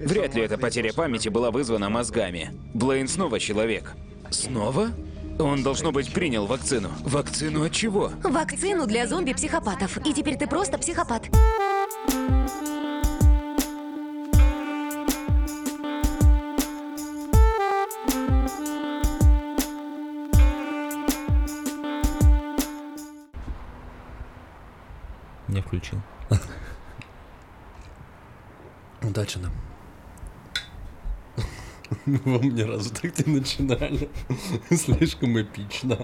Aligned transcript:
Вряд 0.00 0.34
ли 0.34 0.40
эта 0.40 0.56
потеря 0.56 0.94
памяти 0.94 1.28
была 1.28 1.50
вызвана 1.50 1.90
мозгами. 1.90 2.52
Блейн 2.72 3.06
снова 3.06 3.38
человек. 3.38 3.92
Снова? 4.30 4.88
Он, 5.38 5.62
должно 5.62 5.92
быть, 5.92 6.10
принял 6.10 6.46
вакцину. 6.46 6.90
Вакцину 7.04 7.64
от 7.64 7.72
чего? 7.72 8.10
Вакцину 8.22 8.86
для 8.86 9.06
зомби-психопатов. 9.06 9.98
И 10.06 10.14
теперь 10.14 10.38
ты 10.38 10.46
просто 10.46 10.78
психопат. 10.78 11.28
Не 25.48 25.60
включил. 25.60 26.00
Удачи 29.02 29.38
нам. 29.38 29.52
Мы 32.10 32.18
вам 32.24 32.42
ни 32.42 32.62
разу 32.62 32.90
так 32.92 33.24
не 33.24 33.34
начинали. 33.34 34.08
Слишком 34.70 35.40
эпично. 35.40 35.96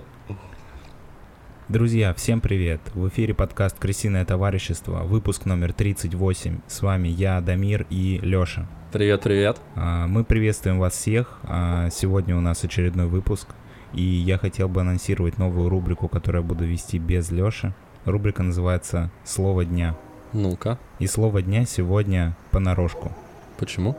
Друзья, 1.69 2.15
всем 2.15 2.41
привет! 2.41 2.81
В 2.95 3.09
эфире 3.09 3.35
подкаст 3.35 3.77
«Крысиное 3.77 4.25
товарищество», 4.25 5.01
выпуск 5.03 5.47
номер 5.47 5.73
38. 5.73 6.61
С 6.69 6.83
вами 6.83 7.09
я, 7.09 7.41
Дамир 7.41 7.87
и 7.91 8.21
Лёша. 8.23 8.69
Привет, 8.93 9.23
привет. 9.23 9.61
А, 9.75 10.07
Мы 10.07 10.23
приветствуем 10.23 10.79
вас 10.79 10.93
всех. 10.93 11.41
А, 11.43 11.91
Сегодня 11.91 12.37
у 12.37 12.41
нас 12.41 12.63
очередной 12.63 13.07
выпуск. 13.09 13.49
И 13.93 14.03
я 14.03 14.39
хотел 14.39 14.69
бы 14.69 14.83
анонсировать 14.83 15.39
новую 15.39 15.69
рубрику, 15.69 16.07
которую 16.07 16.43
я 16.43 16.49
буду 16.49 16.65
вести 16.65 17.01
без 17.01 17.33
Лёши. 17.33 17.75
Рубрика 18.05 18.45
называется 18.45 19.11
«Слово 19.25 19.65
дня». 19.65 19.97
Ну-ка, 20.33 20.79
И 21.01 21.09
слово 21.09 21.43
дня 21.43 21.65
сегодня 21.67 22.37
понарошку. 22.53 23.11
почему? 23.59 23.99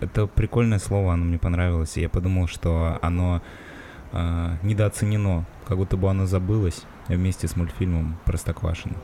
Это 0.00 0.26
прикольное 0.26 0.78
слово, 0.78 1.14
оно 1.14 1.24
мне 1.24 1.38
понравилось. 1.38 1.96
И 1.96 2.00
я 2.00 2.08
подумал, 2.08 2.46
что 2.46 2.98
оно 3.02 3.42
а, 4.12 4.56
недооценено, 4.62 5.44
как 5.66 5.76
будто 5.76 5.96
бы 5.96 6.08
оно 6.08 6.26
забылось 6.26 6.84
вместе 7.08 7.48
с 7.48 7.56
мультфильмом 7.56 8.16
Простоквашино. 8.24 8.96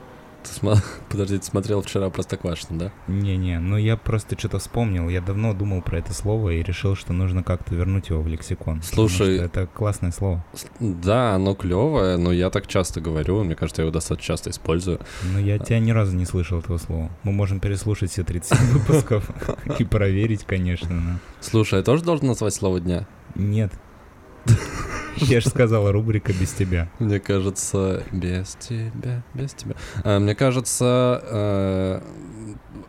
Ты 0.44 0.50
Подожди, 1.08 1.38
ты 1.38 1.44
смотрел 1.44 1.82
вчера 1.82 2.10
Простоквашино, 2.10 2.78
да? 2.78 2.92
Не-не, 3.08 3.58
ну 3.58 3.76
я 3.76 3.96
просто 3.96 4.38
что-то 4.38 4.58
вспомнил. 4.58 5.08
Я 5.08 5.20
давно 5.20 5.54
думал 5.54 5.82
про 5.82 5.98
это 5.98 6.12
слово 6.12 6.50
и 6.50 6.62
решил, 6.62 6.94
что 6.96 7.12
нужно 7.12 7.42
как-то 7.42 7.74
вернуть 7.74 8.08
его 8.10 8.20
в 8.20 8.26
лексикон. 8.28 8.82
Слушай- 8.82 9.38
это 9.38 9.66
классное 9.66 10.12
слово. 10.12 10.44
Да, 10.80 11.34
оно 11.34 11.54
клевое, 11.54 12.16
но 12.16 12.32
я 12.32 12.50
так 12.50 12.66
часто 12.66 13.00
говорю, 13.00 13.42
мне 13.44 13.54
кажется, 13.54 13.82
я 13.82 13.86
его 13.86 13.92
достаточно 13.92 14.26
часто 14.34 14.50
использую. 14.50 15.00
Но 15.32 15.38
я 15.38 15.58
тебя 15.58 15.78
ни 15.78 15.90
разу 15.90 16.14
не 16.16 16.24
слышал 16.26 16.58
этого 16.60 16.78
слова. 16.78 17.10
Мы 17.22 17.32
можем 17.32 17.60
переслушать 17.60 18.10
все 18.10 18.22
37 18.24 18.58
выпусков 18.72 19.30
и 19.78 19.84
проверить, 19.84 20.44
конечно. 20.44 20.94
но- 20.94 21.18
Слушай, 21.40 21.78
я 21.80 21.82
тоже 21.82 22.04
должен 22.04 22.26
назвать 22.28 22.54
слово 22.54 22.80
дня? 22.80 23.06
Нет. 23.34 23.72
Я 25.16 25.40
же 25.40 25.48
сказала, 25.48 25.92
рубрика 25.92 26.32
без 26.32 26.52
тебя. 26.52 26.90
Мне 26.98 27.20
кажется, 27.20 28.02
без 28.12 28.56
тебя, 28.56 29.22
без 29.34 29.52
тебя. 29.54 29.74
А, 30.02 30.18
мне 30.18 30.34
кажется, 30.34 31.22
э, 31.24 32.00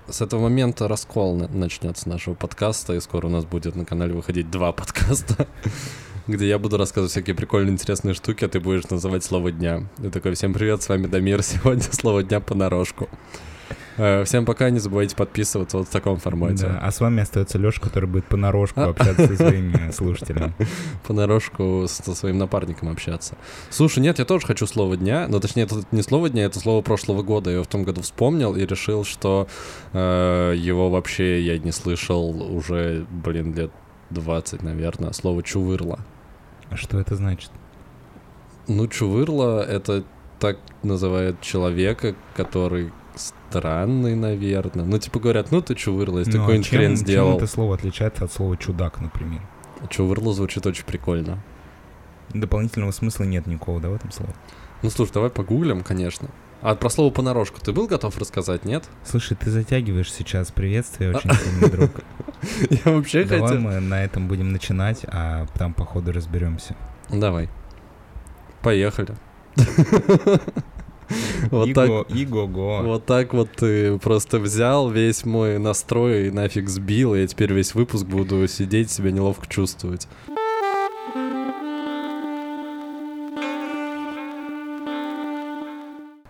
с 0.10 0.22
этого 0.22 0.42
момента 0.42 0.88
раскол 0.88 1.36
на- 1.36 1.48
начнется 1.48 2.10
нашего 2.10 2.34
подкаста, 2.34 2.94
и 2.94 3.00
скоро 3.00 3.28
у 3.28 3.30
нас 3.30 3.46
будет 3.46 3.76
на 3.76 3.86
канале 3.86 4.14
выходить 4.14 4.50
два 4.50 4.72
подкаста, 4.72 5.48
где 6.28 6.48
я 6.48 6.60
буду 6.60 6.78
рассказывать 6.78 7.12
всякие 7.12 7.36
прикольные, 7.36 7.74
интересные 7.74 8.14
штуки, 8.14 8.46
а 8.46 8.50
ты 8.50 8.60
будешь 8.60 8.90
называть 8.90 9.24
слово 9.24 9.52
дня. 9.52 9.88
И 10.04 10.10
такой, 10.10 10.34
всем 10.34 10.54
привет, 10.54 10.82
с 10.82 10.90
вами 10.90 11.08
Дамир, 11.08 11.44
сегодня 11.44 11.84
слово 11.84 12.24
дня 12.24 12.40
понарошку. 12.40 13.10
Э, 13.98 14.24
Всем 14.26 14.46
пока, 14.46 14.70
не 14.70 14.80
забывайте 14.80 15.16
подписываться 15.16 15.78
вот 15.78 15.88
в 15.88 15.92
таком 15.92 16.18
формате. 16.18 16.68
Да, 16.68 16.80
А 16.82 16.92
с 16.92 17.00
вами 17.00 17.22
остается 17.22 17.58
Леша, 17.58 17.82
который 17.82 18.08
будет 18.10 18.26
понарошку 18.26 18.82
общаться 18.82 19.28
со 19.28 19.36
своими 19.36 19.92
слушателями. 19.94 20.54
понарошку 21.08 21.86
со 21.88 22.14
своим 22.16 22.38
напарником 22.38 22.90
общаться. 22.90 23.36
Слушай, 23.70 24.00
нет, 24.00 24.20
я 24.20 24.26
тоже 24.26 24.46
хочу 24.46 24.68
слово 24.68 24.98
дня, 24.98 25.28
но 25.30 25.40
точнее, 25.40 25.64
это 25.64 25.76
не 25.92 26.02
слово 26.02 26.30
дня, 26.30 26.46
это 26.46 26.60
слово 26.60 26.82
прошлого 26.82 27.24
года. 27.24 27.50
Я 27.50 27.56
его 27.56 27.64
в 27.64 27.68
том 27.68 27.84
году 27.84 28.02
вспомнил 28.02 28.56
и 28.56 28.66
решил, 28.66 29.04
что 29.04 29.48
э, 29.94 30.54
его 30.58 30.90
вообще 30.90 31.42
я 31.42 31.58
не 31.58 31.72
слышал 31.72 32.30
уже, 32.56 33.06
блин, 33.10 33.54
лет 33.54 33.72
20, 34.10 34.62
наверное. 34.64 35.12
Слово 35.14 35.42
чувырла. 35.44 36.00
А 36.70 36.78
что 36.78 37.00
это 37.00 37.16
значит? 37.16 37.52
Ну, 38.68 38.88
чувырла— 38.88 39.62
это 39.68 40.04
так 40.40 40.58
называют 40.84 41.40
человека, 41.42 42.16
который 42.36 42.92
странный, 43.16 44.16
наверное. 44.16 44.86
Ну, 44.86 44.98
типа 45.00 45.20
говорят, 45.20 45.52
ну 45.52 45.62
ты 45.62 45.76
чувырла, 45.76 46.20
если 46.20 46.32
ты 46.34 46.38
Ну, 46.38 46.44
а 46.44 46.46
какой-нибудь 46.48 46.68
чем- 46.70 46.78
хрен 46.80 46.90
чем 46.96 46.98
сделал. 47.06 47.38
это 47.38 47.48
слово 47.48 47.76
отличается 47.76 48.26
от 48.26 48.32
слова 48.34 48.58
чудак, 48.58 49.00
например? 49.02 49.42
Чувырла 49.90 50.34
звучит 50.34 50.66
очень 50.66 50.86
прикольно. 50.86 51.40
Дополнительного 52.34 52.92
смысла 52.92 53.24
нет 53.24 53.46
никакого, 53.48 53.80
да, 53.80 53.90
в 53.90 53.94
этом 53.96 54.12
слове? 54.12 54.34
Ну, 54.82 54.90
слушай, 54.90 55.12
давай 55.14 55.30
погуглим, 55.30 55.84
конечно. 55.84 56.30
А 56.62 56.74
про 56.76 56.90
слово 56.90 57.12
понарошку 57.14 57.60
ты 57.62 57.72
был 57.72 57.86
готов 57.88 58.18
рассказать, 58.18 58.66
нет? 58.66 58.86
Слушай, 59.04 59.38
ты 59.38 59.52
затягиваешь 59.52 60.12
сейчас 60.12 60.52
приветствие, 60.52 61.16
очень 61.16 61.32
сильный 61.34 61.70
друг. 61.70 61.92
Я 62.70 62.92
вообще 62.92 63.24
Давай 63.24 63.42
хотел... 63.50 63.62
мы 63.62 63.80
на 63.80 64.04
этом 64.04 64.28
будем 64.28 64.52
начинать, 64.52 65.02
а 65.08 65.46
там 65.58 65.74
по 65.74 65.86
ходу 65.86 66.12
разберемся. 66.12 66.76
Давай. 67.10 67.50
Поехали. 68.62 69.16
Вот 71.52 71.74
так, 71.74 71.90
Иго, 71.90 72.06
иго-го. 72.10 72.82
вот 72.84 73.06
так 73.06 73.34
вот 73.34 73.52
ты 73.52 73.98
просто 74.00 74.40
взял 74.40 74.90
весь 74.90 75.26
мой 75.26 75.60
настрой 75.60 76.28
и 76.28 76.32
нафиг 76.32 76.70
сбил, 76.70 77.14
и 77.16 77.22
я 77.22 77.28
теперь 77.28 77.54
весь 77.54 77.76
выпуск 77.76 78.06
буду 78.06 78.48
сидеть, 78.48 78.90
себя 78.90 79.12
неловко 79.12 79.46
чувствовать. 79.48 80.08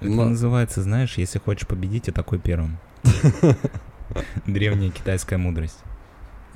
Это 0.02 0.10
Но- 0.10 0.26
называется, 0.26 0.82
знаешь, 0.82 1.18
если 1.18 1.40
хочешь 1.40 1.68
победить, 1.68 2.08
и 2.08 2.12
такой 2.12 2.40
первым. 2.40 2.78
Древняя 4.46 4.92
китайская 4.92 5.38
мудрость. 5.38 5.80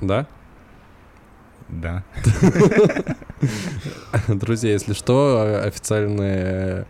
Да? 0.00 0.26
Да. 1.68 2.04
Друзья, 4.28 4.72
если 4.72 4.92
что, 4.92 5.62
официальная, 5.64 6.86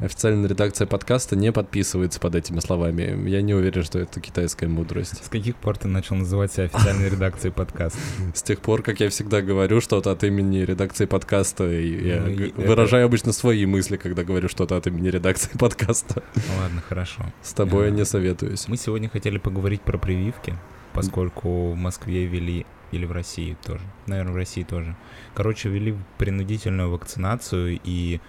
официальная 0.00 0.48
редакция 0.48 0.86
подкаста 0.86 1.36
не 1.36 1.52
подписывается 1.52 2.20
под 2.20 2.34
этими 2.34 2.60
словами. 2.60 3.28
Я 3.28 3.42
не 3.42 3.54
уверен, 3.54 3.82
что 3.82 3.98
это 3.98 4.20
китайская 4.20 4.66
мудрость. 4.68 5.24
С 5.24 5.28
каких 5.28 5.56
пор 5.56 5.76
ты 5.78 5.88
начал 5.88 6.16
называть 6.16 6.52
себя 6.52 6.64
официальной 6.64 7.08
редакцией 7.10 7.52
подкаста? 7.52 7.98
С 8.34 8.42
тех 8.42 8.60
пор, 8.60 8.82
как 8.82 9.00
я 9.00 9.08
всегда 9.10 9.42
говорю 9.42 9.80
что-то 9.80 10.10
от 10.10 10.24
имени 10.24 10.58
редакции 10.58 11.06
подкаста, 11.06 11.64
я 11.70 12.20
Ну, 12.20 12.46
это- 12.46 12.60
выражаю 12.60 13.06
обычно 13.06 13.32
свои 13.32 13.66
мысли, 13.66 13.96
когда 13.96 14.24
говорю 14.24 14.48
что-то 14.48 14.76
от 14.76 14.86
имени 14.86 15.08
редакции 15.08 15.50
подкаста. 15.58 16.22
Ладно, 16.60 16.82
хорошо. 16.88 17.24
С 17.42 17.52
тобой 17.52 17.86
я 17.86 17.92
А. 17.92 17.96
не 17.96 18.04
советуюсь. 18.04 18.68
Мы 18.68 18.76
сегодня 18.76 19.08
хотели 19.08 19.38
поговорить 19.38 19.82
про 19.82 19.98
прививки, 19.98 20.54
поскольку 20.92 21.70
в 21.72 21.76
Москве 21.76 22.26
ввели, 22.26 22.66
или 22.92 23.04
в 23.06 23.12
России 23.12 23.56
тоже, 23.64 23.82
наверное, 24.06 24.32
в 24.32 24.36
России 24.36 24.64
тоже. 24.64 24.96
Короче, 25.34 25.68
ввели 25.68 25.94
принудительную 26.18 26.90
вакцинацию, 26.90 27.78
и 27.84 28.20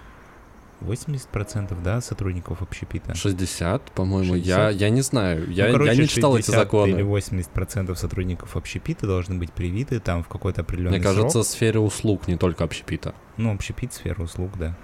80% 0.81 1.81
да, 1.83 2.01
сотрудников 2.01 2.61
общепита. 2.61 3.13
60, 3.15 3.91
по-моему, 3.91 4.35
я, 4.35 4.69
60? 4.69 4.73
я 4.81 4.89
не 4.89 5.01
знаю. 5.01 5.49
Я, 5.51 5.67
Ну, 5.67 5.73
короче, 5.73 5.91
я 5.93 6.01
не 6.01 6.07
читал 6.07 6.35
эти 6.35 6.47
60 6.47 6.63
законы. 6.63 6.89
Или 6.91 7.03
80% 7.03 7.95
сотрудников 7.95 8.55
общепита 8.55 9.07
должны 9.07 9.35
быть 9.35 9.51
привиты 9.51 9.99
там 9.99 10.23
в 10.23 10.27
какой-то 10.27 10.61
определенный 10.61 10.97
Мне 10.97 11.03
кажется, 11.03 11.43
срок. 11.43 11.45
сфере 11.45 11.79
услуг, 11.79 12.27
не 12.27 12.37
только 12.37 12.63
общепита. 12.63 13.13
Ну, 13.37 13.53
общепит, 13.53 13.93
сфера 13.93 14.21
услуг, 14.21 14.51
да. 14.57 14.75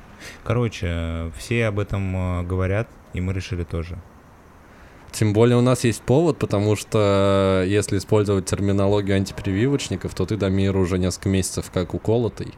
Короче, 0.44 1.31
все 1.38 1.66
об 1.66 1.80
этом 1.80 2.41
э, 2.41 2.44
говорят, 2.44 2.90
и 3.13 3.22
мы 3.22 3.34
решили 3.34 3.63
тоже. 3.63 4.00
Тем 5.12 5.34
более 5.34 5.57
у 5.57 5.62
нас 5.62 5.84
есть 5.84 6.02
повод, 6.02 6.38
потому 6.38 6.75
что 6.75 7.63
э, 7.63 7.69
если 7.69 7.97
использовать 7.97 8.46
терминологию 8.46 9.16
антипрививочников, 9.16 10.13
то 10.13 10.25
ты, 10.25 10.38
Дамир, 10.38 10.75
уже 10.75 11.00
несколько 11.00 11.30
месяцев 11.30 11.71
как 11.74 11.94
уколотый. 11.94 12.54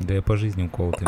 Да 0.00 0.14
я 0.14 0.22
по 0.22 0.36
жизни 0.36 0.64
уколотый. 0.64 1.06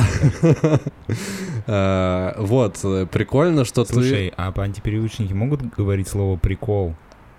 Э, 1.66 2.34
Вот, 2.38 2.76
прикольно, 3.10 3.64
что 3.64 3.84
ты... 3.84 3.92
Слушай, 3.94 4.32
а 4.36 4.52
по 4.52 4.62
антипрививочники 4.64 5.32
могут 5.32 5.62
говорить 5.74 6.08
слово 6.08 6.36
прикол? 6.36 6.94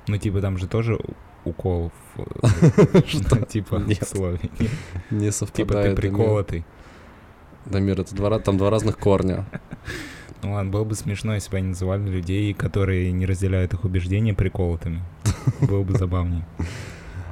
Ну, 0.07 0.17
типа, 0.17 0.41
там 0.41 0.57
же 0.57 0.67
тоже 0.67 0.99
укол 1.45 1.91
в, 2.15 2.21
э, 2.21 3.01
Что? 3.07 3.35
ну, 3.35 3.45
типа 3.45 3.77
в 3.79 4.05
слове. 4.05 4.39
Не 5.11 5.19
Типа 5.19 5.31
совпадает. 5.31 5.65
ты 5.67 5.73
Дамир. 5.73 5.95
приколотый. 5.95 6.65
Дамир, 7.65 8.01
это 8.01 8.15
два, 8.15 8.39
там 8.39 8.57
два 8.57 8.69
разных 8.69 8.97
корня. 8.97 9.45
Ну 10.41 10.53
ладно, 10.53 10.71
было 10.71 10.83
бы 10.83 10.95
смешно, 10.95 11.35
если 11.35 11.49
бы 11.51 11.57
они 11.57 11.69
называли 11.69 12.09
людей, 12.09 12.53
которые 12.53 13.11
не 13.13 13.25
разделяют 13.25 13.73
их 13.73 13.85
убеждения, 13.85 14.33
приколотыми. 14.33 15.01
Было 15.61 15.83
бы 15.83 15.97
забавнее. 15.97 16.45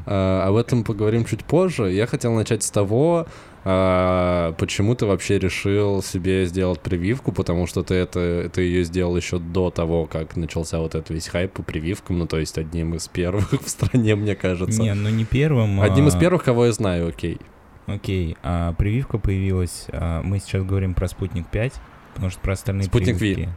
А, 0.06 0.48
об 0.48 0.56
этом 0.56 0.86
поговорим 0.86 1.26
чуть 1.26 1.44
позже. 1.44 1.92
Я 1.92 2.08
хотел 2.08 2.34
начать 2.34 2.64
с 2.64 2.72
того, 2.72 3.28
а, 3.64 4.54
почему 4.54 4.96
ты 4.96 5.06
вообще 5.06 5.38
решил 5.38 6.02
себе 6.02 6.46
сделать 6.46 6.80
прививку, 6.80 7.32
потому 7.32 7.68
что 7.68 7.84
ты 7.84 7.94
это 7.94 8.50
ты 8.52 8.64
ее 8.64 8.84
сделал 8.84 9.16
еще 9.16 9.38
до 9.38 9.70
того, 9.70 10.08
как 10.08 10.36
начался 10.36 10.80
вот 10.80 10.96
этот 10.96 11.12
весь 11.12 11.28
хайп 11.28 11.54
по 11.54 11.64
прививкам, 11.64 12.18
ну 12.20 12.26
то 12.26 12.40
есть 12.40 12.58
одним 12.58 12.96
из 12.96 13.08
первых 13.08 13.52
в 13.62 13.70
стране, 13.70 14.16
мне 14.16 14.36
кажется. 14.36 14.82
Не, 14.82 14.94
ну 14.96 15.10
не 15.10 15.26
первым. 15.26 15.80
Одним 15.82 16.08
из 16.08 16.16
а- 16.16 16.20
первых, 16.20 16.44
кого 16.44 16.66
я 16.66 16.72
знаю, 16.72 17.10
окей. 17.10 17.40
Окей, 17.86 18.38
а 18.42 18.74
прививка 18.74 19.18
появилась, 19.18 19.86
а, 19.90 20.22
мы 20.24 20.40
сейчас 20.40 20.64
говорим 20.64 20.94
про 20.94 21.08
Спутник 21.08 21.48
5, 21.48 21.74
потому 22.14 22.32
что 22.32 22.40
про 22.40 22.54
остальные 22.54 22.86
Спутник 22.86 23.16
Ви. 23.16 23.34
прививки... 23.36 23.56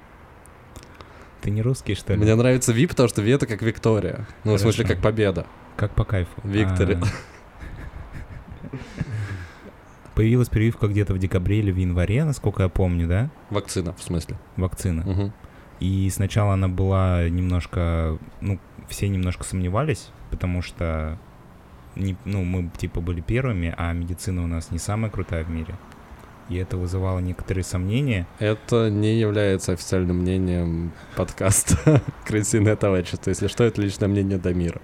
Ты 1.41 1.51
не 1.51 1.61
русский, 1.63 1.95
что 1.95 2.15
ли? 2.15 2.19
Мне 2.19 2.35
нравится 2.35 2.73
Ви, 2.73 2.87
потому 2.87 3.09
что 3.09 3.21
Ви 3.21 3.31
это 3.31 3.47
как 3.47 3.61
Виктория. 3.63 4.27
Ну, 4.45 4.55
в 4.55 4.59
смысле, 4.59 4.85
Хорошо. 4.85 4.95
как 4.95 5.03
победа. 5.03 5.47
Как 5.77 5.95
по 5.95 6.05
кайфу. 6.05 6.31
Виктори. 6.43 6.95
А, 6.95 8.77
Появилась 10.15 10.49
прививка 10.49 10.87
где-то 10.87 11.15
в 11.15 11.19
декабре 11.19 11.59
или 11.59 11.73
в 11.73 11.77
январе, 11.77 12.25
насколько 12.25 12.63
я 12.63 12.69
помню, 12.69 13.09
да? 13.09 13.31
Вакцина, 13.51 13.95
в 13.95 14.03
смысле. 14.03 14.39
Вакцина. 14.57 15.03
Мгм. 15.03 15.33
И 15.81 16.09
сначала 16.11 16.55
она 16.55 16.69
была 16.69 17.29
немножко, 17.29 18.19
ну, 18.41 18.61
все 18.89 19.09
немножко 19.09 19.45
сомневались, 19.45 20.11
потому 20.31 20.63
что, 20.63 21.19
не, 21.97 22.17
ну, 22.25 22.45
мы 22.45 22.71
типа 22.77 23.01
были 23.01 23.21
первыми, 23.21 23.75
а 23.77 23.93
медицина 23.93 24.45
у 24.45 24.47
нас 24.47 24.71
не 24.71 24.79
самая 24.79 25.11
крутая 25.11 25.45
в 25.45 25.51
мире. 25.51 25.75
И 26.49 26.57
это 26.57 26.77
вызывало 26.77 27.21
некоторые 27.21 27.65
сомнения. 27.65 28.27
Это 28.39 28.91
не 28.91 29.19
является 29.19 29.73
официальным 29.73 30.19
мнением 30.19 30.93
подкаста 31.17 32.03
«Крысиное 32.27 32.77
товарищество». 32.77 33.31
Если 33.31 33.49
что, 33.49 33.65
это 33.65 33.81
личное 33.81 34.09
мнение 34.09 34.39
Дамира. 34.39 34.81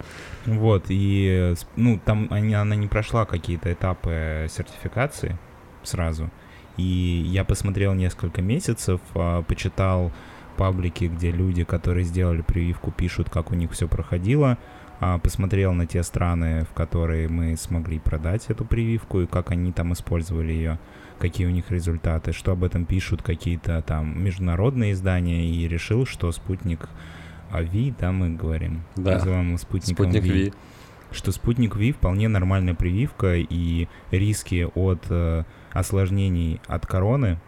Вот, 0.47 0.87
и, 0.89 1.55
ну, 1.77 2.01
там 2.05 2.29
они, 2.31 2.55
она 2.55 2.75
не 2.75 2.87
прошла 2.87 3.27
какие-то 3.27 3.73
этапы 3.73 4.47
сертификации 4.49 5.39
сразу. 5.83 6.31
И 6.77 6.83
я 7.27 7.45
посмотрел 7.45 7.95
несколько 7.95 8.41
месяцев, 8.41 9.01
а, 9.15 9.43
почитал 9.43 10.13
паблики, 10.57 11.05
где 11.05 11.31
люди, 11.31 11.65
которые 11.65 12.05
сделали 12.05 12.43
прививку, 12.43 12.91
пишут, 12.91 13.29
как 13.29 13.51
у 13.51 13.55
них 13.55 13.73
все 13.73 13.87
проходило. 13.87 14.57
А, 15.01 15.19
Посмотрел 15.19 15.73
на 15.73 15.87
те 15.87 16.03
страны, 16.03 16.65
в 16.71 16.75
которые 16.75 17.29
мы 17.29 17.57
смогли 17.57 17.99
продать 17.99 18.47
эту 18.49 18.65
прививку, 18.65 19.21
и 19.21 19.27
как 19.27 19.51
они 19.51 19.73
там 19.73 19.93
использовали 19.93 20.53
ее, 20.53 20.79
какие 21.19 21.47
у 21.47 21.51
них 21.51 21.71
результаты, 21.71 22.33
что 22.33 22.53
об 22.53 22.65
этом 22.65 22.87
пишут 22.87 23.23
какие-то 23.23 23.83
там 23.83 24.23
международные 24.23 24.93
издания, 24.93 25.47
и 25.47 25.69
решил, 25.69 26.07
что 26.07 26.33
спутник 26.33 26.89
а, 27.51 27.63
Ви, 27.63 27.95
да, 28.01 28.11
мы 28.13 28.31
говорим, 28.37 28.83
Да. 28.97 29.13
называем 29.19 29.49
его 29.49 29.59
спутником 29.59 29.95
Спутник 30.07 30.23
Ви 30.25 30.31
Ви. 30.33 30.53
что 31.13 31.33
спутник 31.33 31.77
Ви 31.77 31.93
вполне 31.93 32.29
нормальная 32.29 32.75
прививка, 32.75 33.35
и 33.37 33.89
риски 34.13 34.67
от 34.75 35.07
э, 35.11 35.45
осложнений 35.73 36.61
от 36.69 36.87
короны, 36.87 37.39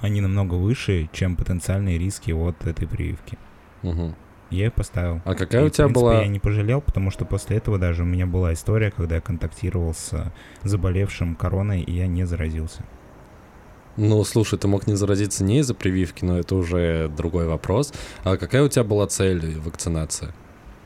они 0.00 0.20
намного 0.20 0.54
выше, 0.54 1.08
чем 1.12 1.36
потенциальные 1.36 1.98
риски 1.98 2.32
от 2.32 2.66
этой 2.66 2.86
прививки. 2.88 3.36
Мгм. 3.82 4.14
Я 4.50 4.64
ее 4.64 4.70
поставил. 4.70 5.20
А 5.24 5.34
какая 5.34 5.62
И, 5.62 5.66
у 5.66 5.68
тебя 5.70 5.84
принципе, 5.84 5.88
была... 5.88 6.20
Я 6.22 6.26
не 6.28 6.38
пожалел, 6.40 6.80
потому 6.80 7.10
что 7.10 7.24
после 7.24 7.56
этого 7.58 7.78
даже 7.78 8.02
у 8.02 8.06
меня 8.06 8.26
была 8.26 8.52
история, 8.52 8.90
когда 8.90 9.16
я 9.16 9.20
контактировал 9.20 9.94
с 9.94 10.32
заболевшим 10.64 11.34
короной, 11.36 11.82
и 11.82 11.92
я 11.92 12.06
не 12.08 12.24
заразился. 12.26 12.82
Ну, 13.96 14.22
слушай, 14.24 14.58
ты 14.58 14.68
мог 14.68 14.86
не 14.86 14.94
заразиться 14.94 15.44
не 15.44 15.58
из-за 15.58 15.74
прививки, 15.74 16.24
но 16.24 16.38
это 16.38 16.54
уже 16.54 17.08
другой 17.08 17.46
вопрос. 17.46 17.92
А 18.24 18.36
какая 18.36 18.62
у 18.62 18.68
тебя 18.68 18.84
была 18.84 19.06
цель 19.06 19.58
вакцинации? 19.58 20.32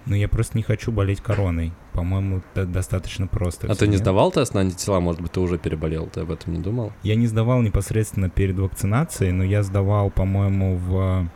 Но 0.06 0.16
я 0.16 0.28
просто 0.28 0.56
не 0.56 0.62
хочу 0.62 0.92
болеть 0.92 1.20
короной. 1.20 1.72
По-моему, 1.92 2.42
это 2.52 2.66
достаточно 2.66 3.26
просто. 3.26 3.70
А 3.70 3.74
ты 3.74 3.86
не 3.86 3.92
нет? 3.92 4.00
сдавал 4.00 4.30
тест 4.32 4.52
на 4.52 4.60
антитела? 4.60 5.00
Может 5.00 5.22
быть, 5.22 5.32
ты 5.32 5.40
уже 5.40 5.58
переболел? 5.58 6.08
Ты 6.08 6.20
об 6.20 6.30
этом 6.30 6.52
не 6.52 6.60
думал? 6.60 6.92
Я 7.02 7.14
не 7.14 7.26
сдавал 7.26 7.62
непосредственно 7.62 8.28
перед 8.28 8.58
вакцинацией, 8.58 9.32
но 9.32 9.44
я 9.44 9.62
сдавал, 9.62 10.10
по-моему, 10.10 10.76
в 10.76 11.28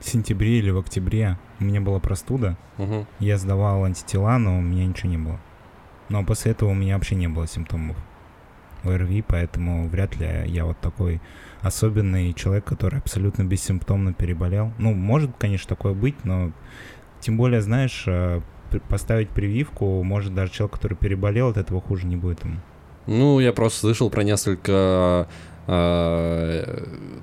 сентябре 0.00 0.58
или 0.58 0.70
в 0.70 0.78
октябре. 0.78 1.38
У 1.58 1.64
меня 1.64 1.82
была 1.82 1.98
простуда. 1.98 2.56
Мгм. 2.78 3.06
Я 3.18 3.36
сдавал 3.36 3.84
антитела, 3.84 4.38
но 4.38 4.58
у 4.58 4.62
меня 4.62 4.86
ничего 4.86 5.10
не 5.10 5.18
было. 5.18 5.38
Но 6.08 6.24
после 6.24 6.52
этого 6.52 6.70
у 6.70 6.74
меня 6.74 6.94
вообще 6.94 7.16
не 7.16 7.28
было 7.28 7.46
симптомов 7.46 7.96
ОРВИ, 8.84 9.24
поэтому 9.26 9.88
вряд 9.88 10.16
ли 10.16 10.28
я 10.46 10.64
вот 10.64 10.78
такой 10.80 11.20
особенный 11.60 12.32
человек, 12.32 12.64
который 12.64 12.98
абсолютно 12.98 13.44
бессимптомно 13.44 14.12
переболел. 14.12 14.72
Ну, 14.78 14.94
может, 14.94 15.30
конечно, 15.38 15.68
такое 15.68 15.94
быть, 15.94 16.24
но 16.24 16.52
тем 17.20 17.36
более, 17.36 17.60
знаешь, 17.60 18.04
э, 18.06 18.40
поставить 18.88 19.30
прививку, 19.30 20.02
может, 20.02 20.34
даже 20.34 20.52
человек, 20.52 20.74
который 20.74 20.96
переболел, 20.96 21.48
от 21.48 21.56
этого 21.56 21.80
хуже 21.80 22.06
не 22.06 22.16
будет 22.16 22.44
ему. 22.44 22.56
Ну, 23.06 23.40
я 23.40 23.52
просто 23.52 23.80
слышал 23.80 24.10
про 24.10 24.22
несколько 24.22 25.26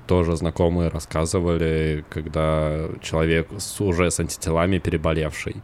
тоже 0.06 0.36
знакомые 0.36 0.88
рассказывали, 0.88 2.04
когда 2.08 2.88
человек 3.02 3.48
с, 3.58 3.78
уже 3.80 4.10
с 4.10 4.20
антителами 4.20 4.78
переболевший 4.78 5.56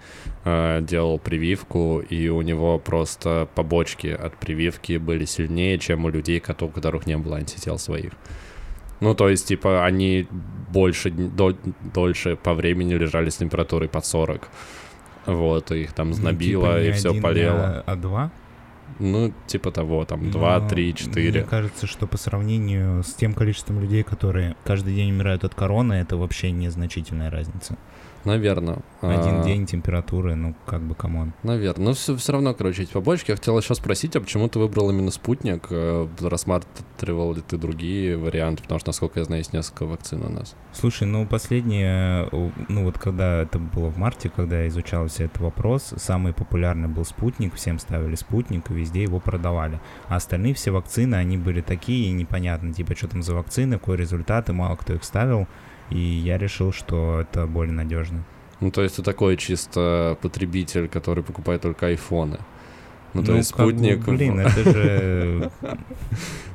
э, 0.45 0.81
делал 0.83 1.19
прививку, 1.19 2.01
и 2.01 2.29
у 2.29 2.43
него 2.43 2.79
просто 2.79 3.49
побочки 3.55 4.09
от 4.09 4.37
прививки 4.37 4.99
были 4.99 5.25
сильнее, 5.25 5.79
чем 5.79 6.05
у 6.05 6.11
людей, 6.11 6.43
у 6.61 6.69
которых 6.69 7.07
не 7.07 7.17
было 7.17 7.37
антител 7.39 7.79
своих. 7.79 8.13
Ну, 9.01 9.15
то 9.15 9.31
есть, 9.31 9.49
типа, 9.49 9.87
они 9.87 10.27
больше, 10.71 11.11
дол- 11.11 11.57
дольше 11.95 12.37
по 12.37 12.53
времени 12.53 12.95
лежали 12.95 13.31
с 13.31 13.37
температурой 13.37 13.89
под 13.89 14.05
40. 14.05 14.49
Вот, 15.27 15.73
их 15.73 15.93
там 15.95 16.09
Ну, 16.09 16.15
знобило, 16.15 16.67
типа 16.67 16.81
не 16.81 16.89
и 16.89 16.93
все 16.93 17.11
один, 17.11 17.23
болело. 17.23 17.65
А, 17.65 17.85
а 17.87 17.97
два? 17.97 18.31
Ну, 18.99 19.33
типа 19.47 19.71
того, 19.71 20.05
там, 20.05 20.31
2, 20.31 20.61
Но 20.61 20.69
3, 20.69 20.95
4. 20.95 21.31
Мне 21.31 21.43
кажется, 21.43 21.87
что 21.87 22.07
по 22.07 22.17
сравнению 22.17 23.03
с 23.03 23.13
тем 23.15 23.35
количеством 23.35 23.81
людей, 23.81 24.03
которые 24.03 24.57
каждый 24.65 24.95
день 24.95 25.11
умирают 25.11 25.45
от 25.45 25.55
короны, 25.55 25.95
это 25.95 26.17
вообще 26.17 26.51
незначительная 26.51 27.31
разница. 27.31 27.77
Наверное. 28.25 28.79
Один 29.01 29.41
А, 29.41 29.45
день 29.45 29.67
температуры, 29.67 30.35
ну 30.35 30.55
как 30.67 30.83
бы 30.83 30.95
come 30.95 31.16
on. 31.16 31.33
Наверное. 31.43 31.87
Но 31.87 31.93
все, 31.93 32.17
все 32.17 32.33
равно, 32.33 32.55
короче, 32.55 32.83
эти 32.85 32.93
побочки. 32.93 33.31
Я 33.31 33.37
хотел 33.37 33.59
еще 33.59 33.75
спросить, 33.75 34.17
а 34.17 34.21
почему 34.21 34.49
ты 34.49 34.59
выбрал 34.59 34.91
именно 34.91 35.11
спутник? 35.11 35.67
Э, 35.71 36.09
Рассматривал 36.21 37.35
ли 37.35 37.43
ты 37.43 37.57
другие 37.59 38.17
варианты? 38.17 38.63
Потому 38.63 38.81
что, 38.81 38.89
насколько 38.89 39.19
я 39.19 39.25
знаю, 39.25 39.41
есть 39.41 39.53
несколько 39.53 39.85
вакцин 39.87 40.23
у 40.25 40.31
нас. 40.31 40.57
Слушай, 40.73 41.07
ну 41.07 41.27
последнее, 41.27 42.29
ну 42.69 42.85
вот 42.85 42.99
когда 42.99 43.43
это 43.43 43.59
было 43.59 43.91
в 43.91 43.99
марте, 43.99 44.31
когда 44.35 44.63
я 44.63 44.69
изучал 44.69 45.05
весь 45.05 45.21
этот 45.21 45.39
вопрос, 45.41 45.95
самый 45.97 46.33
популярный 46.33 46.89
был 46.89 47.05
спутник, 47.05 47.55
всем 47.55 47.79
ставили 47.79 48.15
спутник, 48.15 48.71
и 48.71 48.75
везде 48.75 49.03
его 49.03 49.21
продавали. 49.21 49.81
А 50.09 50.17
остальные 50.17 50.55
все 50.55 50.71
вакцины, 50.71 51.15
они 51.17 51.37
были 51.37 51.61
такие 51.61 52.13
непонятные, 52.13 52.73
типа 52.73 52.97
что 52.97 53.09
там 53.09 53.23
за 53.23 53.35
вакцины, 53.35 53.79
какой 53.79 53.97
результат, 53.97 54.49
и 54.49 54.53
мало 54.53 54.77
кто 54.77 54.95
их 54.95 55.05
ставил. 55.05 55.47
И 55.91 55.99
я 55.99 56.39
решил, 56.39 56.73
что 56.73 57.21
это 57.21 57.47
более 57.47 57.75
надежно. 57.75 58.25
Ну, 58.61 58.71
то 58.71 58.83
есть 58.83 58.97
ты 58.97 59.03
такой 59.03 59.37
чисто 59.37 60.17
потребитель, 60.23 60.89
который 60.89 61.23
покупает 61.23 61.63
только 61.63 61.87
айфоны. 61.87 62.39
Ну, 63.15 63.23
то 63.23 63.37
есть 63.37 63.53
как 63.53 63.61
спутник... 63.61 64.05
блин, 64.05 64.41
это 64.41 64.73
же... 64.73 65.51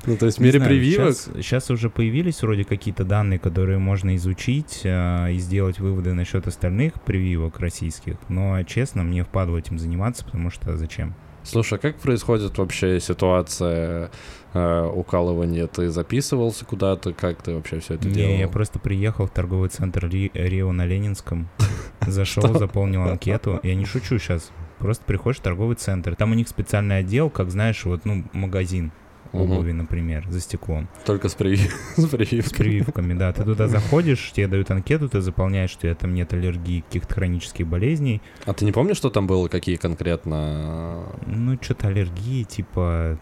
Ну, 0.06 0.16
то 0.18 0.26
есть 0.26 0.40
в 0.40 0.42
мире 0.42 0.60
прививок... 0.60 1.14
Сейчас, 1.14 1.70
уже 1.70 1.90
появились 1.90 2.42
вроде 2.42 2.64
какие-то 2.64 3.04
данные, 3.04 3.38
которые 3.38 3.80
можно 3.80 4.16
изучить 4.16 4.82
э, 4.84 5.34
и 5.34 5.38
сделать 5.38 5.80
выводы 5.80 6.14
насчет 6.14 6.48
остальных 6.48 6.94
прививок 7.02 7.60
российских. 7.60 8.16
Но, 8.30 8.64
честно, 8.64 9.04
мне 9.04 9.24
впадло 9.24 9.58
этим 9.58 9.78
заниматься, 9.78 10.26
потому 10.26 10.50
что 10.50 10.76
зачем? 10.78 11.14
Слушай, 11.44 11.76
а 11.76 11.78
как 11.80 11.98
происходит 11.98 12.58
вообще 12.58 13.00
ситуация 13.00 14.10
э, 14.54 14.92
укалывания? 14.94 15.68
Ты 15.68 15.90
записывался 15.90 16.66
куда-то? 16.66 17.14
Как 17.14 17.42
ты 17.42 17.54
вообще 17.56 17.80
все 17.80 17.96
это 17.96 18.08
Не, 18.08 18.14
делал? 18.14 18.34
я 18.38 18.48
просто 18.48 18.80
приехал 18.80 19.28
в 19.28 19.30
торговый 19.32 19.70
центр 19.70 20.08
Ри- 20.08 20.32
Рио 20.34 20.72
на 20.72 20.86
Ленинском, 20.86 21.50
зашел, 22.08 22.54
заполнил 22.58 23.04
анкету. 23.04 23.60
Я 23.64 23.76
не 23.76 23.86
шучу 23.86 24.18
сейчас. 24.20 24.52
Просто 24.80 25.04
приходишь 25.06 25.40
в 25.40 25.44
торговый 25.44 25.76
центр. 25.76 26.16
Там 26.16 26.32
у 26.32 26.36
них 26.36 26.48
специальный 26.48 27.00
отдел, 27.00 27.30
как 27.30 27.50
знаешь, 27.52 27.84
вот, 27.86 28.06
ну, 28.06 28.24
магазин 28.34 28.92
обуви, 29.32 29.74
например, 29.74 30.26
за 30.30 30.40
стеклом. 30.40 30.88
Только 31.06 31.30
с, 31.30 31.36
привив- 31.36 31.70
с 31.98 32.02
С 32.04 32.08
прививкой. 32.10 32.58
прививками, 32.58 33.14
да. 33.14 33.32
Ты 33.32 33.44
туда 33.44 33.68
заходишь, 33.68 34.32
тебе 34.32 34.48
дают 34.48 34.72
анкету, 34.72 35.08
ты 35.08 35.22
заполняешь, 35.22 35.70
что 35.70 35.80
у 35.80 35.82
тебя 35.84 35.96
там 35.96 36.16
нет 36.16 36.34
аллергии, 36.34 36.80
каких-то 36.82 37.14
хронических 37.14 37.68
болезней. 37.68 38.22
А 38.46 38.54
ты 38.54 38.66
не 38.66 38.72
помнишь, 38.72 38.98
что 38.98 39.10
там 39.12 39.28
было, 39.28 39.48
какие 39.50 39.76
конкретно... 39.76 41.04
Ну, 41.28 41.58
что-то 41.62 41.90
аллергии, 41.90 42.44
типа, 42.44 43.20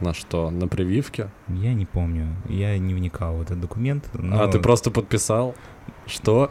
На 0.00 0.12
что? 0.14 0.50
На 0.50 0.68
прививке? 0.68 1.30
я 1.48 1.72
не 1.74 1.86
помню. 1.86 2.36
Я 2.48 2.76
не 2.78 2.94
вникал 2.94 3.36
в 3.36 3.42
этот 3.42 3.60
документ. 3.60 4.08
но- 4.12 4.42
А 4.42 4.48
ты 4.48 4.58
просто 4.58 4.90
подписал? 4.90 5.54
Что? 6.06 6.50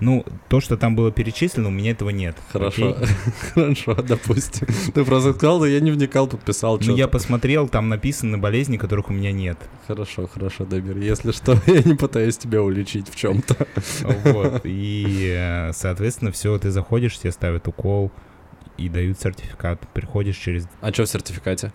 Ну, 0.00 0.24
то, 0.48 0.60
что 0.60 0.78
там 0.78 0.96
было 0.96 1.12
перечислено, 1.12 1.68
у 1.68 1.70
меня 1.70 1.90
этого 1.90 2.08
нет. 2.08 2.34
Хорошо, 2.50 2.90
окей? 2.96 3.06
хорошо, 3.54 3.94
допустим. 3.94 4.66
Ты 4.94 5.04
просто 5.04 5.34
сказал, 5.34 5.58
но 5.58 5.66
я 5.66 5.80
не 5.80 5.90
вникал, 5.90 6.26
подписал 6.26 6.78
Ну, 6.82 6.96
я 6.96 7.06
посмотрел, 7.06 7.68
там 7.68 7.90
написаны 7.90 8.38
болезни, 8.38 8.78
которых 8.78 9.10
у 9.10 9.12
меня 9.12 9.30
нет. 9.30 9.58
Хорошо, 9.86 10.26
хорошо, 10.26 10.64
Дамир. 10.64 10.96
Если 10.96 11.32
что, 11.32 11.52
я 11.66 11.82
не 11.82 11.94
пытаюсь 11.96 12.38
тебя 12.38 12.62
уличить 12.62 13.10
в 13.10 13.16
чем-то. 13.16 13.66
Вот. 14.24 14.62
И, 14.64 15.34
э, 15.36 15.72
соответственно, 15.74 16.32
все, 16.32 16.58
ты 16.58 16.70
заходишь, 16.70 17.18
тебе 17.18 17.32
ставят 17.32 17.68
укол 17.68 18.10
и 18.80 18.88
дают 18.88 19.20
сертификат. 19.20 19.80
Приходишь 19.94 20.36
через... 20.36 20.66
А 20.80 20.92
что 20.92 21.04
в 21.04 21.08
сертификате? 21.08 21.72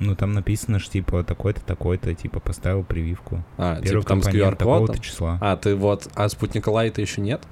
Ну, 0.00 0.14
там 0.16 0.32
написано, 0.32 0.78
что, 0.80 0.92
типа, 0.92 1.22
такой-то, 1.24 1.60
такой-то, 1.60 2.12
типа, 2.14 2.40
поставил 2.40 2.82
прививку. 2.84 3.44
А, 3.56 3.76
Первый 3.80 4.00
типа 4.02 4.08
там 4.08 4.22
с 4.22 4.24
компонент 4.24 4.58
такого-то 4.58 4.98
числа. 4.98 5.38
А, 5.40 5.56
ты 5.56 5.74
вот... 5.76 6.08
А 6.14 6.28
Спутника 6.28 6.68
Лайта 6.70 7.00
еще 7.00 7.20
нет? 7.20 7.42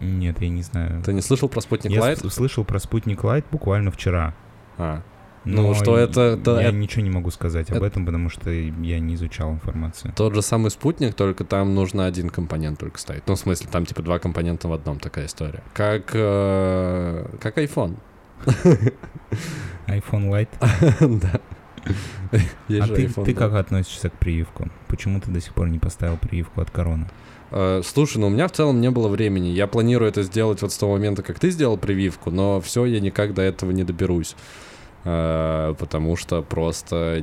Нет, 0.00 0.40
я 0.40 0.48
не 0.48 0.62
знаю. 0.62 1.02
Ты 1.02 1.12
не 1.12 1.20
слышал 1.20 1.48
про 1.48 1.60
Спутник 1.60 1.92
Я 1.92 2.00
Лайт? 2.00 2.18
с- 2.18 2.28
слышал 2.34 2.64
про 2.64 2.78
спутник 2.80 3.22
Лайт 3.22 3.44
буквально 3.50 3.90
вчера. 3.90 4.34
А, 4.78 5.02
Ну, 5.44 5.60
Но 5.68 5.74
что 5.74 5.98
это- 5.98 6.36
да, 6.38 6.60
Я 6.62 6.68
это- 6.68 6.76
ничего 6.78 7.02
не 7.02 7.10
могу 7.10 7.30
сказать 7.30 7.68
об 7.70 7.76
это- 7.76 7.86
этом, 7.86 8.06
потому 8.06 8.30
что 8.30 8.50
я 8.50 8.98
не 8.98 9.14
изучал 9.14 9.52
информацию. 9.52 10.14
тот 10.16 10.34
же 10.34 10.40
самый 10.40 10.70
спутник, 10.70 11.12
только 11.14 11.44
там 11.44 11.74
нужно 11.74 12.06
один 12.06 12.30
компонент 12.30 12.78
только 12.80 12.98
ставить. 12.98 13.24
Ну, 13.28 13.34
в 13.34 13.38
смысле, 13.38 13.68
там 13.70 13.84
типа 13.84 14.00
два 14.02 14.18
компонента 14.18 14.68
в 14.68 14.72
одном 14.72 14.98
такая 14.98 15.26
история. 15.26 15.62
Как, 15.74 16.10
э, 16.14 17.26
как 17.42 17.58
iPhone. 17.58 17.96
iPhone 19.86 20.30
Lite. 20.30 20.48
Да. 21.20 21.40
А 22.80 22.88
ты, 22.88 23.34
как 23.34 23.54
относишься 23.54 24.08
к 24.08 24.14
прививку? 24.14 24.70
Почему 24.88 25.20
ты 25.20 25.30
до 25.30 25.40
сих 25.40 25.52
пор 25.52 25.68
не 25.68 25.78
поставил 25.78 26.16
прививку 26.16 26.62
от 26.62 26.70
короны? 26.70 27.06
Э, 27.50 27.82
Слушай, 27.84 28.18
ну 28.18 28.28
у 28.28 28.30
меня 28.30 28.48
в 28.48 28.52
целом 28.52 28.80
не 28.80 28.90
было 28.90 29.08
времени. 29.08 29.48
Я 29.48 29.66
планирую 29.66 30.08
это 30.08 30.22
сделать 30.22 30.62
вот 30.62 30.72
с 30.72 30.78
того 30.78 30.92
момента, 30.92 31.22
как 31.22 31.38
ты 31.38 31.50
сделал 31.50 31.76
прививку, 31.76 32.30
но 32.30 32.60
все, 32.60 32.86
я 32.86 33.00
никак 33.00 33.34
до 33.34 33.42
этого 33.42 33.70
не 33.70 33.84
доберусь. 33.84 34.34
Э, 35.04 35.74
Потому 35.78 36.16
что 36.16 36.42
просто 36.42 37.20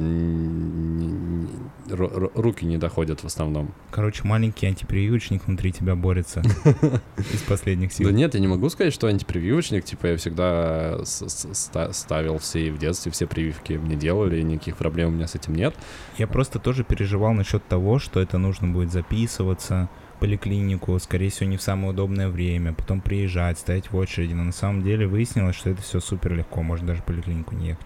руки 2.36 2.66
не 2.66 2.78
доходят 2.78 3.22
в 3.22 3.26
основном. 3.26 3.74
Короче, 3.90 4.24
маленький 4.24 4.68
антипрививочник 4.68 5.46
внутри 5.48 5.72
тебя 5.72 5.96
борется 5.96 6.42
из 7.18 7.42
последних 7.48 7.92
сил. 7.94 8.08
Да 8.10 8.14
нет, 8.16 8.34
я 8.34 8.40
не 8.40 8.48
могу 8.48 8.70
сказать, 8.70 8.94
что 8.94 9.08
антипрививочник. 9.08 9.84
Типа 9.84 10.08
я 10.08 10.18
всегда 10.18 11.04
ста- 11.06 11.92
ставил 11.94 12.38
все 12.38 12.68
и 12.68 12.72
в 12.72 12.78
детстве, 12.78 13.12
все 13.12 13.26
прививки 13.28 13.74
мне 13.74 13.96
делали, 13.96 14.40
и 14.40 14.44
никаких 14.44 14.78
проблем 14.78 15.10
у 15.10 15.12
меня 15.12 15.28
с 15.28 15.36
этим 15.36 15.56
нет. 15.56 15.76
Я 16.18 16.28
просто 16.28 16.60
тоже 16.60 16.84
переживал 16.84 17.34
насчет 17.34 17.66
того, 17.68 18.00
что 18.00 18.20
это 18.20 18.38
нужно 18.38 18.68
будет 18.68 18.92
записываться 18.92 19.90
поликлинику, 20.22 20.98
скорее 21.00 21.30
всего, 21.30 21.50
не 21.50 21.58
в 21.58 21.62
самое 21.62 21.90
удобное 21.90 22.30
время, 22.30 22.74
потом 22.74 23.02
приезжать, 23.02 23.58
стоять 23.58 23.92
в 23.92 23.98
очереди. 23.98 24.34
Но 24.34 24.44
на 24.44 24.52
самом 24.54 24.84
деле 24.84 25.08
выяснилось, 25.08 25.56
что 25.56 25.72
это 25.72 25.82
все 25.82 26.00
супер 26.00 26.34
легко, 26.36 26.62
можно 26.62 26.88
даже 26.88 27.02
в 27.02 27.06
поликлинику 27.06 27.56
не 27.56 27.70
ехать. 27.70 27.86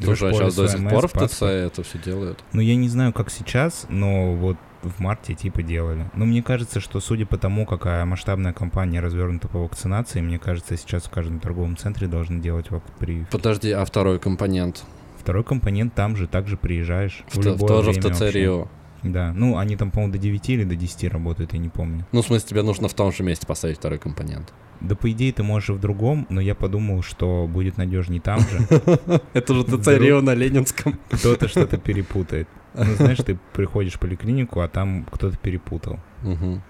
Слушай, 0.00 0.30
а 0.30 0.34
сейчас 0.34 0.54
до 0.54 0.68
сих 0.68 0.88
пор 0.88 1.08
в 1.08 1.12
ТЦ 1.12 1.42
это 1.42 1.82
все 1.82 1.98
делают. 1.98 2.44
Ну, 2.52 2.60
я 2.60 2.76
не 2.76 2.88
знаю, 2.88 3.12
как 3.12 3.30
сейчас, 3.30 3.86
но 3.88 4.34
вот 4.34 4.56
в 4.82 5.00
марте 5.00 5.34
типа 5.34 5.62
делали. 5.62 6.08
Но 6.14 6.24
мне 6.24 6.42
кажется, 6.42 6.80
что 6.80 7.00
судя 7.00 7.26
по 7.26 7.36
тому, 7.38 7.66
какая 7.66 8.04
масштабная 8.04 8.52
кампания 8.52 9.00
развернута 9.00 9.48
по 9.48 9.58
вакцинации, 9.58 10.20
мне 10.20 10.38
кажется, 10.38 10.76
сейчас 10.76 11.04
в 11.04 11.10
каждом 11.10 11.40
торговом 11.40 11.76
центре 11.76 12.06
должны 12.06 12.40
делать 12.40 12.68
прививки. 12.98 13.30
Подожди, 13.32 13.72
а 13.72 13.84
второй 13.84 14.18
компонент? 14.20 14.84
Второй 15.18 15.42
компонент 15.42 15.94
там 15.94 16.14
же 16.16 16.28
также 16.28 16.56
приезжаешь. 16.56 17.24
В 17.28 17.38
в 17.38 17.44
любое 17.44 17.68
тоже 17.68 17.92
в 17.92 17.98
ТЦ 17.98 18.20
вообще. 18.20 18.30
Рио. 18.30 18.68
Да, 19.12 19.32
ну 19.32 19.58
они 19.58 19.76
там, 19.76 19.90
по-моему, 19.90 20.12
до 20.12 20.18
9 20.18 20.50
или 20.50 20.64
до 20.64 20.76
10 20.76 21.10
работают, 21.10 21.52
я 21.52 21.58
не 21.58 21.68
помню. 21.68 22.06
Ну, 22.12 22.22
в 22.22 22.26
смысле, 22.26 22.48
тебе 22.48 22.62
нужно 22.62 22.88
в 22.88 22.94
том 22.94 23.12
же 23.12 23.22
месте 23.22 23.46
поставить 23.46 23.78
второй 23.78 23.98
компонент. 23.98 24.52
Да, 24.80 24.94
по 24.94 25.10
идее, 25.10 25.32
ты 25.32 25.42
можешь 25.42 25.70
и 25.70 25.72
в 25.72 25.80
другом, 25.80 26.26
но 26.28 26.40
я 26.40 26.54
подумал, 26.54 27.02
что 27.02 27.46
будет 27.46 27.78
надежнее 27.78 28.20
там 28.20 28.40
же. 28.40 28.66
Это 29.32 29.54
же 29.54 29.64
ТЦ 29.64 29.88
Рио 29.88 30.20
на 30.20 30.34
Ленинском. 30.34 30.98
Кто-то 31.10 31.48
что-то 31.48 31.78
перепутает. 31.78 32.48
Ну, 32.74 32.94
знаешь, 32.96 33.18
ты 33.18 33.38
приходишь 33.52 33.94
в 33.94 33.98
поликлинику, 33.98 34.60
а 34.60 34.68
там 34.68 35.06
кто-то 35.10 35.36
перепутал. 35.38 35.98
Мгм. 36.22 36.62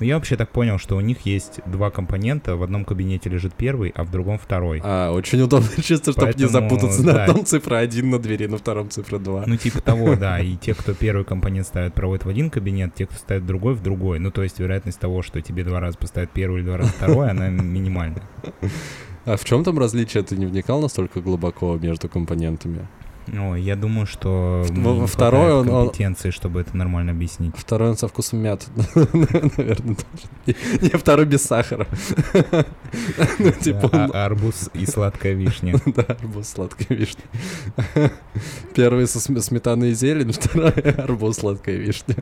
Ну, 0.00 0.06
я 0.06 0.16
вообще 0.16 0.36
так 0.36 0.50
понял, 0.50 0.78
что 0.78 0.96
у 0.96 1.00
них 1.00 1.26
есть 1.26 1.60
два 1.66 1.90
компонента. 1.90 2.56
В 2.56 2.62
одном 2.62 2.84
кабинете 2.84 3.28
лежит 3.30 3.54
первый, 3.54 3.92
а 3.94 4.04
в 4.04 4.10
другом 4.10 4.38
второй. 4.38 4.80
А, 4.82 5.12
очень 5.12 5.40
удобно, 5.40 5.68
чисто, 5.82 6.12
чтобы 6.12 6.28
не 6.28 6.32
Поэтому, 6.32 6.48
запутаться. 6.48 7.02
На 7.02 7.12
да. 7.12 7.24
одном 7.24 7.44
цифра 7.44 7.76
один, 7.76 8.10
на 8.10 8.18
двери, 8.18 8.46
на 8.46 8.58
втором 8.58 8.90
цифра 8.90 9.18
два. 9.18 9.44
Ну, 9.46 9.56
типа 9.56 9.80
того, 9.80 10.16
да. 10.16 10.40
И 10.44 10.56
те, 10.56 10.74
кто 10.74 10.94
первый 10.94 11.24
компонент 11.24 11.66
ставит, 11.66 11.94
проводят 11.94 12.24
в 12.24 12.28
один 12.28 12.50
кабинет, 12.50 12.94
те, 12.94 13.06
кто 13.06 13.16
ставит 13.16 13.46
другой, 13.46 13.74
в 13.74 13.82
другой. 13.82 14.18
Ну, 14.18 14.30
то 14.30 14.42
есть 14.42 14.58
вероятность 14.58 14.98
того, 14.98 15.22
что 15.22 15.40
тебе 15.40 15.64
два 15.64 15.80
раза 15.80 15.98
поставят 15.98 16.30
первый 16.30 16.60
или 16.60 16.66
два 16.66 16.78
раза 16.78 16.90
второй, 16.90 17.30
она 17.30 17.48
минимальная. 17.48 18.22
А 19.26 19.38
в 19.38 19.44
чем 19.46 19.64
там 19.64 19.78
различие? 19.78 20.22
Ты 20.22 20.36
не 20.36 20.44
вникал 20.44 20.82
настолько 20.82 21.22
глубоко 21.22 21.78
между 21.78 22.10
компонентами? 22.10 22.86
Ну, 23.26 23.56
я 23.56 23.74
думаю, 23.74 24.06
что 24.06 24.64
во 24.70 25.06
второй 25.06 25.52
он- 25.52 25.68
он- 25.70 25.86
компетенции, 25.86 26.30
чтобы 26.30 26.60
это 26.60 26.76
нормально 26.76 27.12
объяснить. 27.12 27.54
Второй 27.56 27.90
он 27.90 27.96
со 27.96 28.06
вкусом 28.08 28.40
мяты, 28.40 28.66
наверное, 28.94 29.96
должен. 29.96 29.96
Не, 30.82 30.88
второй 30.90 31.24
без 31.26 31.42
сахара. 31.42 31.86
Ну, 33.38 33.50
типа, 33.50 33.90
он- 33.92 34.10
а- 34.14 34.24
арбуз 34.26 34.70
и 34.74 34.86
сладкая 34.86 35.32
вишня. 35.34 35.74
Да, 35.86 36.02
арбуз 36.02 36.48
сладкая 36.48 36.96
вишня. 36.96 37.22
Первый 38.74 39.06
со 39.06 39.20
см- 39.20 39.42
сметаной 39.44 39.90
и 39.90 39.94
зелень, 39.94 40.32
второй 40.32 40.70
арбуз 40.70 41.36
сладкая 41.38 41.76
вишня. 41.76 42.16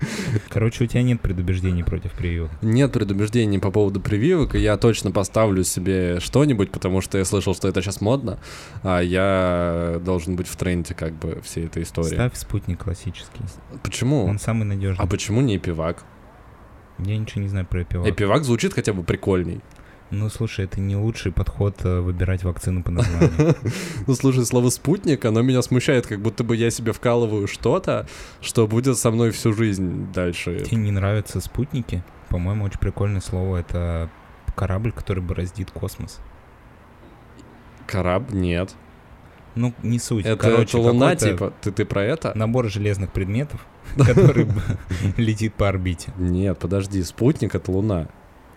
Короче, 0.48 0.84
у 0.84 0.86
тебя 0.86 1.02
нет 1.02 1.20
предубеждений 1.20 1.84
против 1.84 2.12
прививок. 2.12 2.50
Нет 2.62 2.92
предубеждений 2.92 3.58
по 3.58 3.70
поводу 3.70 4.00
прививок, 4.00 4.54
и 4.54 4.60
я 4.60 4.76
точно 4.76 5.10
поставлю 5.10 5.64
себе 5.64 6.20
что-нибудь, 6.20 6.70
потому 6.70 7.00
что 7.00 7.18
я 7.18 7.24
слышал, 7.24 7.54
что 7.54 7.68
это 7.68 7.82
сейчас 7.82 8.00
модно, 8.00 8.38
а 8.82 9.00
я 9.00 10.00
должен 10.04 10.36
быть 10.36 10.48
в 10.48 10.56
тренде 10.56 10.94
как 10.94 11.14
бы 11.14 11.40
всей 11.42 11.66
этой 11.66 11.82
истории. 11.82 12.14
Ставь 12.14 12.36
спутник 12.36 12.82
классический. 12.82 13.42
Почему? 13.82 14.24
Он 14.24 14.38
самый 14.38 14.64
надежный. 14.64 15.02
А 15.02 15.06
почему 15.06 15.40
не 15.40 15.56
эпивак? 15.56 16.04
Я 16.98 17.16
ничего 17.16 17.42
не 17.42 17.48
знаю 17.48 17.66
про 17.66 17.82
эпивак. 17.82 18.08
Эпивак 18.08 18.44
звучит 18.44 18.74
хотя 18.74 18.92
бы 18.92 19.02
прикольней. 19.02 19.60
Ну, 20.10 20.30
слушай, 20.30 20.64
это 20.64 20.80
не 20.80 20.96
лучший 20.96 21.32
подход 21.32 21.84
э, 21.84 22.00
выбирать 22.00 22.42
вакцину 22.42 22.82
по 22.82 22.90
названию. 22.90 23.54
Ну, 24.06 24.14
слушай, 24.14 24.44
слово 24.46 24.70
«спутник», 24.70 25.24
оно 25.24 25.42
меня 25.42 25.60
смущает, 25.60 26.06
как 26.06 26.20
будто 26.20 26.44
бы 26.44 26.56
я 26.56 26.70
себе 26.70 26.92
вкалываю 26.92 27.46
что-то, 27.46 28.06
что 28.40 28.66
будет 28.66 28.96
со 28.96 29.10
мной 29.10 29.32
всю 29.32 29.52
жизнь 29.52 30.10
дальше. 30.12 30.60
Тебе 30.60 30.78
не 30.78 30.90
нравятся 30.92 31.40
спутники? 31.40 32.02
По-моему, 32.30 32.64
очень 32.64 32.78
прикольное 32.78 33.20
слово. 33.20 33.58
Это 33.58 34.08
корабль, 34.56 34.92
который 34.92 35.22
бороздит 35.22 35.70
космос. 35.70 36.20
Кораб? 37.86 38.30
Нет. 38.30 38.74
Ну, 39.54 39.74
не 39.82 39.98
суть. 39.98 40.24
Это, 40.24 40.36
Короче, 40.36 40.78
это 40.78 40.86
луна, 40.86 41.16
типа? 41.16 41.52
Ты, 41.60 41.72
ты 41.72 41.84
про 41.84 42.04
это? 42.04 42.32
Набор 42.34 42.70
железных 42.70 43.12
предметов, 43.12 43.66
который 43.96 44.48
летит 45.16 45.54
по 45.54 45.68
орбите. 45.68 46.12
Нет, 46.16 46.58
подожди, 46.58 47.02
спутник— 47.02 47.54
это 47.56 47.70
луна. 47.72 48.08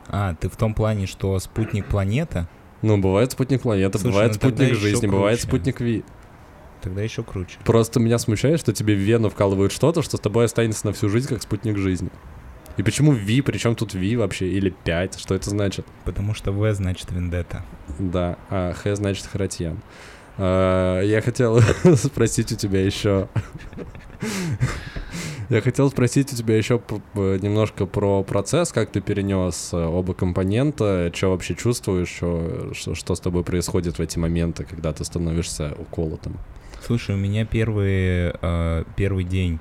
А, 0.08 0.36
ты 0.36 0.50
в 0.50 0.56
том 0.56 0.74
плане, 0.74 1.08
что 1.08 1.38
спутник 1.40 1.86
планета? 1.86 2.48
Ну, 2.82 2.98
бывает 2.98 3.32
спутник 3.32 3.62
планеты, 3.62 4.00
Слушай, 4.00 4.14
бывает 4.14 4.32
ну 4.32 4.38
спутник 4.40 4.76
жизни, 4.76 5.08
бывает 5.08 5.42
спутник 5.42 5.80
Ви. 5.82 6.04
Тогда 6.82 7.04
еще 7.04 7.24
круче. 7.24 7.60
Просто 7.64 8.00
меня 8.00 8.18
смущает, 8.18 8.60
что 8.60 8.74
тебе 8.74 8.96
в 8.96 9.00
вену 9.00 9.30
вкалывают 9.30 9.72
что-то, 9.72 10.02
что 10.02 10.18
с 10.18 10.20
тобой 10.20 10.46
останется 10.46 10.88
на 10.88 10.94
всю 10.94 11.10
жизнь, 11.10 11.28
как 11.28 11.42
спутник 11.42 11.78
жизни. 11.78 12.10
И 12.78 12.84
почему 12.84 13.12
Ви? 13.12 13.42
Причем 13.42 13.76
тут 13.76 13.94
Ви 13.94 14.16
вообще? 14.16 14.48
Или 14.48 14.72
5? 14.72 15.20
Что 15.20 15.36
это 15.36 15.50
значит? 15.50 15.86
Потому 16.06 16.34
что 16.34 16.52
В 16.52 16.74
значит 16.74 17.12
вендетта. 17.12 17.64
Да, 18.00 18.38
а 18.50 18.74
Х 18.74 18.96
значит 18.96 19.28
Харатьян. 19.28 19.80
А, 20.38 21.02
Я 21.02 21.22
хотел 21.22 21.62
спросить 21.96 22.52
у 22.52 22.56
тебя 22.56 22.84
еще... 22.84 23.28
Я 25.50 25.60
хотел 25.60 25.92
спросить 25.92 26.32
у 26.32 26.36
тебя 26.38 26.58
еще 26.58 26.82
немножко 27.14 27.86
про 27.86 28.24
процесс, 28.24 28.72
как 28.72 28.90
ты 28.90 29.02
перенес 29.02 29.74
э, 29.74 29.86
оба 29.86 30.14
компонента, 30.14 31.12
что 31.14 31.32
вообще 31.32 31.56
чувствуешь, 31.56 32.08
что, 32.08 32.96
что 32.96 33.16
с 33.16 33.20
тобой 33.20 33.44
происходит 33.44 33.98
в 33.98 34.02
эти 34.02 34.18
моменты, 34.18 34.64
когда 34.64 34.94
ты 34.94 35.04
становишься 35.04 35.76
уколотым. 35.78 36.38
Слушай, 36.82 37.16
у 37.16 37.18
меня 37.18 37.46
первый, 37.46 38.32
э, 38.42 38.84
первый 38.96 39.26
день 39.26 39.60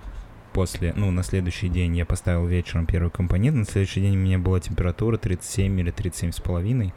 после, 0.52 0.92
ну, 0.96 1.10
на 1.10 1.24
следующий 1.24 1.68
день 1.68 1.96
я 1.96 2.06
поставил 2.06 2.46
вечером 2.46 2.86
первый 2.86 3.10
компонент, 3.10 3.56
на 3.56 3.64
следующий 3.64 4.00
день 4.00 4.14
у 4.14 4.20
меня 4.20 4.38
была 4.38 4.60
температура 4.60 5.16
37 5.16 5.80
или 5.80 5.90
37 5.90 6.30
с 6.30 6.40
половиной. 6.40 6.94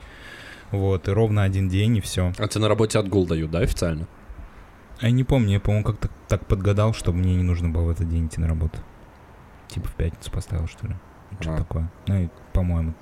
Вот, 0.70 1.08
и 1.08 1.12
ровно 1.12 1.44
один 1.44 1.68
день, 1.68 1.98
и 1.98 2.02
все. 2.02 2.32
А 2.38 2.48
тебе 2.48 2.62
на 2.62 2.68
работе 2.68 3.00
отгул 3.00 3.26
дают, 3.26 3.50
да, 3.50 3.60
официально? 3.60 4.08
А 5.04 5.08
я 5.08 5.12
не 5.12 5.26
помню, 5.26 5.52
я, 5.52 5.60
по-моему, 5.60 5.84
как-то 5.84 6.10
так 6.30 6.46
подгадал, 6.46 6.94
что 6.94 7.12
мне 7.12 7.36
не 7.36 7.44
нужно 7.44 7.68
было 7.68 7.84
в 7.84 7.90
этот 7.90 8.10
день 8.10 8.28
идти 8.28 8.40
на 8.40 8.48
работу. 8.48 8.80
Типа 9.68 9.90
в 9.90 9.96
пятницу 9.96 10.32
поставил, 10.32 10.66
что 10.68 10.88
ли. 10.88 10.96
Что-то 11.42 11.56
А. 11.56 11.58
такое. 11.58 11.92
Ну, 12.08 12.22
и, 12.22 12.30
по-моему, 12.54 12.94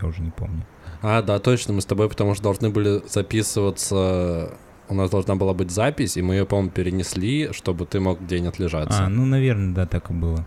я 0.00 0.06
уже 0.06 0.22
не 0.22 0.30
помню. 0.30 0.64
А, 1.02 1.20
да, 1.20 1.40
точно, 1.40 1.72
мы 1.72 1.80
с 1.80 1.84
тобой, 1.84 2.08
потому 2.08 2.34
что 2.34 2.44
должны 2.44 2.70
были 2.70 3.02
записываться... 3.08 4.52
У 4.88 4.94
нас 4.94 5.10
должна 5.10 5.34
была 5.34 5.52
быть 5.52 5.72
запись, 5.72 6.16
и 6.16 6.22
мы 6.22 6.34
ее, 6.34 6.46
по-моему, 6.46 6.70
перенесли, 6.70 7.52
чтобы 7.52 7.86
ты 7.86 7.98
мог 7.98 8.24
день 8.24 8.46
отлежаться. 8.46 9.04
А, 9.04 9.08
ну, 9.08 9.26
наверное, 9.26 9.74
да, 9.74 9.84
так 9.84 10.10
и 10.10 10.14
было. 10.14 10.46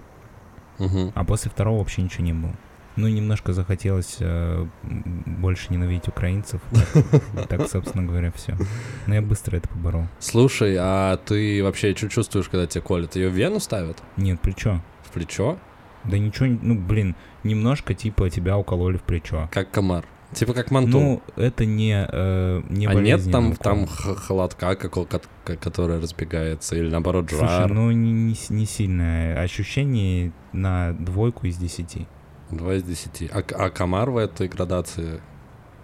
Мгм. 0.80 1.12
А 1.14 1.26
после 1.26 1.52
второго 1.52 1.80
вообще 1.80 2.04
ничего 2.04 2.24
не 2.24 2.34
было. 2.34 2.54
Ну, 2.96 3.08
немножко 3.08 3.54
захотелось 3.54 4.18
э, 4.20 4.66
больше 4.84 5.72
ненавидеть 5.72 6.08
украинцев. 6.08 6.62
Так, 7.34 7.48
так, 7.48 7.68
собственно 7.68 8.06
говоря, 8.06 8.32
все. 8.32 8.58
Но 9.08 9.16
я 9.16 9.22
быстро 9.22 9.58
это 9.58 9.68
поборол. 9.70 10.08
Слушай, 10.20 10.76
а 10.80 11.18
ты 11.18 11.64
вообще 11.64 11.96
что 11.96 12.10
чувствуешь, 12.10 12.50
когда 12.50 12.68
тебе 12.68 12.82
колят? 12.82 13.16
Ее 13.16 13.30
в 13.30 13.34
вену 13.34 13.60
ставят? 13.60 14.02
Нет, 14.18 14.42
плечо. 14.42 14.82
В 15.04 15.12
плечо? 15.12 15.58
Да 16.04 16.18
ничего, 16.18 16.58
ну, 16.62 16.76
блин, 16.76 17.16
немножко 17.44 17.94
типа 17.94 18.30
тебя 18.30 18.58
укололи 18.58 18.98
в 18.98 19.04
плечо. 19.04 19.50
Как 19.52 19.72
комар. 19.72 20.06
Типа 20.34 20.54
как 20.54 20.72
манту. 20.72 20.92
Ну, 20.92 21.22
это 21.36 21.66
не, 21.66 22.08
э, 22.10 22.62
не 22.70 22.88
а 22.88 22.94
нет 22.94 23.30
там, 23.32 23.54
там 23.56 23.86
холодка, 23.86 24.76
которая 24.76 26.00
разбегается, 26.00 26.76
или 26.78 26.90
наоборот 26.90 27.28
Слушай, 27.30 27.48
жар? 27.48 27.74
ну 27.74 27.92
не, 27.92 28.12
не, 28.12 28.36
не 28.50 28.66
сильное 28.66 29.42
ощущение 29.42 30.32
на 30.54 30.94
двойку 30.94 31.48
из 31.48 31.58
десяти. 31.58 32.08
2 32.52 32.74
из 32.76 32.84
10. 32.84 33.30
А, 33.32 33.44
а 33.56 33.70
комар 33.70 34.10
в 34.10 34.18
этой 34.18 34.48
градации? 34.48 35.22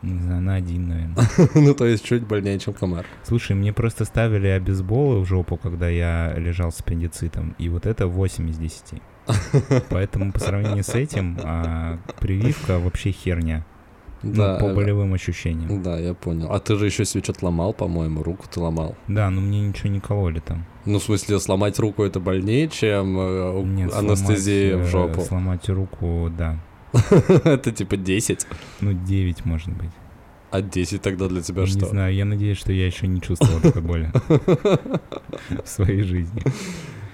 Не 0.04 0.20
знаю, 0.20 0.42
на 0.42 0.56
один, 0.56 0.88
наверное. 0.88 1.26
ну, 1.56 1.74
то 1.74 1.86
есть 1.86 2.06
чуть 2.06 2.24
больнее, 2.24 2.60
чем 2.60 2.74
комар. 2.74 3.06
Слушай, 3.24 3.56
мне 3.56 3.74
просто 3.74 4.06
ставили 4.06 4.48
обезболы 4.48 5.22
в 5.22 5.26
жопу, 5.26 5.58
когда 5.58 5.90
я 5.90 6.34
лежал 6.38 6.72
с 6.72 6.80
аппендицитом, 6.80 7.56
и 7.58 7.68
вот 7.70 7.86
это 7.86 8.08
8 8.08 8.50
из 8.50 8.58
10. 8.58 9.02
Поэтому 9.90 10.32
по 10.32 10.40
сравнению 10.40 10.84
с 10.84 10.94
этим 10.94 11.38
а, 11.44 12.00
прививка 12.20 12.80
вообще 12.80 13.12
херня. 13.12 13.66
Ну, 14.24 14.34
Да, 14.34 14.58
по 14.58 14.66
э, 14.66 14.76
болевым 14.76 15.14
ощущениям. 15.14 15.84
да, 15.84 16.00
я 16.00 16.14
понял. 16.14 16.52
А 16.52 16.60
ты 16.60 16.76
же 16.76 16.86
еще 16.86 17.06
себе 17.06 17.24
что-то 17.24 17.46
ломал, 17.46 17.74
по-моему, 17.74 18.24
руку 18.24 18.46
ты 18.52 18.60
ломал. 18.60 18.96
Да, 19.08 19.30
но 19.30 19.42
мне 19.42 19.62
ничего 19.62 19.90
не 19.90 20.00
кололи 20.00 20.40
там. 20.40 20.66
Ну, 20.88 21.00
в 21.00 21.04
смысле, 21.04 21.40
сломать 21.42 21.80
руку 21.80 22.04
это 22.04 22.22
больнее, 22.22 22.70
чем 22.70 23.18
э, 23.20 23.62
Нет, 23.64 23.94
анестезия 23.94 24.72
сломать, 24.72 24.86
в 24.86 24.88
э, 24.88 24.92
жопу. 24.92 25.22
Сломать 25.22 25.70
руку, 25.70 26.32
да. 26.36 26.58
это 27.44 27.74
типа 27.74 27.98
10. 27.98 28.48
Ну, 28.80 28.94
9, 28.94 29.46
может 29.46 29.70
быть. 29.74 29.90
А 30.50 30.62
10 30.62 31.02
тогда 31.02 31.28
для 31.28 31.42
тебя 31.42 31.64
не 31.64 31.68
что? 31.68 31.88
знаю, 31.88 32.16
я 32.16 32.24
надеюсь, 32.24 32.58
что 32.58 32.72
я 32.72 32.86
еще 32.86 33.06
не 33.06 33.22
чувствовал 33.22 33.60
такой 33.60 33.82
боли 33.82 34.12
в 35.64 35.68
своей 35.68 36.04
жизни. 36.04 36.42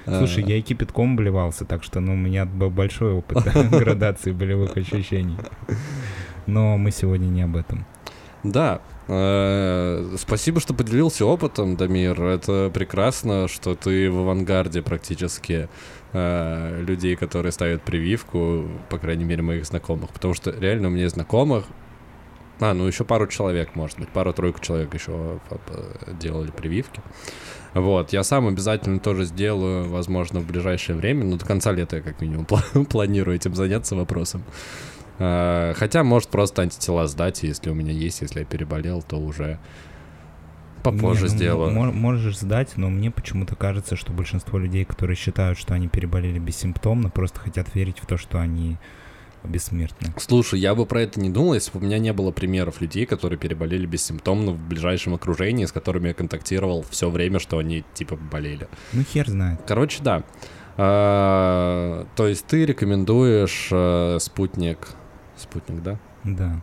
Слушай, 0.06 0.44
А, 0.44 0.50
я 0.50 0.58
и 0.58 0.62
кипятком 0.62 1.15
блевался, 1.15 1.65
так 1.65 1.84
что, 1.84 2.00
ну, 2.00 2.13
у 2.13 2.18
меня 2.18 2.46
был 2.46 2.70
большой 2.70 3.13
опыт 3.13 3.44
градации 3.72 4.34
болевых 4.34 4.77
ощущений. 4.77 5.38
Но 6.46 6.77
мы 6.77 6.92
сегодня 6.92 7.25
не 7.25 7.42
об 7.42 7.56
этом. 7.56 7.86
Да. 8.44 8.82
Э, 9.07 10.15
Спасибо, 10.17 10.60
что 10.60 10.74
поделился 10.74 11.25
опытом, 11.25 11.75
Дамир. 11.75 12.22
Это 12.22 12.72
прекрасно, 12.74 13.48
что 13.48 13.75
ты 13.75 14.10
в 14.10 14.19
авангарде 14.19 14.81
практически 14.81 15.69
э, 16.13 16.81
людей, 16.81 17.15
которые 17.15 17.51
ставят 17.51 17.83
прививку, 17.83 18.67
по 18.89 18.98
крайней 18.98 19.25
мере, 19.25 19.41
моих 19.41 19.65
знакомых. 19.65 20.10
Потому 20.12 20.33
что 20.33 20.51
реально 20.51 20.88
у 20.88 20.91
меня 20.91 21.03
есть 21.03 21.15
знакомых, 21.15 21.65
а, 22.60 22.74
ну 22.74 22.86
еще 22.86 23.03
пару 23.03 23.27
человек, 23.27 23.75
может 23.75 24.00
быть, 24.00 24.10
пару-тройку 24.10 24.60
человек 24.62 24.93
еще 24.93 25.39
э, 25.50 26.13
делали 26.19 26.51
прививки. 26.51 27.01
Вот, 27.74 28.13
я 28.13 28.24
сам 28.24 28.48
обязательно 28.48 29.00
тоже 29.00 29.25
сделаю, 29.25 29.89
возможно, 29.89 30.39
в 30.39 30.45
ближайшее 30.45 30.95
время, 30.95 31.25
но 31.25 31.38
до 31.38 31.45
конца 31.45 31.72
лета 31.72 31.98
я 31.98 32.01
как 32.01 32.22
минимум 32.22 32.45
пла- 32.45 32.86
планирую 32.89 33.36
этим 33.36 33.55
заняться 33.55 33.95
вопросом. 33.95 34.43
Э, 35.20 35.74
Хотя, 35.75 36.03
может, 36.03 36.29
просто 36.29 36.62
антитела 36.63 37.08
сдать, 37.08 37.43
если 37.43 37.70
у 37.70 37.74
меня 37.74 37.91
есть, 37.91 38.22
если 38.22 38.39
я 38.39 38.46
переболел, 38.46 39.01
то 39.01 39.17
уже 39.17 39.60
попозже 40.84 41.25
Не, 41.27 41.32
ну, 41.32 41.36
сделаю. 41.38 41.72
мо- 41.72 41.91
Можешь 41.91 42.38
сдать, 42.39 42.74
но 42.75 42.89
мне 42.89 43.10
почему-то 43.12 43.55
кажется, 43.55 43.96
что 43.96 44.12
большинство 44.12 44.60
людей, 44.60 44.84
которые 44.86 45.15
считают, 45.15 45.58
что 45.58 45.74
они 45.74 45.88
переболели 45.88 46.39
бессимптомно, 46.39 47.10
просто 47.10 47.39
хотят 47.39 47.74
верить 47.75 48.00
в 48.00 48.05
то, 48.05 48.17
что 48.17 48.39
они 48.39 48.77
бессмертны. 49.46 50.13
Слушай, 50.17 50.60
я 50.62 50.74
бы 50.74 50.86
про 50.86 51.01
это 51.01 51.20
не 51.20 51.29
думал, 51.29 51.53
если 51.53 51.72
бы 51.72 51.79
у 51.79 51.84
меня 51.88 52.00
не 52.00 52.12
было 52.13 52.32
примеров 52.32 52.79
людей, 52.82 53.05
которые 53.05 53.38
переболели 53.38 53.86
бессимптомно 53.86 54.51
в 54.51 54.62
ближайшем 54.67 55.13
окружении, 55.13 55.65
с 55.65 55.72
которыми 55.72 56.10
я 56.10 56.13
контактировал 56.13 56.84
все 56.89 57.10
время, 57.10 57.39
что 57.39 57.58
они 57.58 57.84
типа 57.93 58.15
болели. 58.15 58.67
Ну, 58.93 59.03
хер 59.03 59.29
знает. 59.29 59.60
Короче, 59.67 60.01
да. 60.01 60.24
А, 60.77 62.05
то 62.15 62.27
есть 62.27 62.46
ты 62.48 62.65
рекомендуешь 62.65 63.67
э, 63.72 64.17
спутник. 64.20 64.89
Спутник, 65.36 65.82
да? 65.82 65.98
Да. 66.24 66.62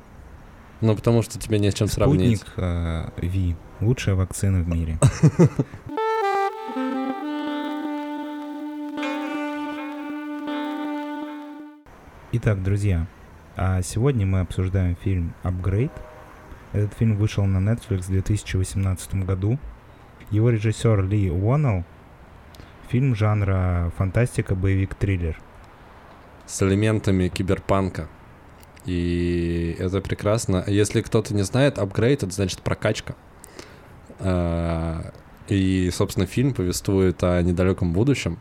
Ну, 0.81 0.97
потому 0.97 1.23
что 1.23 1.39
тебе 1.39 1.59
не 1.59 1.71
с 1.71 1.75
чем 1.75 1.89
сравнить. 1.89 2.39
Спутник 2.39 2.55
э, 2.57 3.11
Ви. 3.19 3.57
Лучшая 3.81 4.15
вакцина 4.15 4.61
в 4.63 4.69
мире. 4.69 4.99
Итак, 12.33 12.63
друзья, 12.63 13.07
а 13.57 13.83
сегодня 13.83 14.25
мы 14.25 14.41
обсуждаем 14.41 14.95
фильм 14.95 15.35
«Апгрейд». 15.43 15.91
Этот 16.73 16.95
фильм 16.95 17.17
вышел 17.17 17.45
на 17.45 17.59
Netflix 17.59 18.03
в 18.03 18.09
2018 18.09 19.15
году. 19.27 19.59
Его 20.31 20.51
режиссер 20.51 21.03
Ли 21.05 21.29
Уоннелл. 21.29 21.85
Фильм 22.89 23.17
жанра 23.17 23.93
фантастика, 23.99 24.55
боевик, 24.55 24.95
триллер. 24.95 25.37
С 26.47 26.63
элементами 26.63 27.29
киберпанка. 27.29 28.09
И 28.87 29.77
это 29.79 30.01
прекрасно. 30.01 30.65
Если 30.67 31.03
кто-то 31.03 31.35
не 31.35 31.43
знает, 31.43 31.79
апгрейд 31.79 32.23
это 32.23 32.33
значит 32.33 32.63
прокачка. 32.63 33.15
А, 34.19 35.13
И, 35.49 35.91
собственно, 35.93 36.27
фильм 36.27 36.55
повествует 36.55 37.23
о 37.25 37.43
недалеком 37.43 37.93
будущем. 37.93 38.39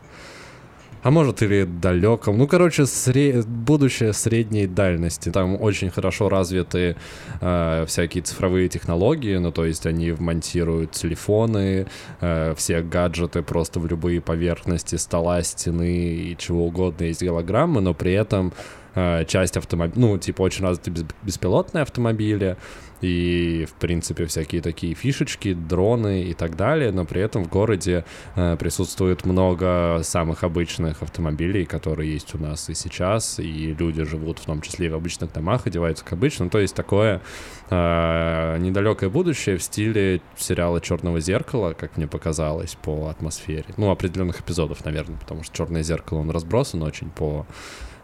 А 1.02 1.10
может 1.10 1.42
или 1.42 1.64
далеком. 1.64 2.36
Ну, 2.36 2.46
короче, 2.46 2.82
сре- 2.82 3.42
будущее 3.42 4.12
средней 4.12 4.66
дальности. 4.66 5.30
Там 5.30 5.56
очень 5.60 5.88
хорошо 5.88 6.28
развиты 6.28 6.96
э, 7.40 7.84
всякие 7.86 8.22
цифровые 8.22 8.68
технологии. 8.68 9.34
Ну, 9.38 9.50
то 9.50 9.64
есть 9.64 9.86
они 9.86 10.12
вмонтируют 10.12 10.90
телефоны, 10.92 11.86
э, 12.20 12.54
все 12.54 12.82
гаджеты 12.82 13.42
просто 13.42 13.80
в 13.80 13.86
любые 13.86 14.20
поверхности 14.20 14.96
стола, 14.96 15.42
стены 15.42 16.14
и 16.14 16.36
чего 16.36 16.66
угодно 16.66 17.04
есть 17.04 17.22
голограммы, 17.22 17.80
но 17.80 17.94
при 17.94 18.12
этом 18.12 18.52
э, 18.94 19.24
часть 19.26 19.56
автомобиля, 19.56 20.00
ну, 20.00 20.18
типа 20.18 20.42
очень 20.42 20.64
развиты 20.64 21.06
беспилотные 21.22 21.82
автомобили 21.82 22.56
и, 23.00 23.66
в 23.68 23.72
принципе, 23.74 24.26
всякие 24.26 24.60
такие 24.60 24.94
фишечки, 24.94 25.54
дроны 25.54 26.24
и 26.24 26.34
так 26.34 26.56
далее, 26.56 26.92
но 26.92 27.04
при 27.04 27.22
этом 27.22 27.44
в 27.44 27.48
городе 27.48 28.04
э, 28.36 28.56
присутствует 28.58 29.24
много 29.24 30.00
самых 30.02 30.44
обычных 30.44 31.02
автомобилей, 31.02 31.64
которые 31.64 32.12
есть 32.12 32.34
у 32.34 32.38
нас 32.38 32.68
и 32.68 32.74
сейчас, 32.74 33.38
и 33.38 33.74
люди 33.78 34.04
живут 34.04 34.38
в 34.38 34.44
том 34.44 34.60
числе 34.60 34.86
и 34.86 34.90
в 34.90 34.94
обычных 34.94 35.32
домах, 35.32 35.66
одеваются 35.66 36.04
как 36.04 36.14
обычно, 36.14 36.50
то 36.50 36.58
есть 36.58 36.74
такое 36.74 37.22
э, 37.70 38.56
недалекое 38.58 39.08
будущее 39.08 39.56
в 39.56 39.62
стиле 39.62 40.20
сериала 40.36 40.80
Черного 40.80 41.20
зеркала, 41.20 41.72
как 41.72 41.96
мне 41.96 42.06
показалось, 42.06 42.76
по 42.82 43.08
атмосфере. 43.08 43.66
Ну, 43.76 43.90
определенных 43.90 44.40
эпизодов, 44.40 44.84
наверное, 44.84 45.18
потому 45.18 45.42
что 45.42 45.56
Черное 45.56 45.82
зеркало, 45.82 46.18
он 46.18 46.30
разбросан 46.30 46.82
очень 46.82 47.10
по 47.10 47.46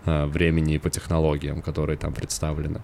времени 0.07 0.75
и 0.75 0.79
по 0.79 0.89
технологиям, 0.91 1.61
которые 1.63 1.97
там 1.99 2.13
представлены. 2.13 2.81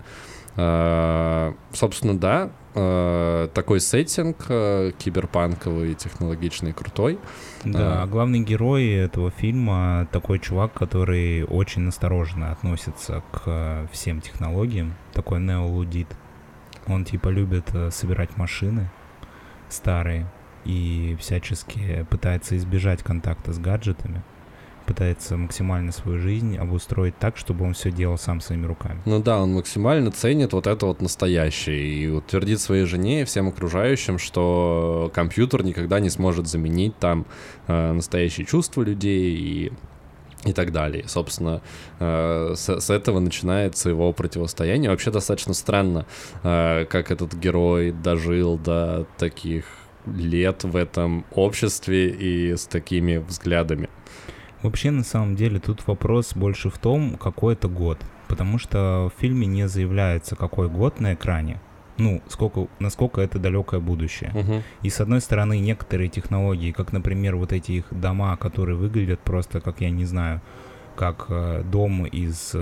Э, 0.56 1.52
Собственно, 1.72 2.18
да, 2.18 2.50
э, 2.74 3.48
такой 3.54 3.80
сеттинг 3.80 4.36
э, 4.48 4.92
киберпанковый, 4.98 5.94
технологичный, 5.94 6.72
крутой. 6.72 7.18
Да, 7.64 8.02
А. 8.02 8.06
главный 8.06 8.40
герой 8.40 8.86
этого 8.90 9.30
фильма 9.30 10.06
такой 10.12 10.38
чувак, 10.38 10.72
который 10.74 11.44
очень 11.44 11.88
осторожно 11.88 12.52
относится 12.52 13.22
к 13.32 13.42
э, 13.46 13.86
всем 13.92 14.20
технологиям, 14.20 14.94
такой 15.14 15.40
неолудит. 15.40 16.08
Он 16.86 17.04
типа 17.04 17.28
любит 17.28 17.74
э, 17.74 17.90
собирать 17.90 18.36
машины 18.36 18.90
старые 19.70 20.26
и 20.64 21.16
всячески 21.18 22.06
пытается 22.10 22.56
избежать 22.58 23.02
контакта 23.02 23.52
с 23.52 23.58
гаджетами, 23.58 24.22
пытается 24.84 25.36
максимально 25.36 25.92
свою 25.92 26.18
жизнь 26.18 26.56
обустроить 26.56 27.18
так, 27.18 27.36
чтобы 27.36 27.64
он 27.64 27.74
все 27.74 27.90
делал 27.90 28.18
сам 28.18 28.40
своими 28.40 28.66
руками. 28.66 29.00
Ну 29.04 29.22
да, 29.22 29.40
он 29.40 29.54
максимально 29.54 30.10
ценит 30.10 30.52
вот 30.52 30.66
это 30.66 30.86
вот 30.86 31.00
настоящее 31.00 31.80
и 31.80 32.08
утвердит 32.08 32.60
своей 32.60 32.84
жене 32.84 33.22
и 33.22 33.24
всем 33.24 33.48
окружающим, 33.48 34.18
что 34.18 35.10
компьютер 35.14 35.64
никогда 35.64 36.00
не 36.00 36.10
сможет 36.10 36.46
заменить 36.46 36.98
там 36.98 37.26
э, 37.66 37.92
настоящие 37.92 38.46
чувства 38.46 38.82
людей 38.82 39.36
и 39.36 39.72
и 40.44 40.52
так 40.52 40.72
далее. 40.72 41.04
Собственно, 41.06 41.62
э, 42.00 42.54
с, 42.56 42.80
с 42.80 42.90
этого 42.90 43.20
начинается 43.20 43.90
его 43.90 44.12
противостояние. 44.12 44.90
Вообще 44.90 45.10
достаточно 45.10 45.54
странно, 45.54 46.04
э, 46.42 46.84
как 46.86 47.10
этот 47.10 47.34
герой 47.34 47.92
дожил 47.92 48.58
до 48.58 49.06
таких 49.18 49.64
лет 50.06 50.64
в 50.64 50.76
этом 50.76 51.24
обществе 51.32 52.08
и 52.08 52.56
с 52.56 52.66
такими 52.66 53.18
взглядами. 53.18 53.88
Вообще, 54.62 54.90
на 54.90 55.04
самом 55.04 55.36
деле, 55.36 55.58
тут 55.58 55.86
вопрос 55.86 56.34
больше 56.34 56.70
в 56.70 56.78
том, 56.78 57.16
какой 57.16 57.54
это 57.54 57.68
год. 57.68 57.98
Потому 58.28 58.58
что 58.58 59.10
в 59.14 59.20
фильме 59.20 59.46
не 59.46 59.68
заявляется, 59.68 60.36
какой 60.36 60.68
год 60.68 61.00
на 61.00 61.14
экране. 61.14 61.60
Ну, 61.98 62.22
сколько, 62.28 62.68
насколько 62.78 63.20
это 63.20 63.38
далекое 63.38 63.80
будущее. 63.80 64.30
Мгм. 64.34 64.62
И 64.82 64.88
с 64.88 65.00
одной 65.00 65.20
стороны, 65.20 65.58
некоторые 65.60 66.08
технологии, 66.08 66.72
как, 66.72 66.92
например, 66.92 67.36
вот 67.36 67.52
эти 67.52 67.72
их 67.72 67.84
дома, 67.90 68.36
которые 68.36 68.76
выглядят 68.76 69.20
просто, 69.20 69.60
как 69.60 69.80
я 69.80 69.90
не 69.90 70.04
знаю, 70.06 70.40
как 70.96 71.26
э, 71.28 71.62
дом 71.64 72.06
из 72.06 72.54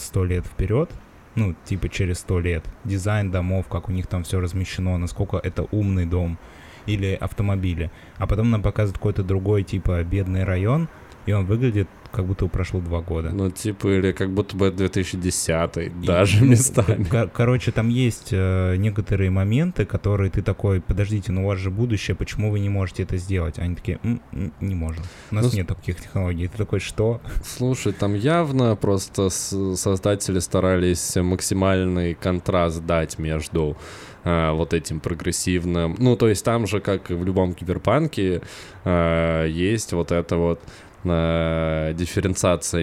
сто 0.00 0.24
лет 0.24 0.46
вперед, 0.46 0.90
ну, 1.36 1.54
типа 1.64 1.88
через 1.88 2.18
сто 2.18 2.40
лет, 2.40 2.64
дизайн 2.84 3.30
домов, 3.30 3.66
как 3.68 3.88
у 3.88 3.92
них 3.92 4.06
там 4.06 4.24
все 4.24 4.40
размещено, 4.40 4.98
насколько 4.98 5.36
это 5.36 5.66
умный 5.70 6.06
дом, 6.06 6.38
или 6.86 7.14
автомобили. 7.20 7.90
А 8.16 8.26
потом 8.26 8.50
нам 8.50 8.62
показывают 8.62 8.98
какой-то 8.98 9.22
другой, 9.22 9.62
типа, 9.62 10.02
бедный 10.02 10.44
район, 10.44 10.88
и 11.26 11.32
он 11.32 11.44
выглядит 11.44 11.88
как 12.12 12.24
будто 12.24 12.46
прошло 12.46 12.80
два 12.80 13.00
года. 13.00 13.30
Ну, 13.30 13.50
типа, 13.50 13.88
или 13.88 14.12
как 14.12 14.30
будто 14.30 14.56
бы 14.56 14.70
2010 14.70 16.00
даже 16.02 16.40
ну, 16.40 16.50
местами. 16.52 17.04
Кор- 17.04 17.28
короче, 17.28 17.72
там 17.72 17.88
есть 17.88 18.28
э, 18.32 18.76
некоторые 18.76 19.30
моменты, 19.30 19.84
которые 19.84 20.30
ты 20.30 20.40
такой, 20.40 20.80
подождите, 20.80 21.32
ну 21.32 21.44
у 21.44 21.48
вас 21.48 21.58
же 21.58 21.70
будущее, 21.70 22.14
почему 22.14 22.50
вы 22.50 22.60
не 22.60 22.70
можете 22.70 23.02
это 23.02 23.18
сделать? 23.18 23.58
Они 23.58 23.74
такие, 23.74 23.98
М-м, 24.02 24.52
не 24.60 24.74
можем. 24.74 25.02
У 25.30 25.34
нас 25.34 25.52
ну, 25.52 25.58
нет 25.58 25.68
таких 25.68 26.00
технологий. 26.00 26.48
Ты 26.48 26.56
такой, 26.56 26.80
что? 26.80 27.20
Слушай, 27.44 27.92
там 27.92 28.14
явно 28.14 28.76
просто 28.76 29.28
создатели 29.28 30.38
старались 30.38 31.16
максимальный 31.16 32.14
контраст 32.14 32.84
дать 32.86 33.18
между 33.18 33.76
э, 34.24 34.52
вот 34.52 34.74
этим 34.74 35.00
прогрессивным. 35.00 35.96
Ну, 35.98 36.16
то 36.16 36.28
есть 36.28 36.44
там 36.44 36.66
же, 36.66 36.80
как 36.80 37.10
и 37.10 37.14
в 37.14 37.24
любом 37.24 37.52
киберпанке, 37.54 38.42
э, 38.84 39.46
есть 39.50 39.92
вот 39.92 40.12
это 40.12 40.36
вот 40.36 40.60
э, 41.04 41.92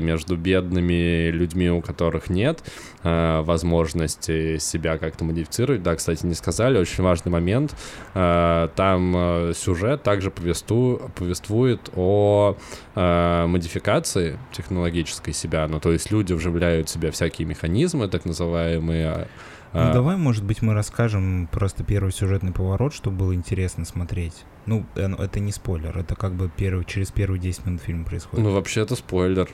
между 0.01 0.37
бедными 0.37 1.29
людьми, 1.29 1.69
у 1.69 1.81
которых 1.81 2.29
нет 2.29 2.63
э, 3.03 3.41
возможности 3.41 4.57
себя 4.57 4.97
как-то 4.97 5.23
модифицировать. 5.25 5.83
Да, 5.83 5.95
кстати, 5.95 6.25
не 6.25 6.33
сказали, 6.33 6.77
очень 6.77 7.03
важный 7.03 7.31
момент. 7.31 7.75
Э, 8.13 8.69
там 8.75 9.13
э, 9.15 9.53
сюжет 9.55 10.03
также 10.03 10.31
повеству, 10.31 11.11
повествует 11.15 11.89
о 11.95 12.55
э, 12.95 13.45
модификации 13.47 14.37
технологической 14.51 15.33
себя. 15.33 15.67
Ну, 15.67 15.79
то 15.79 15.91
есть 15.91 16.11
люди 16.11 16.33
вживляют 16.33 16.89
в 16.89 16.91
себя 16.91 17.11
всякие 17.11 17.47
механизмы, 17.47 18.07
так 18.07 18.25
называемые 18.25 19.27
ну, 19.73 19.89
а... 19.89 19.93
давай, 19.93 20.17
может 20.17 20.43
быть, 20.43 20.61
мы 20.61 20.73
расскажем 20.73 21.47
просто 21.51 21.83
первый 21.83 22.11
сюжетный 22.11 22.51
поворот, 22.51 22.93
чтобы 22.93 23.17
было 23.17 23.35
интересно 23.35 23.85
смотреть. 23.85 24.45
Ну, 24.65 24.85
это 24.95 25.39
не 25.39 25.51
спойлер, 25.51 25.97
это 25.97 26.15
как 26.15 26.33
бы 26.33 26.49
первый, 26.55 26.85
через 26.85 27.11
первые 27.11 27.39
10 27.39 27.65
минут 27.65 27.81
фильм 27.81 28.05
происходит. 28.05 28.45
Ну, 28.45 28.53
вообще 28.53 28.81
это 28.81 28.95
спойлер. 28.95 29.49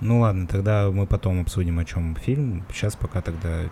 Ну 0.00 0.20
ладно, 0.20 0.46
тогда 0.46 0.90
мы 0.90 1.06
потом 1.06 1.40
обсудим, 1.40 1.78
о 1.78 1.84
чем 1.84 2.14
фильм. 2.16 2.64
Сейчас 2.70 2.96
пока 2.96 3.22
тогда 3.22 3.70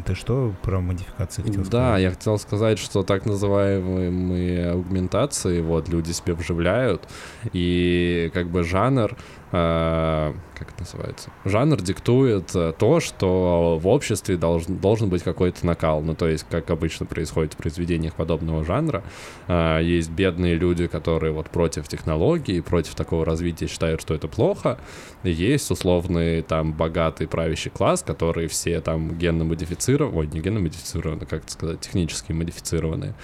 а 0.00 0.02
ты 0.02 0.14
что 0.14 0.54
про 0.62 0.80
модификации 0.80 1.42
хотел 1.42 1.64
сказать? 1.64 1.72
Да, 1.72 1.98
я 1.98 2.10
хотел 2.10 2.38
сказать, 2.38 2.78
что 2.78 3.02
так 3.02 3.26
называемые 3.26 4.70
аугментации, 4.70 5.60
вот, 5.60 5.90
люди 5.90 6.12
себе 6.12 6.32
вживляют, 6.32 7.06
и 7.52 8.30
как 8.32 8.48
бы 8.48 8.64
жанр 8.64 9.14
Э, 9.52 10.32
как 10.54 10.68
это 10.68 10.80
называется? 10.80 11.30
Жанр 11.44 11.80
диктует 11.80 12.54
э, 12.54 12.72
то, 12.78 13.00
что 13.00 13.78
в 13.82 13.88
обществе 13.88 14.36
должен, 14.36 14.76
должен 14.76 15.08
быть 15.08 15.22
какой-то 15.24 15.66
накал. 15.66 16.02
Ну, 16.02 16.14
то 16.14 16.28
есть, 16.28 16.46
как 16.48 16.70
обычно 16.70 17.06
происходит 17.06 17.54
в 17.54 17.56
произведениях 17.56 18.14
подобного 18.14 18.64
жанра, 18.64 19.02
э, 19.48 19.80
есть 19.82 20.10
бедные 20.10 20.54
люди, 20.54 20.86
которые 20.86 21.32
вот 21.32 21.50
против 21.50 21.88
технологий, 21.88 22.60
против 22.60 22.94
такого 22.94 23.24
развития 23.24 23.66
считают, 23.66 24.00
что 24.00 24.14
это 24.14 24.28
плохо. 24.28 24.78
И 25.24 25.30
есть 25.32 25.68
условный 25.70 26.42
там 26.42 26.72
богатый 26.72 27.26
правящий 27.26 27.70
класс, 27.70 28.02
которые 28.02 28.46
все 28.46 28.80
там 28.80 29.18
генно 29.18 29.44
модифицированы, 29.44 30.16
ой, 30.16 30.26
не 30.28 30.40
генно 30.40 30.60
модифицированы, 30.60 31.26
как 31.26 31.42
это 31.42 31.52
сказать, 31.52 31.80
технически 31.80 32.32
модифицированные. 32.32 33.14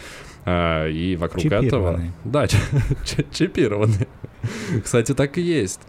И 0.49 1.17
вокруг 1.19 1.45
этого... 1.47 2.01
Да, 2.25 2.47
чипированные. 3.33 4.07
Кстати, 4.85 5.13
так 5.13 5.39
и 5.39 5.41
есть. 5.41 5.81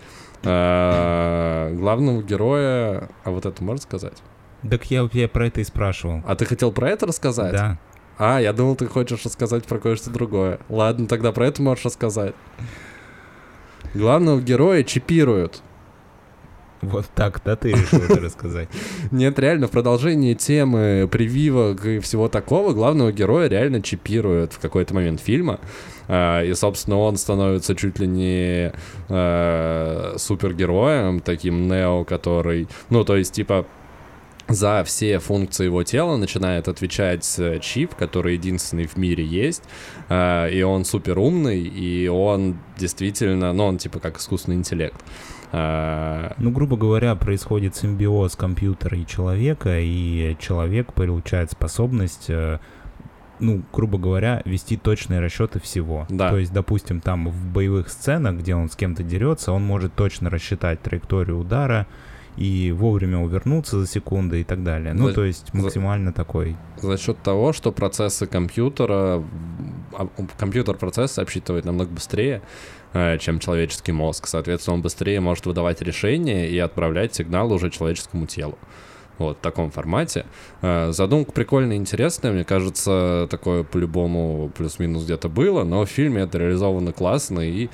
А, 0.44 1.74
главного 1.74 2.22
героя... 2.22 3.10
А 3.24 3.32
вот 3.32 3.46
это 3.46 3.64
можно 3.64 3.82
сказать? 3.82 4.22
Так 4.70 4.86
я, 4.92 5.08
я 5.14 5.28
про 5.28 5.48
это 5.48 5.62
и 5.62 5.64
спрашивал. 5.64 6.24
А 6.26 6.36
ты 6.36 6.46
хотел 6.46 6.72
про 6.72 6.90
это 6.90 7.06
рассказать? 7.06 7.54
Да. 7.54 7.78
А, 8.18 8.40
я 8.40 8.54
думал, 8.54 8.76
ты 8.76 8.88
хочешь 8.88 9.24
рассказать 9.24 9.66
про 9.66 9.78
кое-что 9.80 10.10
другое. 10.10 10.60
Ладно, 10.70 11.08
тогда 11.08 11.32
про 11.32 11.48
это 11.48 11.62
можешь 11.62 11.86
рассказать. 11.86 12.34
Главного 13.94 14.42
героя 14.42 14.84
чипируют. 14.84 15.62
Вот 16.82 17.06
так, 17.16 17.42
да, 17.44 17.56
ты 17.56 17.72
решил 17.72 18.02
это 18.04 18.20
рассказать? 18.20 18.70
Нет, 19.12 19.40
реально, 19.40 19.68
в 19.68 19.72
продолжении 19.72 20.34
темы 20.34 21.10
прививок 21.12 21.86
и 21.86 22.00
всего 22.00 22.28
такого 22.28 22.74
главного 22.74 23.12
героя 23.12 23.48
реально 23.48 23.82
чипируют 23.82 24.54
в 24.54 24.60
какой-то 24.60 24.94
момент 24.94 25.20
фильма. 25.20 25.60
А, 26.08 26.44
и, 26.44 26.54
собственно, 26.54 26.98
он 26.98 27.18
становится 27.18 27.76
чуть 27.76 28.00
ли 28.00 28.08
не 28.08 28.74
э, 29.10 30.14
супергероем, 30.18 31.20
таким 31.20 31.68
Нео, 31.68 32.04
который... 32.04 32.68
Ну, 32.90 33.04
то 33.04 33.18
есть, 33.18 33.34
типа, 33.34 33.66
за 34.48 34.84
все 34.86 35.20
функции 35.20 35.66
его 35.66 35.84
тела 35.84 36.16
начинает 36.16 36.68
отвечать 36.68 37.28
э, 37.38 37.60
чип, 37.60 37.96
который 37.96 38.34
единственный 38.36 38.88
в 38.88 38.96
мире 38.98 39.26
есть, 39.26 39.64
э, 40.10 40.52
и 40.54 40.62
он 40.62 40.86
супер 40.86 41.20
умный, 41.20 41.62
и 41.62 42.08
он 42.08 42.58
действительно, 42.78 43.52
ну, 43.52 43.66
он 43.66 43.78
типа 43.78 44.00
как 44.00 44.18
искусственный 44.18 44.58
интеллект. 44.58 44.96
Э, 45.52 46.34
ну, 46.38 46.52
грубо 46.52 46.78
говоря, 46.78 47.16
происходит 47.16 47.76
симбиоз 47.76 48.36
компьютера 48.36 48.98
и 48.98 49.06
человека, 49.06 49.80
и 49.80 50.36
человек 50.40 50.94
получает 50.94 51.52
способность 51.52 52.30
ну, 53.40 53.62
грубо 53.72 53.98
говоря, 53.98 54.42
вести 54.46 54.78
точные 54.78 55.20
расчеты 55.20 55.60
всего. 55.60 56.06
Да. 56.10 56.30
То 56.30 56.38
есть, 56.38 56.54
допустим, 56.54 57.02
там 57.02 57.30
в 57.30 57.48
боевых 57.48 57.90
сценах, 57.90 58.38
где 58.38 58.56
он 58.56 58.70
с 58.70 58.76
кем-то 58.76 59.04
дерется, 59.04 59.52
он 59.52 59.64
может 59.64 59.94
точно 59.94 60.30
рассчитать 60.30 60.82
траекторию 60.82 61.40
удара 61.40 61.88
и 62.36 62.72
вовремя 62.72 63.18
увернуться 63.18 63.80
за 63.80 63.88
секунды 63.88 64.42
и 64.42 64.44
так 64.44 64.64
далее. 64.64 64.94
Ну, 64.94 65.10
за, 65.10 65.16
то 65.16 65.24
есть 65.24 65.54
максимально 65.54 66.12
за, 66.12 66.16
такой. 66.16 66.56
За 66.78 66.98
счет 66.98 67.18
того, 67.24 67.52
что 67.52 67.72
процессы 67.72 68.28
компьютера, 68.28 69.24
а, 69.94 70.08
компьютер 70.38 70.78
процессы 70.78 71.20
обсчитывает 71.20 71.66
намного 71.66 71.90
быстрее, 71.90 72.44
э, 72.87 72.87
чем 73.20 73.40
человеческий 73.40 73.92
мозг. 73.92 74.28
Соответственно, 74.28 74.76
он 74.76 74.82
быстрее 74.82 75.20
может 75.20 75.46
выдавать 75.46 75.82
решения 75.82 76.50
и 76.50 76.58
отправлять 76.58 77.16
сигналы 77.16 77.56
уже 77.56 77.70
человеческому 77.70 78.28
телу 78.28 78.58
вот 79.18 79.38
в 79.38 79.42
таком 79.42 79.72
формате. 79.72 80.26
Э, 80.62 80.92
задумка 80.92 81.32
прикольная, 81.32 81.78
интересная, 81.78 82.32
мне 82.32 82.44
кажется, 82.44 83.28
такое 83.30 83.64
по-любому 83.64 84.52
плюс-минус 84.56 85.04
где-то 85.04 85.30
было, 85.30 85.64
но 85.64 85.86
в 85.86 85.90
фильме 85.90 86.22
это 86.22 86.38
реализовано 86.38 86.94
классно, 86.94 87.42
и 87.42 87.70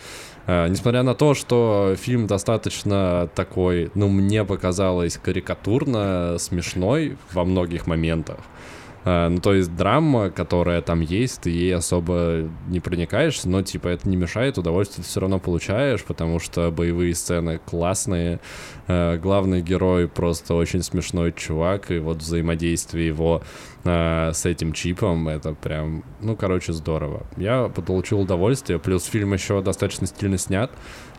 э, 0.47 0.67
несмотря 0.69 1.03
на 1.03 1.15
то, 1.15 1.33
что 1.33 1.95
фильм 1.97 2.27
достаточно 2.27 3.29
такой, 3.35 3.91
ну, 3.95 4.09
мне 4.09 4.45
показалось 4.45 5.17
карикатурно 5.17 6.37
смешной 6.39 7.17
во 7.33 7.43
многих 7.43 7.87
моментах, 7.87 8.37
ну, 9.05 9.37
то 9.39 9.53
есть 9.53 9.75
драма, 9.75 10.29
которая 10.29 10.81
там 10.81 11.01
есть, 11.01 11.41
ты 11.41 11.49
ей 11.49 11.75
особо 11.75 12.49
не 12.67 12.79
проникаешься, 12.79 13.49
но, 13.49 13.61
типа, 13.61 13.89
это 13.89 14.07
не 14.07 14.15
мешает, 14.15 14.57
удовольствие 14.57 15.03
ты 15.03 15.09
все 15.09 15.19
равно 15.19 15.39
получаешь, 15.39 16.03
потому 16.03 16.39
что 16.39 16.71
боевые 16.71 17.13
сцены 17.13 17.59
классные, 17.65 18.39
uh, 18.87 19.17
главный 19.17 19.61
герой 19.61 20.07
просто 20.07 20.53
очень 20.55 20.83
смешной 20.83 21.33
чувак, 21.33 21.91
и 21.91 21.99
вот 21.99 22.17
взаимодействие 22.17 23.07
его 23.07 23.43
uh, 23.83 24.31
с 24.33 24.45
этим 24.45 24.73
чипом, 24.73 25.27
это 25.27 25.53
прям, 25.53 26.03
ну, 26.21 26.35
короче, 26.35 26.71
здорово. 26.73 27.25
Я 27.37 27.67
получил 27.67 28.21
удовольствие, 28.21 28.79
плюс 28.79 29.03
фильм 29.03 29.33
еще 29.33 29.61
достаточно 29.61 30.07
стильно 30.07 30.37
снят, 30.37 30.71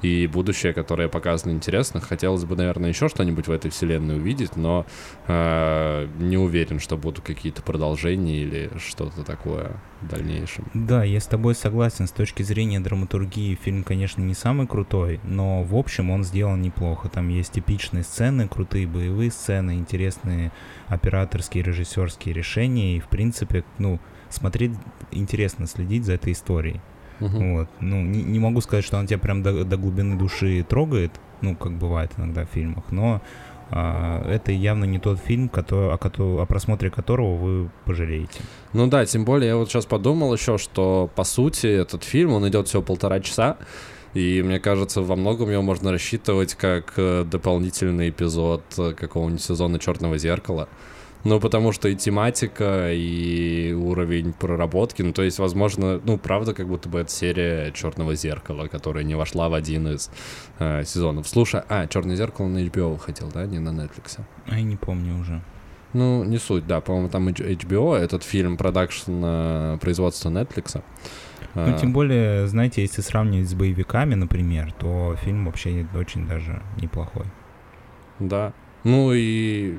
и 0.05 0.27
будущее, 0.27 0.73
которое 0.73 1.09
показано 1.09 1.53
интересно. 1.53 2.01
Хотелось 2.01 2.45
бы, 2.45 2.57
наверное, 2.57 2.91
еще 2.91 3.09
что-нибудь 3.09 3.49
в 3.49 3.51
этой 3.51 3.71
вселенной 3.71 4.17
увидеть, 4.17 4.57
но 4.57 4.87
э, 5.27 6.09
не 6.19 6.37
уверен, 6.37 6.81
что 6.81 6.97
будут 6.97 7.25
какие-то 7.25 7.63
продолжения 7.63 8.43
или 8.43 8.71
что-то 8.79 9.25
такое 9.25 9.73
в 10.01 10.09
дальнейшем. 10.09 10.67
Да, 10.75 11.05
я 11.05 11.21
с 11.21 11.27
тобой 11.27 11.55
согласен. 11.55 12.07
С 12.07 12.13
точки 12.13 12.43
зрения 12.43 12.81
драматургии 12.81 13.55
фильм, 13.55 13.85
конечно, 13.85 14.23
не 14.23 14.35
самый 14.35 14.67
крутой, 14.67 15.21
но 15.25 15.63
в 15.63 15.75
общем 15.75 16.11
он 16.11 16.25
сделан 16.25 16.61
неплохо. 16.61 17.09
Там 17.09 17.29
есть 17.29 17.53
типичные 17.53 18.05
сцены, 18.05 18.49
крутые 18.49 18.87
боевые 18.87 19.31
сцены, 19.31 19.75
интересные 19.75 20.53
операторские, 20.89 21.65
режиссерские 21.65 22.35
решения, 22.35 22.97
и 22.97 23.01
в 23.01 23.09
принципе, 23.09 23.65
ну, 23.79 24.01
смотреть 24.29 24.73
интересно 25.11 25.67
следить 25.67 26.05
за 26.05 26.15
этой 26.15 26.33
историей. 26.33 26.81
Uh-huh. 27.21 27.53
Вот. 27.53 27.69
Ну, 27.81 28.03
не, 28.03 28.23
не 28.23 28.39
могу 28.39 28.61
сказать, 28.61 28.85
что 28.85 28.99
он 28.99 29.07
тебя 29.07 29.19
прям 29.19 29.43
до, 29.43 29.65
до 29.65 29.77
глубины 29.77 30.17
души 30.17 30.65
трогает, 30.69 31.13
ну, 31.41 31.55
как 31.55 31.73
бывает 31.73 32.11
иногда 32.17 32.45
в 32.45 32.49
фильмах, 32.49 32.85
но 32.91 33.23
а, 33.71 34.23
это 34.29 34.53
явно 34.53 34.85
не 34.85 34.99
тот 34.99 35.19
фильм, 35.19 35.49
который, 35.49 35.93
о, 35.93 35.97
который, 35.97 36.43
о 36.43 36.47
просмотре 36.47 36.91
которого 36.91 37.37
вы 37.37 37.71
пожалеете. 37.85 38.41
Ну 38.73 38.87
да, 38.87 39.05
тем 39.07 39.25
более 39.25 39.49
я 39.49 39.57
вот 39.57 39.69
сейчас 39.69 39.87
подумал 39.87 40.33
еще, 40.35 40.59
что 40.59 41.11
по 41.15 41.25
сути 41.25 41.67
этот 41.67 42.05
фильм, 42.05 42.33
он 42.33 42.49
идет 42.49 42.69
всего 42.69 42.83
полтора 42.83 43.21
часа, 43.21 43.57
и 44.13 44.43
мне 44.43 44.61
кажется, 44.61 45.03
во 45.03 45.17
многом 45.17 45.51
его 45.51 45.63
можно 45.63 45.91
рассчитывать 45.91 46.55
как 46.55 46.95
э, 46.97 47.25
дополнительный 47.25 48.11
эпизод 48.11 48.63
э, 48.79 48.93
какого-нибудь 48.93 49.43
сезона 49.43 49.79
Черного 49.79 50.19
зеркала. 50.19 50.69
Ну, 51.25 51.41
потому 51.41 51.73
что 51.73 51.89
и 51.89 51.97
тематика, 51.97 52.93
и 52.93 53.73
уровень 53.73 54.35
проработки, 54.35 55.01
ну, 55.01 55.13
то 55.13 55.23
есть, 55.23 55.39
возможно, 55.39 56.01
ну, 56.05 56.19
правда, 56.19 56.53
как 56.53 56.69
будто 56.69 56.89
бы 56.91 57.01
это 57.01 57.11
серия 57.11 57.73
Черного 57.73 58.15
зеркала, 58.15 58.69
которая 58.69 59.05
не 59.05 59.15
вошла 59.15 59.49
в 59.49 59.55
один 59.55 59.89
из 59.89 60.11
э, 60.59 60.85
сезонов. 60.85 61.27
Слушай, 61.27 61.63
а, 61.69 61.87
Черное 61.87 62.17
зеркало 62.17 62.49
на 62.49 62.59
HBO 62.59 62.93
выходил, 62.93 63.31
да, 63.33 63.47
не 63.47 63.59
на 63.59 63.71
Netflix? 63.71 64.21
А 64.47 64.57
я 64.57 64.63
не 64.63 64.77
помню 64.77 65.19
уже. 65.19 65.43
Ну, 65.95 66.25
не 66.25 66.39
суть, 66.39 66.67
да, 66.67 66.81
по-моему, 66.81 67.09
там 67.09 67.29
HBO, 67.29 67.97
этот 67.97 68.23
фильм, 68.23 68.57
продакшн 68.59 69.23
э, 69.25 69.79
производства 69.81 70.29
Netflix. 70.29 70.83
Ну, 71.55 71.63
А, 71.63 71.79
тем 71.79 71.93
более, 71.93 72.49
знаете, 72.49 72.83
если 72.83 73.01
сравнивать 73.01 73.49
с 73.49 73.55
боевиками, 73.55 74.15
например, 74.15 74.73
то 74.73 75.17
фильм 75.23 75.47
вообще 75.47 75.87
очень 75.95 76.27
даже 76.27 76.63
неплохой. 76.83 77.27
Да. 78.19 78.53
Ну 78.83 79.13
и 79.15 79.79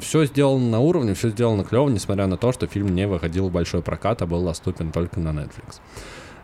все 0.00 0.24
сделано 0.24 0.68
на 0.70 0.80
уровне, 0.80 1.14
все 1.14 1.28
сделано 1.30 1.64
клево, 1.64 1.88
несмотря 1.88 2.26
на 2.26 2.36
то, 2.36 2.52
что 2.52 2.66
фильм 2.66 2.94
не 2.94 3.06
выходил 3.06 3.48
в 3.48 3.52
большой 3.52 3.82
прокат, 3.82 4.22
а 4.22 4.26
был 4.26 4.44
доступен 4.44 4.92
только 4.92 5.20
на 5.20 5.28
Netflix. 5.28 5.80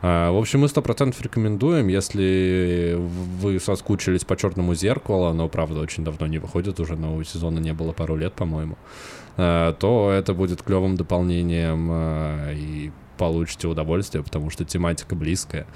А, 0.03 0.33
В 0.33 0.37
общем, 0.37 0.61
мы 0.61 0.69
сто 0.69 0.83
процентов 0.83 1.21
рекомендуем, 1.23 1.89
если 1.89 2.97
вы 2.99 3.61
соскучились 3.61 4.25
по 4.25 4.37
черному 4.37 4.75
зеркалу, 4.75 5.27
оно, 5.27 5.49
правда, 5.49 5.81
очень 5.81 6.05
давно 6.05 6.27
не 6.27 6.39
выходит, 6.39 6.81
уже 6.81 6.97
нового 6.97 7.25
сезона 7.25 7.59
не 7.59 7.73
было 7.73 7.93
пару 7.93 8.17
лет, 8.17 8.33
по-моему, 8.33 8.77
а, 9.37 9.73
то 9.75 10.11
это 10.11 10.35
будет 10.35 10.63
клевым 10.63 10.97
дополнением 10.97 11.89
а, 11.91 12.53
и 12.53 12.91
получите 13.19 13.69
удовольствие, 13.69 14.25
потому 14.25 14.51
что 14.51 14.65
тематика 14.65 15.15
близкая. 15.15 15.67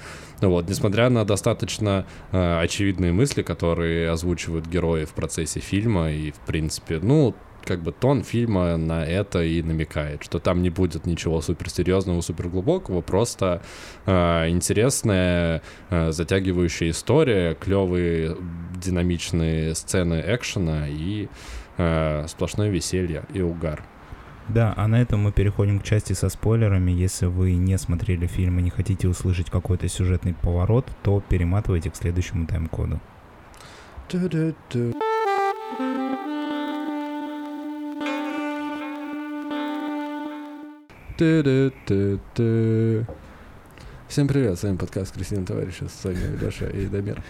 Вот, 0.41 0.67
несмотря 0.67 1.09
на 1.09 1.23
достаточно 1.23 2.05
э, 2.31 2.59
очевидные 2.59 3.13
мысли, 3.13 3.41
которые 3.41 4.09
озвучивают 4.09 4.67
герои 4.67 5.05
в 5.05 5.11
процессе 5.11 5.61
фильма, 5.61 6.11
и, 6.11 6.31
в 6.31 6.39
принципе, 6.39 6.99
ну, 7.01 7.35
как 7.67 7.81
бы 7.81 7.91
тон 7.91 8.23
фильма 8.23 8.77
на 8.77 9.05
это 9.05 9.43
и 9.43 9.61
намекает, 9.61 10.23
что 10.23 10.39
там 10.39 10.61
не 10.61 10.69
будет 10.69 11.05
ничего 11.05 11.41
суперсерьезного, 11.41 12.21
суперглубокого, 12.21 13.01
просто 13.01 13.61
э, 14.05 14.49
интересная, 14.49 15.61
э, 15.89 16.11
затягивающая 16.11 16.91
история, 16.91 17.55
клевые 17.55 18.37
динамичные 18.75 19.75
сцены 19.75 20.23
экшена 20.25 20.87
и 20.87 21.27
э, 21.77 22.25
сплошное 22.27 22.69
веселье 22.69 23.23
и 23.33 23.41
угар. 23.41 23.83
Да, 24.47 24.73
а 24.77 24.87
на 24.87 25.01
этом 25.01 25.23
мы 25.23 25.33
переходим 25.33 25.81
к 25.81 25.83
части 25.83 26.13
со 26.13 26.29
спойлерами. 26.29 26.91
Если 26.91 27.25
вы 27.25 27.55
не 27.55 27.77
смотрели 27.77 28.27
фильм 28.27 28.59
и 28.59 28.61
не 28.61 28.69
хотите 28.69 29.09
услышать 29.09 29.49
какой-то 29.49 29.89
сюжетный 29.89 30.33
поворот, 30.33 30.85
то 31.03 31.21
перематывайте 31.27 31.91
к 31.91 31.97
следующему 31.97 32.47
тайм-коду. 32.47 33.01
Всем 41.17 41.41
привет, 44.27 44.59
с 44.59 44.63
вами 44.63 44.77
подкаст 44.77 45.15
Кристина 45.15 45.47
Товарища, 45.47 45.89
с 45.89 46.05
вами 46.05 46.37
Леша 46.39 46.67
и 46.67 46.85
Дамир. 46.85 47.23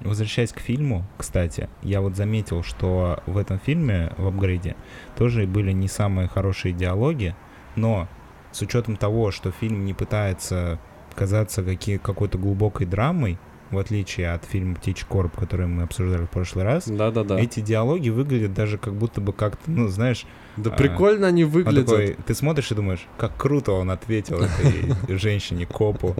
Возвращаясь 0.00 0.50
к 0.50 0.58
фильму, 0.58 1.04
кстати, 1.16 1.68
я 1.82 2.00
вот 2.00 2.16
заметил, 2.16 2.64
что 2.64 3.22
в 3.26 3.38
этом 3.38 3.60
фильме, 3.60 4.12
в 4.18 4.26
апгрейде, 4.26 4.74
тоже 5.16 5.46
были 5.46 5.70
не 5.70 5.86
самые 5.86 6.26
хорошие 6.26 6.74
диалоги, 6.74 7.36
но 7.76 8.08
с 8.50 8.60
учетом 8.62 8.96
того, 8.96 9.30
что 9.30 9.52
фильм 9.52 9.84
не 9.84 9.94
пытается 9.94 10.80
казаться 11.14 11.64
какой-то 12.02 12.38
глубокой 12.38 12.88
драмой, 12.88 13.38
в 13.70 13.78
отличие 13.78 14.32
от 14.32 14.44
фильма 14.44 14.74
«Птичий 14.76 15.06
короб», 15.08 15.36
который 15.36 15.66
мы 15.66 15.82
обсуждали 15.84 16.24
в 16.24 16.30
прошлый 16.30 16.64
раз, 16.64 16.86
Да-да-да. 16.88 17.38
эти 17.38 17.60
диалоги 17.60 18.10
выглядят 18.10 18.54
даже 18.54 18.78
как 18.78 18.94
будто 18.94 19.20
бы 19.20 19.32
как-то, 19.32 19.70
ну, 19.70 19.88
знаешь, 19.88 20.26
Да 20.56 20.70
а, 20.70 20.76
прикольно 20.76 21.26
они 21.26 21.44
он 21.44 21.50
выглядят. 21.50 21.86
такой, 21.86 22.16
ты 22.26 22.34
смотришь 22.34 22.70
и 22.70 22.74
думаешь, 22.74 23.06
как 23.18 23.36
круто 23.36 23.72
он 23.72 23.90
ответил 23.90 24.40
этой 24.40 24.94
женщине, 25.18 25.66
копу. 25.66 26.14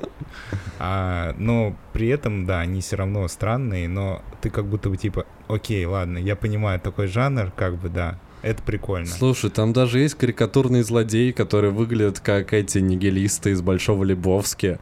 А, 0.79 1.35
но 1.39 1.77
при 1.93 2.09
этом, 2.09 2.47
да, 2.47 2.61
они 2.61 2.81
все 2.81 2.97
равно 2.97 3.29
странные, 3.29 3.89
но 3.89 4.23
ты 4.41 4.51
как 4.51 4.67
будто 4.67 4.91
бы 4.91 4.97
типа, 4.97 5.27
окей, 5.49 5.85
ладно, 5.87 6.19
я 6.19 6.37
понимаю 6.37 6.81
такой 6.81 7.07
жанр, 7.07 7.53
как 7.55 7.77
бы, 7.77 7.89
да, 7.89 8.19
это 8.45 8.63
прикольно. 8.63 9.07
Слушай, 9.07 9.51
там 9.51 9.73
даже 9.73 10.01
есть 10.01 10.15
карикатурные 10.15 10.85
злодеи, 10.85 11.31
которые 11.31 11.73
выглядят 11.73 12.21
как 12.21 12.53
эти 12.53 12.79
нигилисты 12.79 13.51
из 13.51 13.63
Большого 13.63 14.05
Лебовски. 14.05 14.79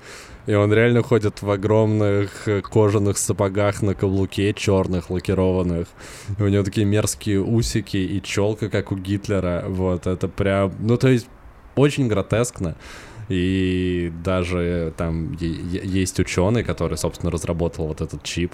И 0.47 0.55
он 0.55 0.73
реально 0.73 1.03
ходит 1.03 1.41
в 1.41 1.51
огромных 1.51 2.49
э, 2.49 2.63
кожаных 2.63 3.17
сапогах 3.17 3.81
на 3.81 3.95
каблуке, 3.95 4.53
черных, 4.53 5.09
лакированных. 5.11 5.87
И 6.37 6.43
у 6.43 6.49
него 6.49 6.65
такие 6.65 6.85
мерзкие 6.85 7.41
усики 7.41 7.97
и 7.97 8.21
челка, 8.21 8.69
как 8.69 8.91
у 8.91 8.97
Гитлера. 8.97 9.65
Вот, 9.69 10.09
это 10.09 10.27
прям... 10.27 10.73
Ну, 10.81 10.97
то 10.97 11.09
есть, 11.09 11.29
очень 11.77 12.09
гротескно. 12.09 12.75
И 13.29 14.13
даже 14.25 14.93
там 14.97 15.35
е- 15.35 15.49
е- 15.49 15.83
есть 15.85 16.19
ученый, 16.19 16.65
который, 16.65 16.99
собственно, 16.99 17.31
разработал 17.31 17.87
вот 17.87 18.01
этот 18.01 18.25
чип. 18.25 18.53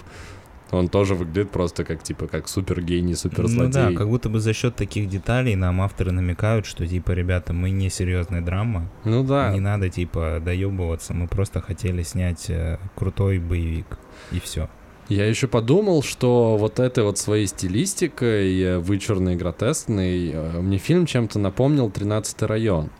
Он 0.70 0.88
тоже 0.88 1.14
выглядит 1.14 1.50
просто 1.50 1.84
как, 1.84 2.02
типа, 2.02 2.26
как 2.26 2.46
супергений, 2.48 3.12
Ну 3.12 3.16
суперзлодей. 3.16 3.72
да, 3.72 3.92
как 3.92 4.08
будто 4.08 4.28
бы 4.28 4.38
за 4.38 4.52
счет 4.52 4.76
таких 4.76 5.08
деталей 5.08 5.54
нам 5.56 5.80
авторы 5.80 6.12
намекают, 6.12 6.66
что 6.66 6.86
типа, 6.86 7.12
ребята, 7.12 7.52
мы 7.54 7.70
не 7.70 7.88
серьезная 7.88 8.42
драма, 8.42 8.90
Ну 9.04 9.24
да. 9.24 9.50
не 9.52 9.60
надо 9.60 9.88
типа 9.88 10.40
доебываться, 10.44 11.14
мы 11.14 11.26
просто 11.26 11.60
хотели 11.62 12.02
снять 12.02 12.50
э, 12.50 12.78
крутой 12.94 13.38
боевик 13.38 13.98
и 14.32 14.40
все. 14.40 14.68
Я 15.08 15.24
еще 15.26 15.48
подумал, 15.48 16.02
что 16.02 16.58
вот 16.58 16.78
этой 16.78 17.02
вот 17.02 17.16
своей 17.16 17.46
стилистикой, 17.46 18.60
э, 18.60 18.78
вычурной, 18.78 19.36
гротескной, 19.36 20.30
э, 20.32 20.60
мне 20.60 20.76
фильм 20.76 21.06
чем-то 21.06 21.38
напомнил 21.38 21.88
«13 21.88 22.46
район». 22.46 22.90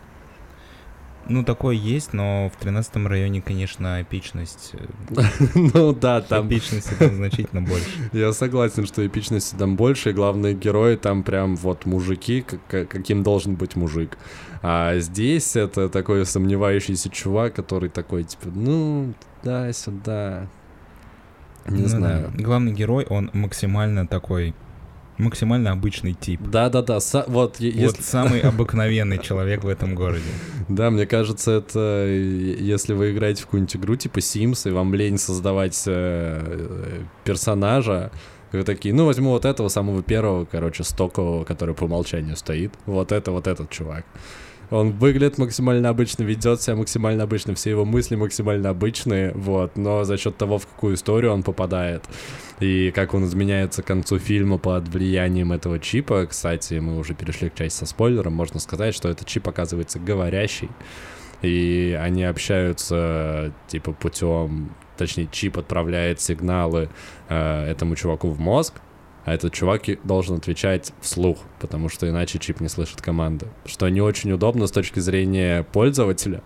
Ну 1.29 1.45
такое 1.45 1.75
есть, 1.75 2.12
но 2.14 2.51
в 2.55 2.59
13 2.61 2.97
районе, 3.07 3.43
конечно, 3.43 4.01
эпичность, 4.01 4.73
э, 4.75 5.23
Ну 5.75 5.93
да, 5.93 6.21
там 6.23 6.49
эпичности 6.49 6.95
там 6.99 7.14
значительно 7.17 7.61
больше. 7.62 7.87
я 8.12 8.33
согласен, 8.33 8.87
что 8.87 9.07
эпичности 9.07 9.55
там 9.57 9.77
больше, 9.77 10.11
и 10.11 10.12
главные 10.14 10.55
герои 10.55 10.97
там 10.97 11.23
прям 11.23 11.57
вот 11.57 11.85
мужики, 11.87 12.41
как- 12.43 12.67
как- 12.67 12.88
каким 12.88 13.23
должен 13.23 13.57
быть 13.57 13.77
мужик. 13.77 14.17
А 14.62 14.99
здесь 14.99 15.55
это 15.55 15.88
такой 15.88 16.25
сомневающийся 16.27 17.11
чувак, 17.11 17.55
который 17.55 17.91
такой, 17.91 18.25
типа, 18.25 18.49
ну, 18.55 19.12
да, 19.45 19.73
сюда. 19.73 20.47
Не 21.69 21.77
Ну 21.79 21.83
да. 21.83 21.88
знаю. 21.88 22.33
Главный 22.38 22.73
герой, 22.73 23.05
он 23.11 23.31
максимально 23.35 24.07
такой, 24.07 24.55
максимально 25.19 25.73
обычный 25.73 26.15
тип. 26.15 26.41
Да-да-да, 26.41 26.99
са- 26.99 27.25
вот, 27.27 27.61
е- 27.61 27.73
Вот 27.73 27.97
если... 27.99 28.03
самый 28.03 28.41
обыкновенный 28.53 29.19
человек 29.19 29.65
в 29.65 29.69
этом 29.69 29.95
городе. 29.95 30.23
Да, 30.69 30.91
мне 30.91 31.07
кажется, 31.07 31.53
это 31.53 32.07
если 32.07 32.95
вы 32.95 33.13
играете 33.13 33.43
в 33.43 33.47
какую-нибудь 33.47 33.77
игру 33.77 33.97
типа 33.97 34.19
Sims, 34.19 34.69
и 34.69 34.73
вам 34.73 34.95
лень 34.95 35.19
создавать 35.19 35.83
э, 35.87 35.93
э, 36.47 37.01
персонажа, 37.25 38.11
вы 38.53 38.63
такие, 38.65 38.95
ну, 38.95 39.05
возьму 39.05 39.31
вот 39.31 39.45
этого 39.45 39.69
самого 39.69 40.03
первого, 40.03 40.47
короче, 40.47 40.83
стокового, 40.83 41.45
который 41.45 41.75
по 41.75 41.85
умолчанию 41.85 42.35
стоит. 42.37 42.73
Вот 42.87 43.13
это, 43.13 43.31
вот 43.31 43.47
этот 43.47 43.69
чувак. 43.71 44.05
Он 44.71 44.93
выглядит 44.93 45.39
максимально 45.39 45.89
обычно, 45.89 46.25
ведет 46.25 46.61
себя 46.61 46.77
максимально 46.77 47.23
обычно, 47.23 47.55
все 47.55 47.71
его 47.71 47.85
мысли 47.85 48.17
максимально 48.17 48.69
обычные, 48.71 49.33
вот, 49.33 49.77
но 49.77 50.05
за 50.05 50.19
счет 50.19 50.37
того, 50.37 50.59
в 50.59 50.67
какую 50.67 50.95
историю 50.95 51.33
он 51.33 51.43
попадает, 51.43 52.05
и 52.61 52.91
как 52.91 53.15
он 53.15 53.25
изменяется 53.25 53.83
к 53.83 53.87
концу 53.87 54.19
фильма 54.19 54.59
под 54.59 54.89
влиянием 54.89 55.53
этого 55.53 55.79
чипа, 55.79 56.27
кстати, 56.27 56.75
мы 56.75 56.99
уже 56.99 57.15
перешли 57.15 57.49
к 57.49 57.55
части 57.55 57.79
со 57.79 57.87
спойлером, 57.87 58.35
можно 58.35 58.61
сказать, 58.61 58.95
что 58.95 59.09
этот 59.09 59.27
чип 59.27 59.49
оказывается 59.49 59.99
говорящий, 59.99 60.69
и 61.41 61.97
они 61.99 62.25
общаются, 62.25 63.53
типа, 63.69 63.93
путем, 63.93 64.71
точнее, 64.99 65.29
чип 65.31 65.57
отправляет 65.57 66.21
сигналы 66.21 66.91
э, 67.29 67.71
этому 67.71 67.97
чуваку 67.97 68.29
в 68.31 68.41
мозг, 68.41 68.75
а 69.29 69.35
этот 69.35 69.53
чувак 69.53 69.83
должен 70.05 70.37
отвечать 70.37 70.95
вслух, 71.03 71.37
потому 71.61 71.91
что 71.91 72.09
иначе 72.09 72.38
чип 72.38 72.61
не 72.61 72.69
слышит 72.69 73.03
команды. 73.03 73.47
Что 73.67 73.87
не 73.91 74.01
очень 74.01 74.33
удобно 74.33 74.67
с 74.67 74.71
точки 74.71 75.01
зрения 75.01 75.64
пользователя. 75.64 76.43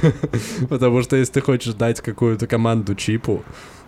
Потому 0.68 1.00
что 1.00 1.16
если 1.16 1.32
ты 1.34 1.40
хочешь 1.40 1.72
дать 1.72 2.02
какую-то 2.02 2.46
команду 2.46 2.94
чипу, 2.94 3.42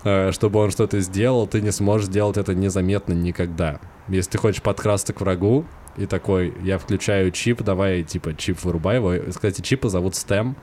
э, 0.05 0.33
чтобы 0.33 0.61
он 0.61 0.71
что-то 0.71 1.01
сделал, 1.01 1.47
ты 1.47 1.61
не 1.61 1.73
сможешь 1.73 2.07
сделать 2.07 2.39
это 2.39 2.55
незаметно 2.55 3.13
никогда. 3.13 3.81
Если 4.09 4.31
ты 4.31 4.39
хочешь 4.39 4.63
подкрасться 4.63 5.13
к 5.13 5.21
врагу, 5.21 5.67
и 5.99 6.07
такой, 6.07 6.55
я 6.63 6.79
включаю 6.79 7.33
чип, 7.33 7.61
давай, 7.61 8.03
типа, 8.03 8.35
чип 8.35 8.65
вырубай 8.65 8.97
его. 8.97 9.13
Кстати, 9.31 9.61
чипа 9.61 9.91
зовут 9.91 10.15
STEM. 10.15 10.55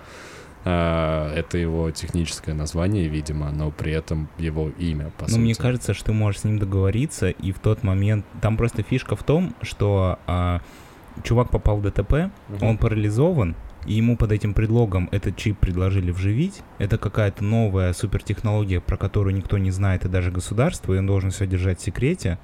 А, 0.65 1.33
Это 1.35 1.57
его 1.57 1.89
техническое 1.91 2.53
название, 2.53 3.07
видимо, 3.07 3.51
но 3.51 3.71
при 3.71 3.91
этом 3.93 4.27
его 4.37 4.69
имя, 4.77 5.11
по 5.17 5.23
Но 5.23 5.27
сути. 5.27 5.37
Ну, 5.39 5.43
мне 5.45 5.55
кажется, 5.55 5.93
что 5.93 6.05
ты 6.07 6.13
можешь 6.13 6.41
с 6.41 6.43
ним 6.43 6.59
договориться, 6.59 7.29
и 7.29 7.51
в 7.51 7.59
тот 7.59 7.83
момент... 7.83 8.25
Там 8.41 8.57
просто 8.57 8.83
фишка 8.83 9.15
в 9.15 9.23
том, 9.23 9.55
что 9.61 10.19
а, 10.27 10.61
чувак 11.23 11.49
попал 11.49 11.77
в 11.77 11.81
ДТП, 11.81 12.31
Мгм. 12.49 12.63
он 12.63 12.77
парализован, 12.77 13.55
и 13.85 13.93
ему 13.93 14.17
под 14.17 14.33
этим 14.33 14.53
предлогом 14.53 15.07
этот 15.13 15.37
чип 15.37 15.57
предложили 15.57 16.11
вживить. 16.11 16.61
Это 16.77 16.97
какая-то 16.97 17.43
новая 17.43 17.93
супертехнология, 17.93 18.81
про 18.81 18.97
которую 18.97 19.33
никто 19.35 19.57
не 19.57 19.71
знает, 19.71 20.03
и 20.03 20.09
даже 20.09 20.31
государство, 20.31 20.93
и 20.93 20.97
он 20.97 21.07
должен 21.07 21.31
все 21.31 21.47
держать 21.47 21.79
в 21.79 21.83
секрете. 21.83 22.37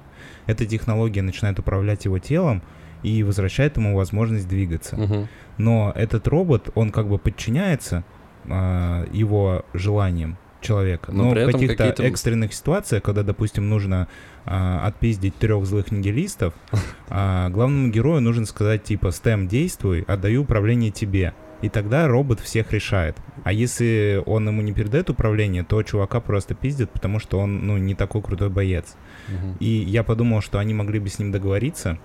Эта 0.46 0.64
технология 0.64 1.20
начинает 1.20 1.58
управлять 1.58 2.06
его 2.06 2.18
телом, 2.18 2.62
и 3.02 3.22
возвращает 3.22 3.76
ему 3.76 3.96
возможность 3.96 4.48
двигаться. 4.48 4.96
Мгм. 4.96 5.28
Но 5.58 5.92
этот 5.94 6.28
робот, 6.28 6.70
он 6.74 6.90
как 6.90 7.08
бы 7.08 7.18
подчиняется 7.18 8.04
а, 8.48 9.06
его 9.12 9.64
желаниям 9.74 10.38
человека. 10.60 11.12
Но 11.12 11.24
Но, 11.24 11.30
в 11.30 11.52
каких-то 11.52 11.76
какие-то- 11.76 12.02
экстренных 12.04 12.52
ситуациях, 12.54 13.02
когда, 13.02 13.22
допустим, 13.22 13.68
нужно 13.68 14.08
а, 14.44 14.86
отпиздить 14.86 15.36
трех 15.36 15.64
злых 15.66 15.90
нигилистов, 15.90 16.54
а, 17.08 17.48
главному 17.50 17.88
герою 17.88 18.20
нужно 18.20 18.46
сказать 18.46 18.84
типа 18.84 19.10
«Стэм, 19.10 19.48
действуй, 19.48 20.02
отдаю 20.02 20.42
управление 20.42 20.90
тебе». 20.90 21.34
И 21.62 21.70
тогда 21.70 22.06
робот 22.06 22.40
всех 22.40 22.72
решает. 22.72 23.16
А 23.42 23.50
если 23.52 24.22
он 24.26 24.46
ему 24.46 24.60
не 24.60 24.72
передает 24.72 25.08
управление, 25.08 25.64
то 25.64 25.82
чувака 25.82 26.20
просто 26.20 26.54
пиздит, 26.54 26.90
потому 26.90 27.18
что 27.18 27.38
он, 27.38 27.66
ну, 27.66 27.78
не 27.78 27.94
такой 27.94 28.20
крутой 28.20 28.50
боец. 28.50 28.94
Мгм. 29.28 29.56
И 29.58 29.66
я 29.66 30.02
подумал, 30.02 30.42
что 30.42 30.58
они 30.58 30.74
могли 30.74 30.98
бы 31.00 31.08
с 31.08 31.18
ним 31.18 31.32
договориться 31.32 31.98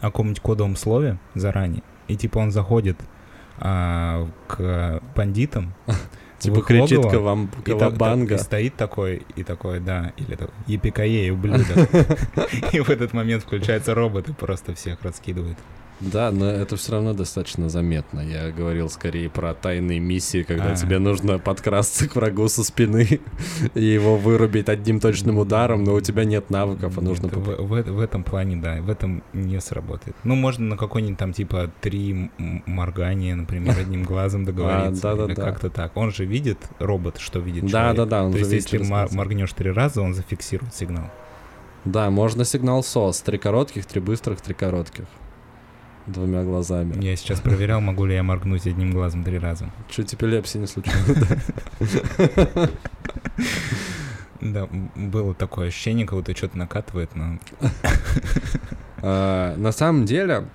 о 0.00 0.06
каком-нибудь 0.06 0.40
кодовом 0.40 0.76
слове 0.76 1.18
заранее. 1.34 1.82
И 2.08 2.16
типа 2.16 2.38
он 2.38 2.50
заходит 2.50 2.98
а, 3.58 4.28
к 4.46 5.02
бандитам. 5.14 5.74
Типа 6.38 6.62
кричит 6.62 7.00
и, 7.00 7.02
так- 7.02 7.64
Кавабанга. 7.64 8.36
и 8.36 8.38
стоит 8.38 8.76
такой, 8.76 9.26
и 9.34 9.42
такой, 9.42 9.80
да, 9.80 10.12
или 10.16 10.36
такой, 10.36 10.54
епикае, 10.68 11.32
ублюдок. 11.32 11.66
И 12.72 12.78
в 12.78 12.88
этот 12.90 13.12
момент 13.12 13.42
включается 13.42 13.92
робот 13.92 14.28
и 14.28 14.32
просто 14.32 14.72
всех 14.76 15.02
раскидывает. 15.02 15.58
Да, 16.00 16.30
но 16.30 16.48
это 16.48 16.76
все 16.76 16.92
равно 16.92 17.12
достаточно 17.12 17.68
заметно. 17.68 18.20
Я 18.20 18.50
говорил 18.52 18.88
скорее 18.88 19.28
про 19.28 19.52
тайные 19.52 19.98
миссии, 19.98 20.44
когда 20.44 20.72
А. 20.72 20.76
тебе 20.76 21.00
нужно 21.00 21.40
подкрасться 21.40 22.08
к 22.08 22.14
врагу 22.14 22.46
со 22.48 22.62
спины 22.62 23.18
и 23.74 23.82
его 23.84 24.16
вырубить 24.16 24.68
одним 24.68 25.00
точным 25.00 25.38
ударом, 25.38 25.82
но 25.82 25.94
у 25.94 26.00
тебя 26.00 26.24
нет 26.24 26.50
навыков, 26.50 26.96
а 26.96 27.00
нужно... 27.00 27.24
Нет, 27.24 27.34
поп- 27.34 27.58
в, 27.58 27.66
в- 27.66 27.90
в 27.92 28.00
этом 28.00 28.22
плане, 28.22 28.56
да, 28.56 28.80
в 28.80 28.88
этом 28.90 29.24
не 29.32 29.60
сработает. 29.60 30.14
Ну, 30.22 30.36
можно 30.36 30.64
на 30.66 30.76
какой-нибудь 30.76 31.18
там 31.18 31.32
типа 31.32 31.70
три 31.80 32.30
моргания, 32.66 33.34
например, 33.34 33.76
одним 33.80 34.04
глазом 34.04 34.44
договориться. 34.44 35.10
А, 35.10 35.14
или 35.14 35.20
да-да-да. 35.20 35.42
как-то 35.42 35.68
так. 35.68 35.96
Он 35.96 36.12
же 36.12 36.24
видит, 36.24 36.58
робот, 36.78 37.18
что 37.18 37.40
видит 37.40 37.64
Да, 37.64 37.68
человек. 37.70 37.96
да, 37.96 38.04
да, 38.06 38.24
он 38.24 38.32
То 38.32 38.38
есть, 38.38 38.52
если 38.52 38.78
мор- 38.78 39.08
моргнешь 39.12 39.52
три 39.52 39.72
раза, 39.72 40.00
он 40.00 40.14
зафиксирует 40.14 40.74
сигнал. 40.74 41.10
Да, 41.84 42.08
можно 42.10 42.44
сигнал 42.44 42.84
СОС. 42.84 43.20
Три 43.22 43.38
коротких, 43.38 43.84
три 43.86 44.00
быстрых, 44.00 44.40
три 44.40 44.54
коротких. 44.54 45.04
Двумя 46.08 46.42
глазами. 46.42 47.04
Я 47.04 47.16
сейчас 47.16 47.40
проверял, 47.40 47.80
могу 47.82 48.06
ли 48.06 48.14
я 48.14 48.22
моргнуть 48.22 48.66
одним 48.66 48.92
глазом 48.92 49.24
три 49.24 49.38
раза. 49.38 49.70
Чуть 49.90 50.14
эпилепсии 50.14 50.58
не 50.58 50.66
случилось. 50.66 51.18
Да, 54.40 54.68
было 54.94 55.34
такое 55.34 55.66
ощущение, 55.66 56.06
как 56.06 56.16
будто 56.16 56.36
что-то 56.36 56.56
накатывает, 56.56 57.10
но... 57.14 57.38
А, 59.00 59.56
На 59.56 59.72
самом 59.72 60.06
деле, 60.06 60.46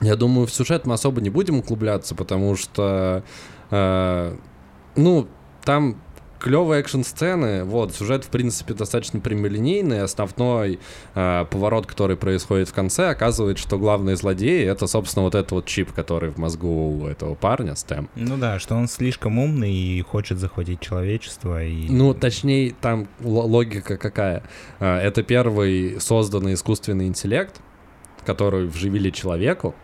я 0.00 0.16
думаю, 0.16 0.46
в 0.46 0.52
сюжет 0.52 0.86
мы 0.86 0.94
особо 0.94 1.20
не 1.20 1.30
будем 1.30 1.58
углубляться, 1.58 2.14
потому 2.14 2.54
что, 2.56 3.24
э, 3.70 4.36
ну, 4.94 5.28
там 5.64 5.96
клевые 6.38 6.80
экшн-сцены, 6.80 7.64
вот, 7.64 7.94
сюжет, 7.94 8.24
в 8.24 8.28
принципе, 8.28 8.74
достаточно 8.74 9.20
прямолинейный, 9.20 10.02
основной 10.02 10.78
э, 11.14 11.44
поворот, 11.50 11.86
который 11.86 12.16
происходит 12.16 12.68
в 12.68 12.74
конце, 12.74 13.08
оказывает, 13.08 13.58
что 13.58 13.78
главный 13.78 14.16
злодей— 14.16 14.64
это, 14.66 14.86
собственно, 14.86 15.24
вот 15.24 15.34
этот 15.34 15.52
вот 15.52 15.66
чип, 15.66 15.92
который 15.92 16.30
в 16.30 16.38
мозгу 16.38 17.00
у 17.00 17.06
этого 17.06 17.34
парня, 17.34 17.74
Стэм. 17.74 18.08
Ну 18.14 18.36
да, 18.36 18.58
что 18.58 18.74
он 18.74 18.88
слишком 18.88 19.38
умный 19.38 19.72
и 19.72 20.02
хочет 20.02 20.38
захватить 20.38 20.80
человечество, 20.80 21.64
и... 21.64 21.88
Ну, 21.88 22.14
точнее, 22.14 22.74
там 22.80 23.08
логика 23.20 23.96
какая? 23.96 24.42
А, 24.80 25.00
Это 25.00 25.22
первый 25.22 26.00
созданный 26.00 26.54
искусственный 26.54 27.06
интеллект, 27.06 27.60
который 28.24 28.66
вживили 28.66 29.10
человеку, 29.10 29.74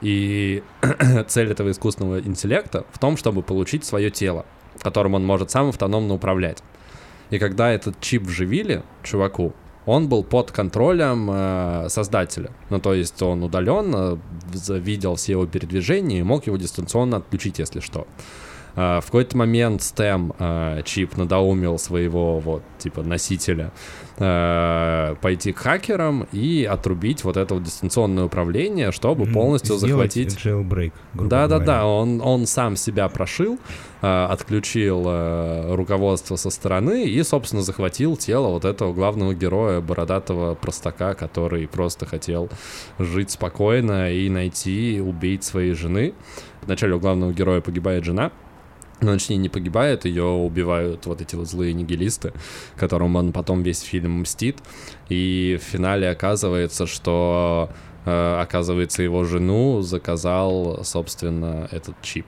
и 0.00 0.62
цель 1.28 1.50
этого 1.50 1.70
искусственного 1.70 2.20
интеллекта 2.20 2.84
в 2.92 2.98
том, 2.98 3.16
чтобы 3.16 3.42
получить 3.42 3.84
свое 3.84 4.10
тело, 4.10 4.44
которым 4.86 5.14
он 5.14 5.26
может 5.26 5.50
сам 5.50 5.70
автономно 5.70 6.14
управлять. 6.14 6.62
И 7.30 7.40
когда 7.40 7.72
этот 7.72 8.00
чип 8.00 8.22
вживили 8.22 8.84
чуваку, 9.02 9.52
он 9.84 10.08
был 10.08 10.22
под 10.22 10.52
контролем 10.52 11.28
э, 11.28 11.86
создателя. 11.88 12.50
Ну, 12.70 12.78
то 12.78 12.94
есть 12.94 13.20
он 13.20 13.42
удаленно 13.42 14.16
видел 14.68 15.16
все 15.16 15.32
его 15.32 15.46
передвижения 15.46 16.20
и 16.20 16.22
мог 16.22 16.46
его 16.46 16.56
дистанционно 16.56 17.16
отключить, 17.16 17.58
если 17.58 17.80
что. 17.80 18.06
А, 18.78 19.00
в 19.00 19.06
какой-то 19.06 19.38
момент 19.38 19.82
Стэм 19.82 20.34
а, 20.38 20.82
чип 20.82 21.16
надоумил 21.16 21.78
своего 21.78 22.38
вот 22.40 22.62
типа 22.78 23.02
носителя 23.02 23.72
а, 24.18 25.14
пойти 25.16 25.52
к 25.52 25.58
хакерам 25.58 26.28
и 26.30 26.64
отрубить 26.64 27.24
вот 27.24 27.38
это 27.38 27.54
вот 27.54 27.62
дистанционное 27.62 28.24
управление, 28.24 28.92
чтобы 28.92 29.24
полностью 29.26 29.76
сделать 29.78 30.12
захватить. 30.12 30.36
jailbreak, 30.44 30.92
грубо 31.14 31.30
Да, 31.30 31.48
да, 31.48 31.56
говоря. 31.56 31.66
да, 31.66 31.86
он, 31.86 32.20
он 32.22 32.46
сам 32.46 32.76
себя 32.76 33.08
прошил, 33.08 33.58
отключил 34.02 35.04
руководство 35.74 36.36
со 36.36 36.50
стороны 36.50 37.04
и, 37.06 37.22
собственно, 37.22 37.62
захватил 37.62 38.16
тело 38.16 38.48
вот 38.48 38.64
этого 38.66 38.92
главного 38.92 39.34
героя, 39.34 39.80
бородатого 39.80 40.54
простака, 40.54 41.14
который 41.14 41.66
просто 41.66 42.04
хотел 42.04 42.50
жить 42.98 43.30
спокойно 43.30 44.12
и 44.12 44.28
найти 44.28 45.00
убить 45.00 45.44
своей 45.44 45.72
жены. 45.72 46.12
Вначале 46.62 46.94
у 46.94 47.00
главного 47.00 47.32
героя 47.32 47.60
погибает 47.60 48.04
жена, 48.04 48.32
но 49.00 49.12
точнее 49.12 49.36
не 49.36 49.48
погибает, 49.48 50.04
ее 50.04 50.24
убивают 50.24 51.06
вот 51.06 51.20
эти 51.20 51.34
вот 51.36 51.48
злые 51.48 51.72
нигилисты, 51.74 52.32
которым 52.76 53.16
он 53.16 53.32
потом 53.32 53.62
весь 53.62 53.80
фильм 53.80 54.20
мстит. 54.20 54.58
И 55.08 55.58
в 55.60 55.64
финале 55.64 56.08
оказывается, 56.08 56.86
что 56.86 57.70
э, 58.04 58.40
оказывается 58.40 59.02
его 59.02 59.24
жену 59.24 59.82
заказал, 59.82 60.82
собственно, 60.84 61.68
этот 61.70 62.00
чип. 62.00 62.26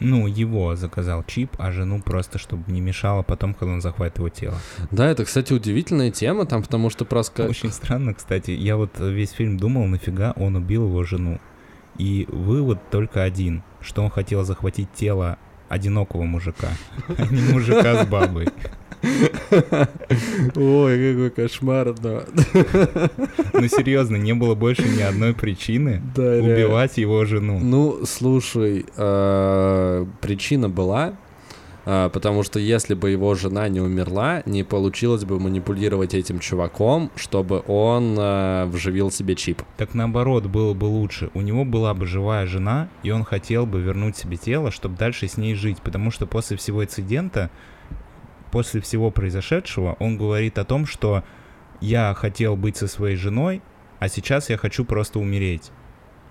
Ну, 0.00 0.26
его 0.26 0.76
заказал 0.76 1.24
чип, 1.24 1.50
а 1.58 1.72
жену 1.72 2.00
просто, 2.00 2.38
чтобы 2.38 2.72
не 2.72 2.80
мешало 2.80 3.22
потом, 3.22 3.52
когда 3.52 3.74
он 3.74 3.82
захватит 3.82 4.16
его 4.16 4.30
тело. 4.30 4.56
Да, 4.90 5.06
это, 5.10 5.26
кстати, 5.26 5.52
удивительная 5.52 6.10
тема, 6.10 6.46
там, 6.46 6.62
потому 6.62 6.88
что 6.88 7.04
просто... 7.04 7.46
Очень 7.46 7.70
странно, 7.70 8.14
кстати. 8.14 8.50
Я 8.50 8.76
вот 8.76 8.98
весь 8.98 9.30
фильм 9.30 9.58
думал, 9.58 9.84
нафига 9.86 10.32
он 10.36 10.56
убил 10.56 10.86
его 10.86 11.04
жену. 11.04 11.38
И 11.98 12.26
вывод 12.30 12.78
только 12.90 13.22
один, 13.22 13.62
что 13.82 14.02
он 14.02 14.10
хотел 14.10 14.42
захватить 14.42 14.90
тело 14.94 15.38
одинокого 15.70 16.24
мужика, 16.24 16.68
а 17.16 17.26
не 17.32 17.40
мужика 17.52 18.04
с 18.04 18.06
бабой. 18.06 18.48
Ой, 20.56 21.12
какой 21.12 21.30
кошмар, 21.30 21.94
да. 21.94 22.24
Ну, 23.54 23.66
серьезно, 23.68 24.16
не 24.16 24.34
было 24.34 24.54
больше 24.54 24.82
ни 24.82 25.00
одной 25.00 25.32
причины 25.32 26.02
Да, 26.14 26.34
реально. 26.36 26.52
убивать 26.54 26.98
его 26.98 27.24
жену. 27.24 27.58
Ну, 27.60 28.00
слушай, 28.04 28.84
э, 28.96 30.06
причина 30.20 30.68
была, 30.68 31.14
потому 31.84 32.42
что 32.42 32.58
если 32.58 32.94
бы 32.94 33.10
его 33.10 33.34
жена 33.34 33.68
не 33.68 33.80
умерла, 33.80 34.42
не 34.46 34.64
получилось 34.64 35.24
бы 35.24 35.40
манипулировать 35.40 36.14
этим 36.14 36.38
чуваком, 36.38 37.10
чтобы 37.16 37.62
он 37.66 38.16
э, 38.18 38.66
вживил 38.66 39.10
себе 39.10 39.34
чип. 39.34 39.62
Так 39.76 39.94
наоборот, 39.94 40.46
было 40.46 40.74
бы 40.74 40.84
лучше. 40.84 41.30
У 41.34 41.40
него 41.40 41.64
была 41.64 41.94
бы 41.94 42.06
живая 42.06 42.46
жена, 42.46 42.88
и 43.02 43.10
он 43.10 43.24
хотел 43.24 43.66
бы 43.66 43.80
вернуть 43.80 44.16
себе 44.16 44.36
тело, 44.36 44.70
чтобы 44.70 44.96
дальше 44.96 45.26
с 45.26 45.36
ней 45.36 45.54
жить. 45.54 45.78
Потому 45.82 46.10
что 46.10 46.26
после 46.26 46.56
всего 46.56 46.84
инцидента, 46.84 47.50
после 48.52 48.80
всего 48.80 49.10
произошедшего, 49.10 49.96
он 50.00 50.18
говорит 50.18 50.58
о 50.58 50.64
том, 50.64 50.86
что 50.86 51.24
я 51.80 52.12
хотел 52.14 52.56
быть 52.56 52.76
со 52.76 52.88
своей 52.88 53.16
женой, 53.16 53.62
а 53.98 54.08
сейчас 54.08 54.50
я 54.50 54.58
хочу 54.58 54.84
просто 54.84 55.18
умереть. 55.18 55.70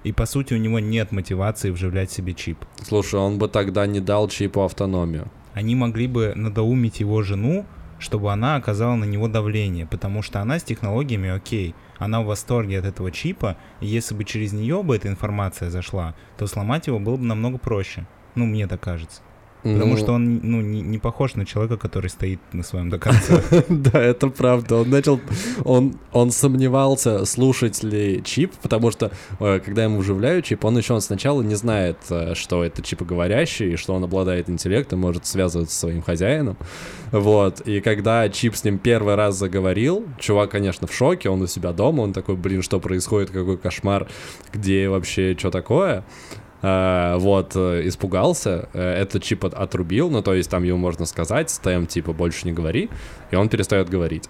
И 0.03 0.11
по 0.11 0.25
сути 0.25 0.53
у 0.53 0.57
него 0.57 0.79
нет 0.79 1.11
мотивации 1.11 1.71
вживлять 1.71 2.11
себе 2.11 2.33
чип. 2.33 2.57
Слушай, 2.81 3.19
он 3.19 3.37
бы 3.37 3.47
тогда 3.47 3.85
не 3.85 3.99
дал 3.99 4.29
чипу 4.29 4.63
автономию. 4.63 5.29
Они 5.59 5.75
могли 5.75 6.07
бы 6.07 6.31
надоумить 6.37 7.01
его 7.01 7.21
жену, 7.21 7.65
чтобы 7.99 8.31
она 8.31 8.55
оказала 8.55 8.95
на 8.95 9.03
него 9.03 9.27
давление, 9.27 9.85
потому 9.85 10.21
что 10.21 10.39
она 10.39 10.57
с 10.57 10.63
технологиями 10.63 11.29
окей, 11.29 11.75
она 11.97 12.21
в 12.21 12.27
восторге 12.27 12.79
от 12.79 12.85
этого 12.85 13.11
чипа, 13.11 13.57
и 13.81 13.87
если 13.87 14.15
бы 14.15 14.23
через 14.23 14.53
нее 14.53 14.81
бы 14.83 14.95
эта 14.95 15.09
информация 15.09 15.69
зашла, 15.69 16.15
то 16.37 16.47
сломать 16.47 16.87
его 16.87 16.97
было 16.97 17.17
бы 17.17 17.25
намного 17.25 17.57
проще. 17.57 18.07
Ну, 18.35 18.45
мне 18.45 18.67
так 18.67 18.79
кажется. 18.79 19.21
Потому 19.63 19.85
Ну, 19.85 19.97
что 19.97 20.13
он 20.13 20.39
ну, 20.41 20.61
не, 20.61 20.81
не 20.81 20.97
похож 20.97 21.35
на 21.35 21.45
человека, 21.45 21.77
который 21.77 22.09
стоит 22.09 22.39
на 22.53 22.63
своем 22.63 22.89
до 22.89 22.97
конца. 22.97 23.41
Да, 23.69 24.01
это 24.01 24.27
правда. 24.29 24.77
Он 24.77 24.89
начал, 24.89 25.19
он, 25.65 25.95
он 26.13 26.31
сомневался, 26.31 27.25
слушать 27.25 27.83
ли 27.83 28.21
чип, 28.23 28.53
потому 28.61 28.91
что, 28.91 29.11
э, 29.39 29.59
когда 29.59 29.83
ему 29.83 29.99
вживляют 29.99 30.45
чип, 30.45 30.63
он 30.63 30.77
еще 30.77 30.99
сначала 31.01 31.41
не 31.41 31.55
знает, 31.55 31.97
э, 32.09 32.35
что 32.35 32.63
это 32.63 32.81
чипоговорящий, 32.81 33.73
и 33.73 33.75
что 33.75 33.93
он 33.93 34.03
обладает 34.03 34.49
интеллектом, 34.49 34.99
может 34.99 35.25
связываться 35.25 35.73
со 35.73 35.79
своим 35.81 36.01
хозяином. 36.01 36.57
Вот. 37.11 37.61
И 37.61 37.81
когда 37.81 38.29
чип 38.29 38.55
с 38.55 38.63
ним 38.63 38.77
первый 38.77 39.15
раз 39.15 39.35
заговорил, 39.35 40.05
чувак, 40.19 40.51
конечно, 40.51 40.87
в 40.87 40.93
шоке, 40.93 41.29
он 41.29 41.41
у 41.41 41.47
себя 41.47 41.73
дома, 41.73 42.01
он 42.01 42.13
такой, 42.13 42.35
блин, 42.35 42.61
что 42.61 42.79
происходит, 42.79 43.29
какой 43.29 43.57
кошмар, 43.57 44.07
где 44.53 44.87
вообще, 44.89 45.35
что 45.37 45.51
такое? 45.51 46.03
Э, 46.61 47.15
вот, 47.17 47.55
э, 47.55 47.87
испугался, 47.87 48.67
э, 48.73 49.01
этот 49.01 49.23
чип 49.23 49.45
от- 49.45 49.53
отрубил, 49.53 50.09
ну, 50.09 50.21
то 50.21 50.33
есть 50.33 50.49
там 50.49 50.63
ему 50.63 50.77
можно 50.77 51.05
сказать, 51.05 51.49
стэм, 51.49 51.87
типа, 51.87 52.11
больше 52.11 52.45
не 52.45 52.51
говори, 52.51 52.89
и 53.31 53.35
он 53.35 53.47
перестает 53.47 53.89
говорить. 53.89 54.27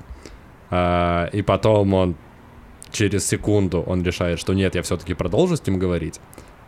И 0.72 1.44
потом 1.48 1.94
он 1.96 2.16
через 2.92 3.26
секунду 3.26 3.82
он 3.82 4.04
решает, 4.04 4.40
что 4.40 4.54
нет, 4.54 4.76
я 4.76 4.84
все-таки 4.84 5.16
продолжу 5.16 5.56
с 5.56 5.66
ним 5.66 5.80
говорить. 5.80 6.20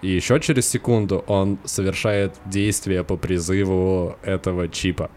И 0.01 0.07
еще 0.07 0.39
через 0.39 0.67
секунду 0.67 1.23
он 1.27 1.59
совершает 1.65 2.33
действие 2.47 3.03
по 3.03 3.15
призыву 3.17 4.15
этого 4.23 4.67
чипа. 4.67 5.11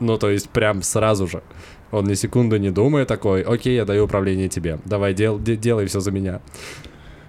Ну, 0.00 0.18
то 0.18 0.28
есть 0.28 0.50
прям 0.50 0.82
сразу 0.82 1.26
же. 1.26 1.42
Он 1.90 2.04
ни 2.04 2.12
секунды 2.14 2.58
не 2.58 2.70
думая 2.70 3.06
такой, 3.06 3.40
окей, 3.40 3.76
я 3.76 3.86
даю 3.86 4.04
управление 4.04 4.48
тебе. 4.50 4.78
Давай, 4.84 5.14
дел, 5.14 5.38
де- 5.38 5.56
делай 5.56 5.86
все 5.86 6.00
за 6.00 6.10
меня. 6.10 6.42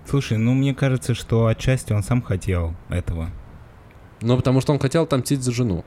Слушай, 0.09 0.39
ну 0.39 0.53
мне 0.55 0.73
кажется, 0.73 1.13
что 1.13 1.45
отчасти 1.45 1.93
он 1.93 2.01
сам 2.01 2.23
хотел 2.23 2.73
этого. 2.89 3.29
Ну, 4.21 4.35
потому 4.37 4.59
что 4.59 4.73
он 4.73 4.79
хотел 4.79 5.03
отомстить 5.03 5.43
за 5.43 5.51
жену. 5.51 5.85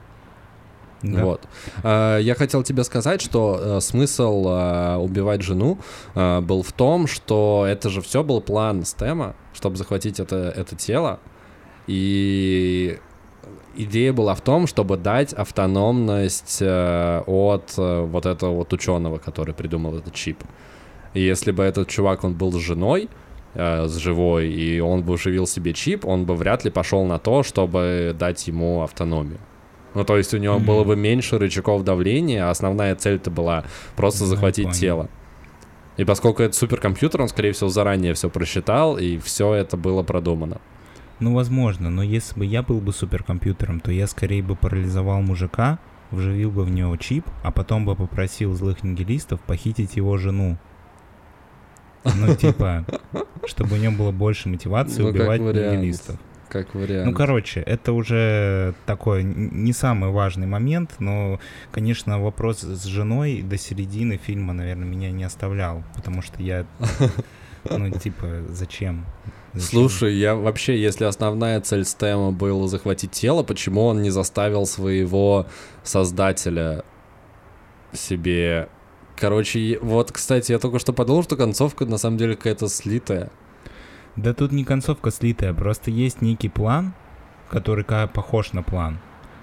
Да. 1.02 1.24
Вот. 1.24 1.48
А, 1.82 2.18
Я 2.18 2.36
хотел 2.36 2.62
тебе 2.62 2.84
сказать, 2.84 3.20
что 3.20 3.58
э, 3.60 3.80
смысл 3.80 4.46
э, 4.48 4.96
убивать 4.96 5.42
жену 5.42 5.78
э, 6.14 6.40
был 6.40 6.62
в 6.62 6.72
том, 6.72 7.08
что 7.08 7.66
это 7.68 7.90
же 7.90 8.00
все 8.00 8.22
был 8.22 8.40
план 8.40 8.84
Стема, 8.84 9.34
чтобы 9.52 9.76
захватить 9.76 10.20
это, 10.20 10.36
это 10.36 10.76
тело. 10.76 11.18
И 11.88 13.00
идея 13.74 14.12
была 14.12 14.36
в 14.36 14.40
том, 14.40 14.68
чтобы 14.68 14.98
дать 14.98 15.32
автономность 15.32 16.62
от 16.62 17.72
вот 17.76 18.26
этого 18.26 18.54
вот 18.54 18.72
ученого, 18.72 19.18
который 19.18 19.52
придумал 19.52 19.96
этот 19.96 20.14
чип. 20.14 20.44
И 21.12 21.20
если 21.20 21.50
бы 21.50 21.64
этот 21.64 21.88
чувак, 21.88 22.22
он 22.22 22.34
был 22.34 22.52
с 22.52 22.56
женой, 22.56 23.08
э, 23.55 23.86
с 23.86 23.96
живой, 23.96 24.50
и 24.50 24.80
он 24.80 25.03
бы 25.03 25.14
уживил 25.14 25.46
себе 25.46 25.72
чип, 25.72 26.05
он 26.07 26.24
бы 26.24 26.34
вряд 26.36 26.64
ли 26.64 26.70
пошел 26.70 27.05
на 27.05 27.18
то, 27.18 27.42
чтобы 27.42 28.14
дать 28.18 28.46
ему 28.48 28.82
автономию. 28.82 29.38
Ну, 29.94 30.05
то 30.05 30.16
есть 30.16 30.32
у 30.32 30.38
него 30.38 30.57
Мгм. 30.57 30.64
было 30.66 30.84
бы 30.84 30.96
меньше 30.96 31.38
рычагов 31.38 31.84
давления, 31.84 32.46
а 32.46 32.50
основная 32.50 32.94
цель-то 32.96 33.30
была 33.30 33.64
просто 33.96 34.22
Ну, 34.24 34.30
захватить 34.30 34.64
понял. 34.64 34.78
тело. 34.78 35.09
И 35.98 36.05
поскольку 36.05 36.42
это 36.42 36.57
суперкомпьютер, 36.57 37.20
он, 37.20 37.28
скорее 37.28 37.53
всего, 37.53 37.68
заранее 37.68 38.14
все 38.14 38.30
просчитал, 38.30 38.96
и 38.96 39.18
все 39.18 39.53
это 39.53 39.76
было 39.76 40.03
продумано. 40.03 40.59
Ну, 41.20 41.34
возможно, 41.34 41.90
но 41.90 42.03
если 42.03 42.38
бы 42.38 42.46
я 42.46 42.62
был 42.62 42.80
бы 42.80 42.92
суперкомпьютером, 42.92 43.80
то 43.80 43.92
я 43.92 44.07
скорее 44.07 44.42
бы 44.42 44.57
парализовал 44.57 45.20
мужика, 45.20 45.78
вживил 46.11 46.50
бы 46.50 46.64
в 46.64 46.70
него 46.70 46.96
чип, 46.96 47.26
а 47.44 47.50
потом 47.53 47.84
бы 47.84 47.94
попросил 47.94 48.55
злых 48.55 48.82
нигилистов 48.82 49.40
похитить 49.42 49.96
его 49.96 50.16
жену. 50.16 50.57
Ну, 52.05 52.34
типа, 52.34 52.84
чтобы 53.46 53.74
у 53.74 53.78
него 53.78 53.92
было 53.92 54.11
больше 54.11 54.48
мотивации 54.48 55.03
Ну, 55.03 55.09
убивать 55.09 55.40
нигилистов. 55.40 56.18
Как 56.48 56.74
вариант. 56.74 57.07
Ну, 57.07 57.14
короче, 57.14 57.61
это 57.61 57.94
уже 57.94 58.74
такой 58.84 59.22
не 59.24 59.72
самый 59.72 60.11
важный 60.11 60.46
момент, 60.46 60.96
но, 60.98 61.40
конечно, 61.70 62.20
вопрос 62.20 62.61
с 62.61 62.84
женой 62.84 63.40
до 63.40 63.57
середины 63.57 64.18
фильма, 64.18 64.53
наверное, 64.53 64.86
меня 64.86 65.11
не 65.11 65.24
оставлял, 65.24 65.82
потому 65.94 66.20
что 66.20 66.42
я, 66.42 66.66
ну, 67.70 67.90
типа, 67.90 68.42
зачем? 68.50 69.07
Зачем? 69.55 69.68
Слушай, 69.68 70.14
я 70.14 70.34
вообще, 70.34 70.78
если 70.78 71.05
основная 71.05 71.59
цель 71.62 71.86
Стэма 71.86 72.32
была 72.32 72.68
захватить 72.68 73.12
тело, 73.12 73.42
почему 73.42 73.84
он 73.84 74.03
не 74.03 74.11
заставил 74.11 74.66
своего 74.66 75.46
создателя 75.82 76.84
себе... 77.94 78.68
Короче, 79.22 79.78
вот, 79.80 80.10
кстати, 80.10 80.50
я 80.50 80.58
только 80.58 80.80
что 80.80 80.92
подумал, 80.92 81.22
что 81.22 81.36
концовка 81.36 81.86
на 81.86 81.96
самом 81.96 82.16
деле 82.16 82.34
какая-то 82.34 82.66
слитая. 82.66 83.30
Да 84.16 84.34
тут 84.34 84.50
не 84.50 84.64
концовка 84.64 85.12
слитая, 85.12 85.54
просто 85.54 85.92
есть 85.92 86.22
некий 86.22 86.48
план, 86.48 86.92
который 87.48 87.84
похож 87.84 88.52
на 88.52 88.64
план. 88.64 88.98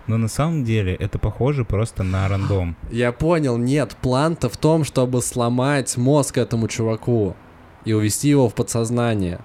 Но 0.06 0.18
на 0.18 0.28
самом 0.28 0.66
деле 0.66 0.94
это 0.96 1.18
похоже 1.18 1.64
просто 1.64 2.04
на 2.04 2.28
рандом. 2.28 2.76
Я 2.92 3.14
понял, 3.14 3.56
нет, 3.56 3.96
план-то 4.02 4.50
в 4.50 4.58
том, 4.58 4.84
чтобы 4.84 5.22
сломать 5.22 5.96
мозг 5.96 6.38
этому 6.38 6.68
чуваку 6.68 7.38
и 7.86 7.94
увести 7.94 8.28
его 8.28 8.50
в 8.50 8.56
подсознание. 8.56 9.40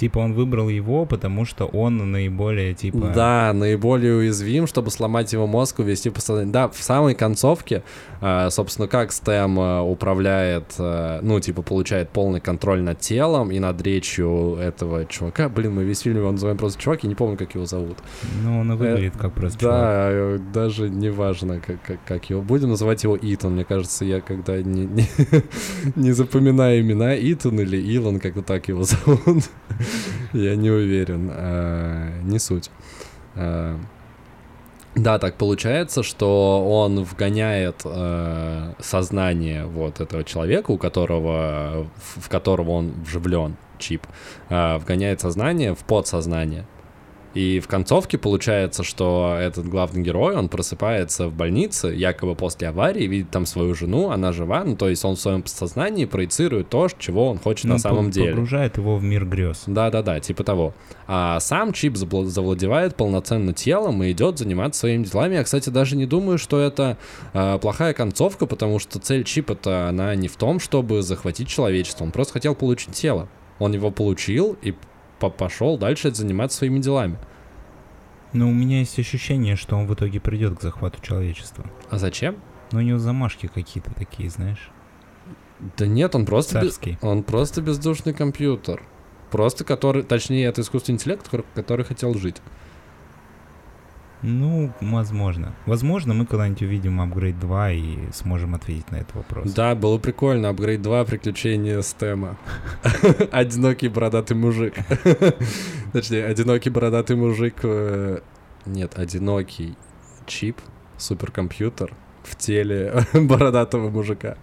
Типа 0.00 0.20
он 0.20 0.32
выбрал 0.32 0.70
его, 0.70 1.04
потому 1.04 1.44
что 1.44 1.66
он 1.66 2.10
наиболее, 2.10 2.72
типа... 2.72 3.12
Да, 3.14 3.52
наиболее 3.52 4.14
уязвим, 4.14 4.66
чтобы 4.66 4.90
сломать 4.90 5.30
его 5.34 5.46
мозг, 5.46 5.80
увести 5.80 6.08
в 6.08 6.14
подсознание. 6.14 6.50
Да, 6.50 6.68
в 6.68 6.78
самой 6.78 7.14
концовке, 7.14 7.82
э, 8.22 8.48
собственно, 8.48 8.88
как 8.88 9.12
Стэм 9.12 9.60
э, 9.60 9.80
управляет, 9.82 10.74
э, 10.78 11.18
ну, 11.20 11.38
типа, 11.38 11.60
получает 11.60 12.08
полный 12.08 12.40
контроль 12.40 12.80
над 12.80 12.98
телом 13.00 13.50
и 13.50 13.58
над 13.58 13.82
речью 13.82 14.56
этого 14.58 15.04
чувака. 15.04 15.50
Блин, 15.50 15.74
мы 15.74 15.84
весь 15.84 16.00
фильм 16.00 16.16
его 16.16 16.32
называем 16.32 16.56
просто 16.56 16.80
чувак, 16.80 17.02
я 17.02 17.08
не 17.10 17.14
помню, 17.14 17.36
как 17.36 17.54
его 17.54 17.66
зовут. 17.66 17.98
Ну, 18.42 18.60
он 18.60 18.72
и 18.72 18.76
выглядит 18.76 19.18
как 19.18 19.34
просто 19.34 19.60
чувак. 19.60 19.80
Да, 19.80 20.08
э, 20.10 20.38
даже 20.54 20.88
не 20.88 21.10
важно, 21.10 21.60
как, 21.60 21.82
как, 21.82 21.98
как 22.06 22.30
его. 22.30 22.40
Будем 22.40 22.70
называть 22.70 23.04
его 23.04 23.18
Итан. 23.20 23.52
Мне 23.52 23.66
кажется, 23.66 24.06
я 24.06 24.22
когда 24.22 24.62
не, 24.62 24.86
не, 24.86 25.06
не 25.94 26.12
запоминаю 26.12 26.80
имена 26.80 27.14
Итан 27.14 27.60
или 27.60 27.76
Илон, 27.76 28.18
как-то 28.18 28.40
так 28.40 28.66
его 28.68 28.82
зовут. 28.84 29.44
я 30.32 30.56
не 30.56 30.70
уверен. 30.70 31.30
А, 31.32 32.20
не 32.22 32.38
суть. 32.38 32.70
А, 33.36 33.78
да, 34.94 35.18
так 35.18 35.36
получается, 35.36 36.02
что 36.02 36.68
он 36.68 37.04
вгоняет 37.04 37.82
э, 37.84 38.72
сознание 38.80 39.64
вот 39.64 40.00
этого 40.00 40.24
человека, 40.24 40.72
у 40.72 40.78
которого, 40.78 41.86
в, 42.16 42.28
которого 42.28 42.72
он 42.72 42.92
вживлен 43.04 43.56
чип, 43.78 44.02
э, 44.48 44.78
вгоняет 44.78 45.20
сознание 45.20 45.74
в 45.74 45.78
подсознание. 45.78 46.66
И 47.34 47.60
в 47.60 47.68
концовке 47.68 48.18
получается, 48.18 48.82
что 48.82 49.36
этот 49.40 49.68
главный 49.68 50.02
герой, 50.02 50.34
он 50.34 50.48
просыпается 50.48 51.28
в 51.28 51.32
больнице, 51.32 51.88
якобы 51.88 52.34
после 52.34 52.68
аварии, 52.68 53.04
видит 53.06 53.30
там 53.30 53.46
свою 53.46 53.74
жену, 53.74 54.10
она 54.10 54.32
жива, 54.32 54.64
ну 54.64 54.74
то 54.74 54.88
есть 54.88 55.04
он 55.04 55.14
в 55.14 55.20
своем 55.20 55.46
сознании 55.46 56.06
проецирует 56.06 56.68
то, 56.70 56.88
чего 56.98 57.30
он 57.30 57.38
хочет 57.38 57.66
Ну, 57.66 57.74
на 57.74 57.78
самом 57.78 58.06
по- 58.06 58.12
деле. 58.12 58.30
Погружает 58.30 58.76
его 58.78 58.96
в 58.96 59.04
мир 59.04 59.24
грез. 59.26 59.62
Да-да-да, 59.66 60.18
типа 60.18 60.42
того. 60.42 60.74
А 61.06 61.38
сам 61.40 61.72
чип 61.72 61.96
завладевает 61.96 62.96
полноценно 62.96 63.52
телом 63.52 64.02
и 64.02 64.10
идет 64.10 64.38
заниматься 64.38 64.80
своими 64.80 65.04
делами. 65.04 65.34
Я, 65.34 65.44
кстати, 65.44 65.68
даже 65.70 65.96
не 65.96 66.06
думаю, 66.06 66.38
что 66.38 66.58
это 66.60 66.96
э, 67.32 67.58
плохая 67.60 67.94
концовка, 67.94 68.46
потому 68.46 68.78
что 68.78 68.98
цель 68.98 69.24
чипа-то, 69.24 69.88
она 69.88 70.14
не 70.14 70.28
в 70.28 70.36
том, 70.36 70.58
чтобы 70.60 71.02
захватить 71.02 71.48
человечество. 71.48 72.04
Он 72.04 72.10
просто 72.10 72.32
хотел 72.34 72.54
получить 72.54 72.92
тело. 72.94 73.28
Он 73.58 73.72
его 73.72 73.90
получил 73.90 74.56
и 74.62 74.74
пошел 75.28 75.76
дальше 75.76 76.12
заниматься 76.14 76.58
своими 76.58 76.78
делами. 76.78 77.18
Но 78.32 78.48
у 78.48 78.52
меня 78.52 78.78
есть 78.78 78.98
ощущение, 78.98 79.56
что 79.56 79.76
он 79.76 79.86
в 79.86 79.94
итоге 79.94 80.20
придет 80.20 80.58
к 80.58 80.62
захвату 80.62 81.02
человечества. 81.02 81.64
А 81.90 81.98
зачем? 81.98 82.36
Но 82.72 82.78
у 82.78 82.82
него 82.82 82.98
замашки 82.98 83.48
какие-то 83.52 83.92
такие, 83.92 84.30
знаешь, 84.30 84.70
Да 85.76 85.86
нет, 85.86 86.14
он 86.14 86.24
просто, 86.26 86.60
без- 86.60 86.74
царские. 86.74 86.98
он 87.02 87.22
просто 87.24 87.60
бездушный 87.60 88.14
компьютер. 88.14 88.82
Просто 89.32 89.64
который, 89.64 90.02
точнее, 90.04 90.44
это 90.46 90.60
искусственный 90.60 90.94
интеллект, 90.96 91.28
который 91.54 91.84
хотел 91.84 92.14
жить. 92.14 92.36
Ну, 94.22 94.72
возможно. 94.80 95.54
Возможно, 95.66 96.12
мы 96.14 96.26
когда-нибудь 96.26 96.62
увидим 96.62 97.00
апгрейд 97.00 97.38
2 97.40 97.70
и 97.72 97.96
сможем 98.12 98.54
ответить 98.54 98.90
на 98.90 98.96
этот 98.96 99.14
вопрос. 99.14 99.52
Да, 99.52 99.74
было 99.74 99.98
прикольно. 99.98 100.50
Апгрейд 100.50 100.82
2, 100.82 101.04
приключения 101.04 101.80
Стема. 101.82 102.36
Одинокий 103.32 103.88
бородатый 103.88 104.34
мужик. 104.34 104.74
Точнее, 105.92 106.26
одинокий 106.26 106.70
бородатый 106.70 107.16
мужик... 107.16 107.54
э, 107.62 108.20
Нет, 108.66 108.98
одинокий 108.98 109.74
чип, 110.26 110.58
суперкомпьютер 110.98 111.94
в 112.22 112.36
теле 112.36 113.04
бородатого 113.14 113.90
мужика. 113.90 114.36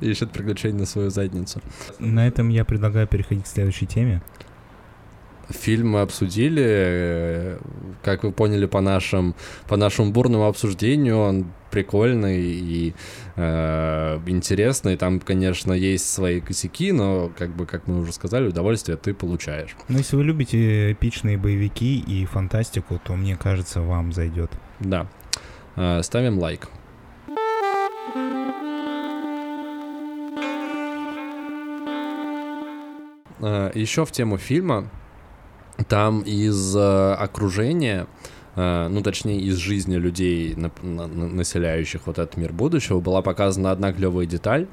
Ищет 0.00 0.30
приключения 0.30 0.80
на 0.80 0.86
свою 0.86 1.10
задницу. 1.10 1.60
На 1.98 2.28
этом 2.28 2.50
я 2.50 2.64
предлагаю 2.64 3.06
переходить 3.08 3.44
к 3.44 3.48
следующей 3.48 3.86
теме. 3.86 4.22
Фильм 5.50 5.90
мы 5.90 6.00
обсудили, 6.00 6.62
э, 6.64 7.58
как 8.02 8.22
вы 8.22 8.32
поняли 8.32 8.66
по 8.66 8.80
нашим 8.80 9.34
по 9.68 9.76
нашему 9.76 10.12
бурному 10.12 10.46
обсуждению, 10.46 11.18
он 11.18 11.52
прикольный 11.70 12.40
и 12.40 12.94
э, 13.36 14.20
интересный. 14.26 14.96
Там, 14.96 15.20
конечно, 15.20 15.72
есть 15.72 16.12
свои 16.12 16.40
косяки, 16.40 16.92
но 16.92 17.30
как 17.36 17.56
бы, 17.56 17.66
как 17.66 17.86
мы 17.86 18.00
уже 18.00 18.12
сказали, 18.12 18.48
удовольствие 18.48 18.96
ты 18.96 19.14
получаешь. 19.14 19.74
Но 19.88 19.98
если 19.98 20.16
вы 20.16 20.24
любите 20.24 20.92
эпичные 20.92 21.38
боевики 21.38 21.98
и 21.98 22.24
фантастику, 22.26 23.00
то 23.04 23.14
мне 23.14 23.36
кажется, 23.36 23.80
вам 23.80 24.12
зайдет. 24.12 24.50
Да. 24.80 25.08
Э, 25.76 26.02
ставим 26.02 26.38
лайк. 26.38 26.68
Еще 33.74 34.04
в 34.04 34.12
тему 34.12 34.38
фильма, 34.38 34.88
там 35.88 36.20
из 36.20 36.76
э, 36.76 37.12
окружения, 37.14 38.06
э, 38.56 38.88
ну 38.88 39.02
точнее 39.02 39.40
из 39.40 39.56
жизни 39.56 39.96
людей, 39.96 40.54
на- 40.54 40.70
на- 40.82 41.06
на- 41.06 41.28
населяющих 41.28 42.02
вот 42.06 42.18
этот 42.18 42.36
мир 42.36 42.52
будущего, 42.52 43.00
была 43.00 43.22
показана 43.22 43.70
одна 43.72 43.92
клевая 43.92 44.26
деталь, 44.26 44.66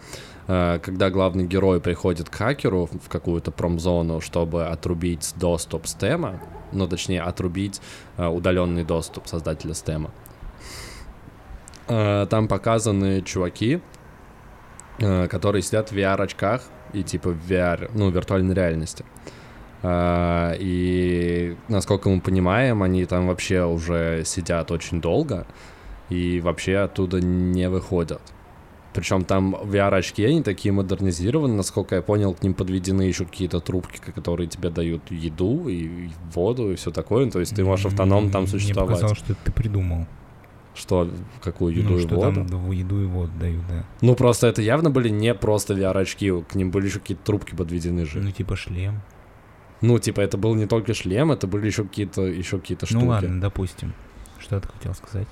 э, 0.47 0.79
когда 0.83 1.09
главный 1.09 1.45
герой 1.45 1.79
приходит 1.79 2.29
к 2.29 2.35
хакеру 2.35 2.89
в 2.91 3.09
какую-то 3.09 3.51
промзону, 3.51 4.19
чтобы 4.21 4.67
отрубить 4.67 5.33
доступ 5.37 5.87
стема, 5.87 6.41
ну 6.71 6.87
точнее 6.87 7.21
отрубить 7.21 7.81
э, 8.17 8.27
удаленный 8.27 8.83
доступ 8.83 9.27
создателя 9.27 9.73
стема. 9.73 10.11
Э, 11.87 12.27
Там 12.29 12.47
показаны 12.47 13.21
чуваки, 13.21 13.79
э, 14.99 15.27
которые 15.27 15.61
сидят 15.61 15.91
в 15.91 15.95
VR-очках 15.95 16.61
и 16.93 17.03
типа 17.03 17.29
VR, 17.29 17.89
ну, 17.93 18.09
виртуальной 18.09 18.53
реальности. 18.53 19.05
А, 19.05 19.38
и 19.83 21.55
насколько 21.69 22.09
мы 22.09 22.19
понимаем, 22.19 22.83
они 22.83 23.05
там 23.05 23.27
вообще 23.27 23.63
уже 23.63 24.23
сидят 24.25 24.71
очень 24.71 24.99
долго 24.99 25.47
и 26.09 26.41
вообще 26.41 26.77
оттуда 26.77 27.21
не 27.21 27.69
выходят. 27.69 28.21
Причем 28.93 29.23
там 29.23 29.55
VR-очки, 29.55 30.25
они 30.25 30.41
такие 30.41 30.71
модернизированы, 30.71 31.53
насколько 31.53 31.95
я 31.95 32.01
понял, 32.01 32.33
к 32.33 32.41
ним 32.41 32.53
подведены 32.55 33.03
еще 33.03 33.25
какие-то 33.25 33.59
трубки, 33.59 33.99
которые 34.11 34.47
тебе 34.47 34.71
дают 34.71 35.11
еду 35.11 35.69
и 35.69 36.09
воду 36.33 36.71
и 36.71 36.75
все 36.75 36.91
такое. 36.91 37.29
То 37.29 37.39
есть 37.39 37.55
ты 37.55 37.63
можешь 37.63 37.85
автономно 37.85 38.31
там 38.31 38.41
Мне 38.41 38.51
существовать. 38.51 38.95
показалось, 38.95 39.19
что 39.19 39.35
ты 39.35 39.51
придумал. 39.51 40.07
Что, 40.73 41.09
какую 41.41 41.75
еду 41.75 41.89
ну, 41.89 41.97
и 41.97 42.01
что 42.01 42.15
воду? 42.15 42.45
там 42.45 42.71
еду 42.71 43.03
и 43.03 43.05
воду 43.05 43.31
дают, 43.39 43.61
да. 43.67 43.85
Ну 44.01 44.15
просто 44.15 44.47
это 44.47 44.61
явно 44.61 44.89
были 44.89 45.09
не 45.09 45.33
просто 45.35 45.75
VR-очки, 45.75 46.41
к 46.43 46.55
ним 46.55 46.71
были 46.71 46.87
еще 46.87 46.99
какие-то 46.99 47.23
трубки 47.23 47.53
подведены 47.53 48.05
же. 48.05 48.19
Ну, 48.19 48.31
типа 48.31 48.55
шлем. 48.55 49.01
Ну, 49.81 49.97
типа, 49.99 50.21
это 50.21 50.37
был 50.37 50.55
не 50.55 50.65
только 50.65 50.93
шлем, 50.93 51.31
это 51.31 51.47
были 51.47 51.67
еще 51.67 51.83
какие-то 51.83 52.23
еще 52.23 52.59
какие-то 52.59 52.85
штуки. 52.85 53.03
Ну 53.03 53.09
ладно, 53.09 53.41
допустим. 53.41 53.93
Что 54.39 54.59
ты 54.59 54.67
хотел 54.67 54.93
сказать? 54.93 55.27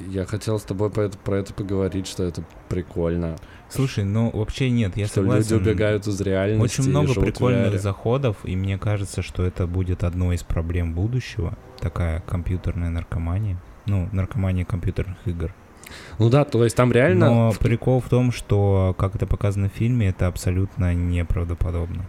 Я 0.00 0.24
хотел 0.24 0.58
с 0.58 0.62
тобой 0.62 0.90
про 0.90 1.04
это, 1.04 1.18
про 1.18 1.36
это 1.36 1.52
поговорить, 1.52 2.06
что 2.06 2.24
это 2.24 2.42
прикольно. 2.68 3.36
Слушай, 3.68 4.04
ну 4.04 4.30
вообще 4.30 4.70
нет, 4.70 4.96
я 4.96 5.06
что 5.06 5.16
согласен. 5.16 5.56
люди 5.56 5.68
убегают 5.68 6.06
из 6.06 6.20
реальности. 6.20 6.80
Очень 6.80 6.90
много 6.90 7.14
прикольных 7.14 7.80
заходов, 7.80 8.36
и 8.44 8.56
мне 8.56 8.78
кажется, 8.78 9.22
что 9.22 9.44
это 9.44 9.66
будет 9.66 10.02
одной 10.02 10.36
из 10.36 10.42
проблем 10.42 10.94
будущего. 10.94 11.56
Такая 11.78 12.20
компьютерная 12.20 12.90
наркомания. 12.90 13.58
Ну, 13.86 14.08
наркомания 14.12 14.64
компьютерных 14.64 15.18
игр. 15.26 15.54
Ну 16.18 16.30
да, 16.30 16.44
то 16.44 16.62
есть 16.64 16.76
там 16.76 16.92
реально... 16.92 17.26
Но 17.26 17.52
прикол 17.52 18.00
в 18.00 18.08
том, 18.08 18.32
что, 18.32 18.94
как 18.98 19.14
это 19.14 19.26
показано 19.26 19.68
в 19.68 19.72
фильме, 19.72 20.08
это 20.08 20.26
абсолютно 20.26 20.94
неправдоподобно. 20.94 22.06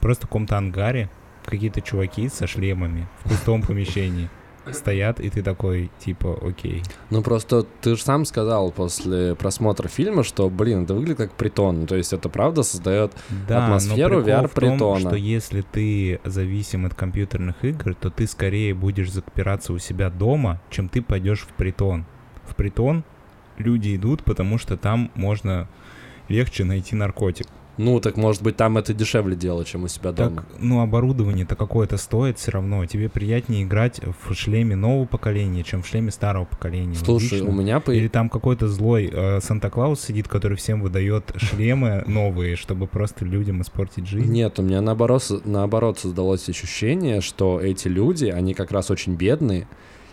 Просто 0.00 0.26
в 0.26 0.28
каком-то 0.28 0.56
ангаре 0.56 1.10
какие-то 1.48 1.80
чуваки 1.80 2.28
со 2.28 2.46
шлемами 2.46 3.08
в 3.24 3.30
пустом 3.30 3.62
помещении 3.62 4.28
стоят, 4.72 5.20
и 5.20 5.30
ты 5.30 5.42
такой, 5.42 5.90
типа, 5.98 6.38
окей. 6.42 6.82
Ну 7.10 7.22
просто 7.22 7.62
ты 7.80 7.96
же 7.96 8.02
сам 8.02 8.24
сказал 8.24 8.70
после 8.70 9.34
просмотра 9.34 9.88
фильма, 9.88 10.22
что, 10.24 10.48
блин, 10.50 10.84
это 10.84 10.94
выглядит 10.94 11.18
как 11.18 11.32
притон. 11.32 11.86
То 11.86 11.96
есть 11.96 12.12
это 12.12 12.28
правда 12.28 12.62
создает... 12.62 13.12
Да, 13.46 13.64
Атмосферу 13.64 14.22
VR-притона. 14.22 15.00
что 15.00 15.16
если 15.16 15.62
ты 15.62 16.20
зависим 16.24 16.86
от 16.86 16.94
компьютерных 16.94 17.64
игр, 17.64 17.94
то 17.94 18.10
ты 18.10 18.26
скорее 18.26 18.74
будешь 18.74 19.10
запираться 19.10 19.72
у 19.72 19.78
себя 19.78 20.10
дома, 20.10 20.60
чем 20.70 20.88
ты 20.88 21.02
пойдешь 21.02 21.40
в 21.40 21.48
притон. 21.54 22.04
В 22.44 22.54
притон 22.54 23.04
люди 23.56 23.96
идут, 23.96 24.24
потому 24.24 24.58
что 24.58 24.76
там 24.76 25.10
можно 25.14 25.68
легче 26.28 26.64
найти 26.64 26.94
наркотик. 26.94 27.46
Ну, 27.78 28.00
так 28.00 28.16
может 28.16 28.42
быть 28.42 28.56
там 28.56 28.76
это 28.76 28.92
дешевле 28.92 29.36
делать, 29.36 29.68
чем 29.68 29.84
у 29.84 29.88
себя 29.88 30.12
дома. 30.12 30.36
Так, 30.36 30.44
ну, 30.58 30.80
оборудование-то 30.80 31.56
какое-то 31.56 31.96
стоит 31.96 32.38
все 32.38 32.50
равно. 32.50 32.84
Тебе 32.86 33.08
приятнее 33.08 33.62
играть 33.62 34.00
в 34.22 34.34
шлеме 34.34 34.76
нового 34.76 35.06
поколения, 35.06 35.62
чем 35.62 35.82
в 35.82 35.86
шлеме 35.86 36.10
старого 36.10 36.44
поколения. 36.44 36.96
Слушай, 36.96 37.40
Логично? 37.40 37.48
у 37.48 37.52
меня 37.52 37.80
по... 37.80 37.92
Или 37.92 38.08
там 38.08 38.28
какой-то 38.28 38.68
злой 38.68 39.08
э, 39.12 39.40
Санта-Клаус 39.40 40.00
сидит, 40.00 40.28
который 40.28 40.56
всем 40.56 40.82
выдает 40.82 41.32
шлемы 41.36 42.02
новые, 42.06 42.56
чтобы 42.56 42.86
просто 42.86 43.24
людям 43.24 43.62
испортить 43.62 44.06
жизнь. 44.08 44.30
Нет, 44.30 44.58
у 44.58 44.62
меня 44.62 44.80
наоборот, 44.80 45.22
наоборот 45.44 46.00
создалось 46.00 46.48
ощущение, 46.48 47.20
что 47.20 47.60
эти 47.60 47.86
люди, 47.86 48.26
они 48.26 48.54
как 48.54 48.72
раз 48.72 48.90
очень 48.90 49.14
бедные, 49.14 49.68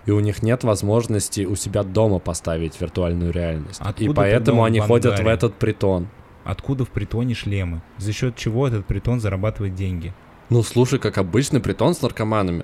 и 0.06 0.12
у 0.12 0.20
них 0.20 0.44
нет 0.44 0.64
возможности 0.64 1.46
у 1.46 1.56
себя 1.56 1.84
дома 1.84 2.20
поставить 2.20 2.80
виртуальную 2.80 3.32
реальность. 3.32 3.80
Откуда 3.80 4.12
и 4.12 4.14
поэтому 4.14 4.64
они 4.64 4.80
ходят 4.80 5.20
в 5.20 5.28
этот 5.28 5.56
притон. 5.56 6.08
Откуда 6.46 6.86
в 6.86 6.90
притоне 6.90 7.34
шлемы? 7.34 7.82
За 7.98 8.14
счет 8.14 8.36
чего 8.36 8.68
этот 8.68 8.86
притон 8.86 9.20
зарабатывает 9.20 9.74
деньги? 9.74 10.14
Ну, 10.50 10.62
слушай, 10.62 11.00
как 11.00 11.18
обычный 11.18 11.60
притон 11.60 11.96
с 11.96 12.02
наркоманами. 12.04 12.64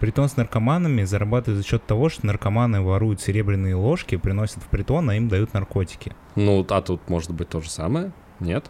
Притон 0.00 0.28
с 0.28 0.36
наркоманами 0.36 1.04
зарабатывает 1.04 1.62
за 1.62 1.66
счет 1.66 1.86
того, 1.86 2.08
что 2.08 2.26
наркоманы 2.26 2.82
воруют 2.82 3.20
серебряные 3.20 3.76
ложки, 3.76 4.16
приносят 4.16 4.64
в 4.64 4.66
притон, 4.66 5.08
а 5.08 5.14
им 5.14 5.28
дают 5.28 5.54
наркотики. 5.54 6.16
Ну, 6.34 6.66
а 6.68 6.82
тут 6.82 7.08
может 7.08 7.30
быть 7.30 7.48
то 7.48 7.60
же 7.60 7.70
самое? 7.70 8.12
Нет? 8.40 8.68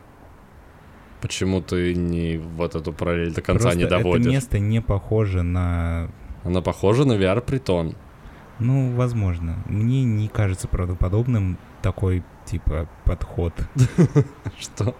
Почему 1.22 1.62
ты 1.62 1.94
не 1.94 2.36
вот 2.36 2.74
эту 2.74 2.92
параллель 2.92 3.32
до 3.32 3.40
конца 3.40 3.62
Просто 3.62 3.78
не 3.78 3.86
доводишь? 3.86 4.26
это 4.26 4.34
место 4.34 4.58
не 4.58 4.82
похоже 4.82 5.42
на... 5.42 6.10
Она 6.44 6.60
похожа 6.60 7.06
на 7.06 7.12
VR-притон. 7.12 7.94
Ну, 8.58 8.94
возможно. 8.94 9.62
Мне 9.66 10.04
не 10.04 10.28
кажется 10.28 10.68
правдоподобным 10.68 11.56
такой, 11.80 12.22
типа, 12.52 12.86
подход. 13.04 13.52
Что? 14.60 14.94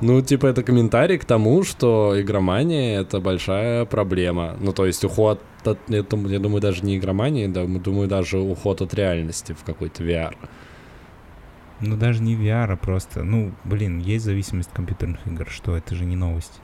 Ну, 0.00 0.20
типа, 0.22 0.46
это 0.46 0.62
комментарий 0.62 1.18
к 1.18 1.24
тому, 1.24 1.64
что 1.64 2.14
игромания— 2.20 3.00
это 3.02 3.20
большая 3.20 3.84
проблема. 3.84 4.56
Ну, 4.60 4.72
то 4.72 4.86
есть 4.86 5.04
уход 5.04 5.40
от... 5.64 5.78
Я 5.88 6.02
думаю, 6.02 6.60
даже 6.60 6.84
не 6.84 6.96
игромания, 6.96 7.48
да, 7.48 7.60
мы- 7.64 7.80
думаю, 7.80 8.08
даже 8.08 8.38
уход 8.38 8.82
от 8.82 8.94
реальности 8.94 9.54
в 9.54 9.64
какой-то 9.64 10.02
VR. 10.04 10.34
Ну, 11.80 11.96
даже 11.96 12.22
не 12.22 12.34
VR, 12.34 12.72
а 12.72 12.76
просто... 12.76 13.24
Ну, 13.24 13.52
блин, 13.64 13.98
есть 13.98 14.24
зависимость 14.24 14.70
от 14.70 14.76
компьютерных 14.76 15.26
игр. 15.26 15.46
Что, 15.50 15.76
это 15.76 15.94
же 15.94 16.04
не 16.04 16.16
новость. 16.16 16.60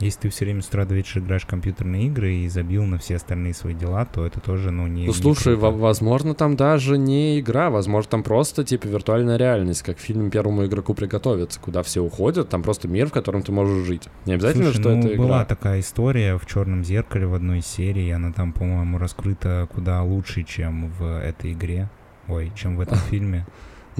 Если 0.00 0.20
ты 0.20 0.28
все 0.30 0.46
время 0.46 0.62
с 0.62 0.68
утра 0.68 0.84
до 0.86 0.94
вечера 0.94 1.22
играешь 1.22 1.42
в 1.42 1.46
компьютерные 1.46 2.06
игры 2.06 2.32
и 2.34 2.48
забил 2.48 2.84
на 2.84 2.98
все 2.98 3.16
остальные 3.16 3.52
свои 3.54 3.74
дела, 3.74 4.06
то 4.06 4.24
это 4.26 4.40
тоже, 4.40 4.70
ну, 4.70 4.86
не... 4.86 5.02
Ну, 5.02 5.08
не 5.08 5.12
слушай, 5.12 5.54
круто. 5.56 5.58
во- 5.58 5.70
возможно, 5.72 6.34
там 6.34 6.56
даже 6.56 6.96
не 6.96 7.38
игра, 7.38 7.68
возможно, 7.68 8.10
там 8.10 8.22
просто, 8.22 8.64
типа, 8.64 8.86
виртуальная 8.86 9.36
реальность, 9.36 9.82
как 9.82 9.98
фильм 9.98 10.30
«Первому 10.30 10.64
игроку 10.64 10.94
приготовиться», 10.94 11.60
куда 11.60 11.82
все 11.82 12.00
уходят, 12.02 12.48
там 12.48 12.62
просто 12.62 12.88
мир, 12.88 13.08
в 13.08 13.12
котором 13.12 13.42
ты 13.42 13.52
можешь 13.52 13.86
жить. 13.86 14.08
Не 14.24 14.32
обязательно, 14.34 14.64
Слушай, 14.64 14.80
что 14.80 14.90
ну, 14.90 14.98
это 15.00 15.08
игра. 15.14 15.22
была 15.22 15.44
такая 15.44 15.80
история 15.80 16.38
в 16.38 16.46
Черном 16.46 16.82
зеркале 16.82 17.26
в 17.26 17.34
одной 17.34 17.60
серии. 17.60 18.10
Она 18.10 18.32
там, 18.32 18.52
по-моему, 18.52 18.96
раскрыта 18.98 19.68
куда 19.74 20.02
лучше, 20.02 20.44
чем 20.44 20.90
в 20.98 21.20
этой 21.20 21.52
игре. 21.52 21.90
Ой, 22.26 22.50
чем 22.54 22.76
в 22.76 22.80
этом 22.80 22.96
фильме. 23.10 23.46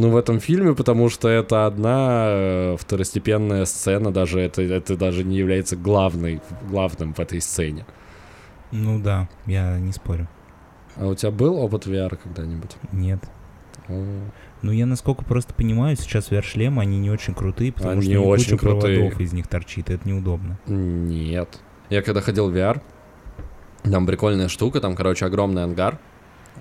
Ну, 0.01 0.09
в 0.11 0.17
этом 0.17 0.41
фильме, 0.41 0.75
потому 0.75 1.11
что 1.11 1.29
это 1.29 1.67
одна 1.67 2.29
э, 2.31 2.77
второстепенная 2.79 3.67
сцена, 3.67 4.11
даже 4.11 4.41
это, 4.41 4.63
это 4.63 4.97
даже 4.97 5.25
не 5.25 5.37
является 5.37 5.77
главной, 5.77 6.41
главным 6.71 7.13
в 7.13 7.21
этой 7.21 7.41
сцене. 7.43 7.85
Ну 8.73 8.99
да, 8.99 9.29
я 9.45 9.79
не 9.79 9.93
спорю. 9.93 10.27
А 10.97 11.07
у 11.07 11.15
тебя 11.15 11.31
был 11.31 11.57
опыт 11.57 11.87
VR 11.87 12.17
когда-нибудь? 12.17 12.77
Нет. 12.93 13.21
О, 13.89 14.05
Ну, 14.63 14.73
я 14.73 14.87
насколько 14.87 15.23
просто 15.23 15.53
понимаю, 15.53 15.97
сейчас 15.97 16.31
VR-шлемы, 16.31 16.81
они 16.81 16.99
не 16.99 17.11
очень 17.11 17.35
крутые, 17.35 17.71
потому 17.71 17.93
Они 17.93 18.03
что 18.03 18.13
ну, 18.15 18.27
очень 18.27 18.45
куча 18.53 18.59
крутые. 18.59 18.97
проводов 18.99 19.21
из 19.21 19.33
них 19.35 19.49
торчит, 19.49 19.91
и 19.91 19.93
это 19.95 20.09
неудобно. 20.09 20.59
Нет. 20.67 21.61
Я 21.91 22.01
когда 22.01 22.23
ходил 22.23 22.51
в 22.51 22.55
VR, 22.57 22.81
там 23.83 24.07
прикольная 24.07 24.49
штука, 24.49 24.81
там, 24.81 24.97
короче, 24.97 25.27
огромный 25.27 25.65
ангар, 25.65 25.99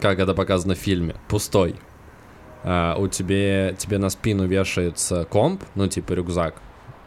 как 0.01 0.19
это 0.19 0.33
показано 0.33 0.75
в 0.75 0.77
фильме, 0.77 1.15
пустой. 1.29 1.75
А, 2.63 2.95
у 2.97 3.07
тебе, 3.07 3.75
тебе 3.77 3.97
на 3.97 4.09
спину 4.09 4.45
вешается 4.45 5.25
комп, 5.25 5.63
ну, 5.75 5.87
типа 5.87 6.13
рюкзак 6.13 6.55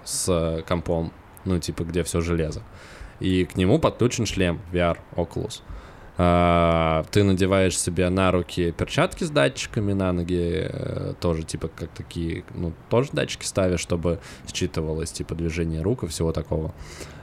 с 0.05 0.29
э, 0.29 0.63
компом, 0.63 1.13
ну, 1.45 1.59
типа, 1.59 1.85
где 1.85 2.03
все 2.03 2.21
железо. 2.21 2.63
И 3.21 3.45
к 3.45 3.57
нему 3.57 3.79
подключен 3.79 4.27
шлем 4.27 4.61
VR 4.73 4.99
Oculus. 5.15 5.63
А, 6.19 7.05
ты 7.11 7.23
надеваешь 7.25 7.79
себе 7.79 8.09
на 8.11 8.31
руки 8.31 8.73
перчатки 8.73 9.25
с 9.25 9.31
датчиками, 9.31 9.93
на 9.93 10.13
ноги 10.13 10.69
э, 10.69 11.15
тоже, 11.21 11.43
типа, 11.43 11.69
как 11.69 11.91
такие, 11.91 12.45
ну, 12.55 12.73
тоже 12.91 13.11
датчики 13.13 13.45
ставишь, 13.45 13.81
чтобы 13.81 14.21
считывалось, 14.53 15.13
типа, 15.13 15.35
движение 15.35 15.83
рук 15.83 16.05
и 16.05 16.07
всего 16.07 16.33
такого. 16.33 16.75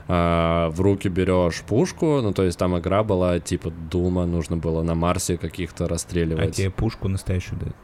А, 0.08 0.70
в 0.70 0.80
руки 0.80 1.08
берешь 1.08 1.62
пушку, 1.62 2.20
ну, 2.20 2.32
то 2.32 2.42
есть 2.42 2.58
там 2.58 2.76
игра 2.78 3.04
была, 3.04 3.38
типа, 3.38 3.70
Дума, 3.70 4.26
нужно 4.26 4.56
было 4.56 4.82
на 4.82 4.94
Марсе 4.94 5.36
каких-то 5.36 5.84
А 5.84 5.88
расстреливать. 5.88 6.56
тебе 6.56 6.70
пушку 6.70 7.08
настоящую 7.08 7.60
дают? 7.60 7.76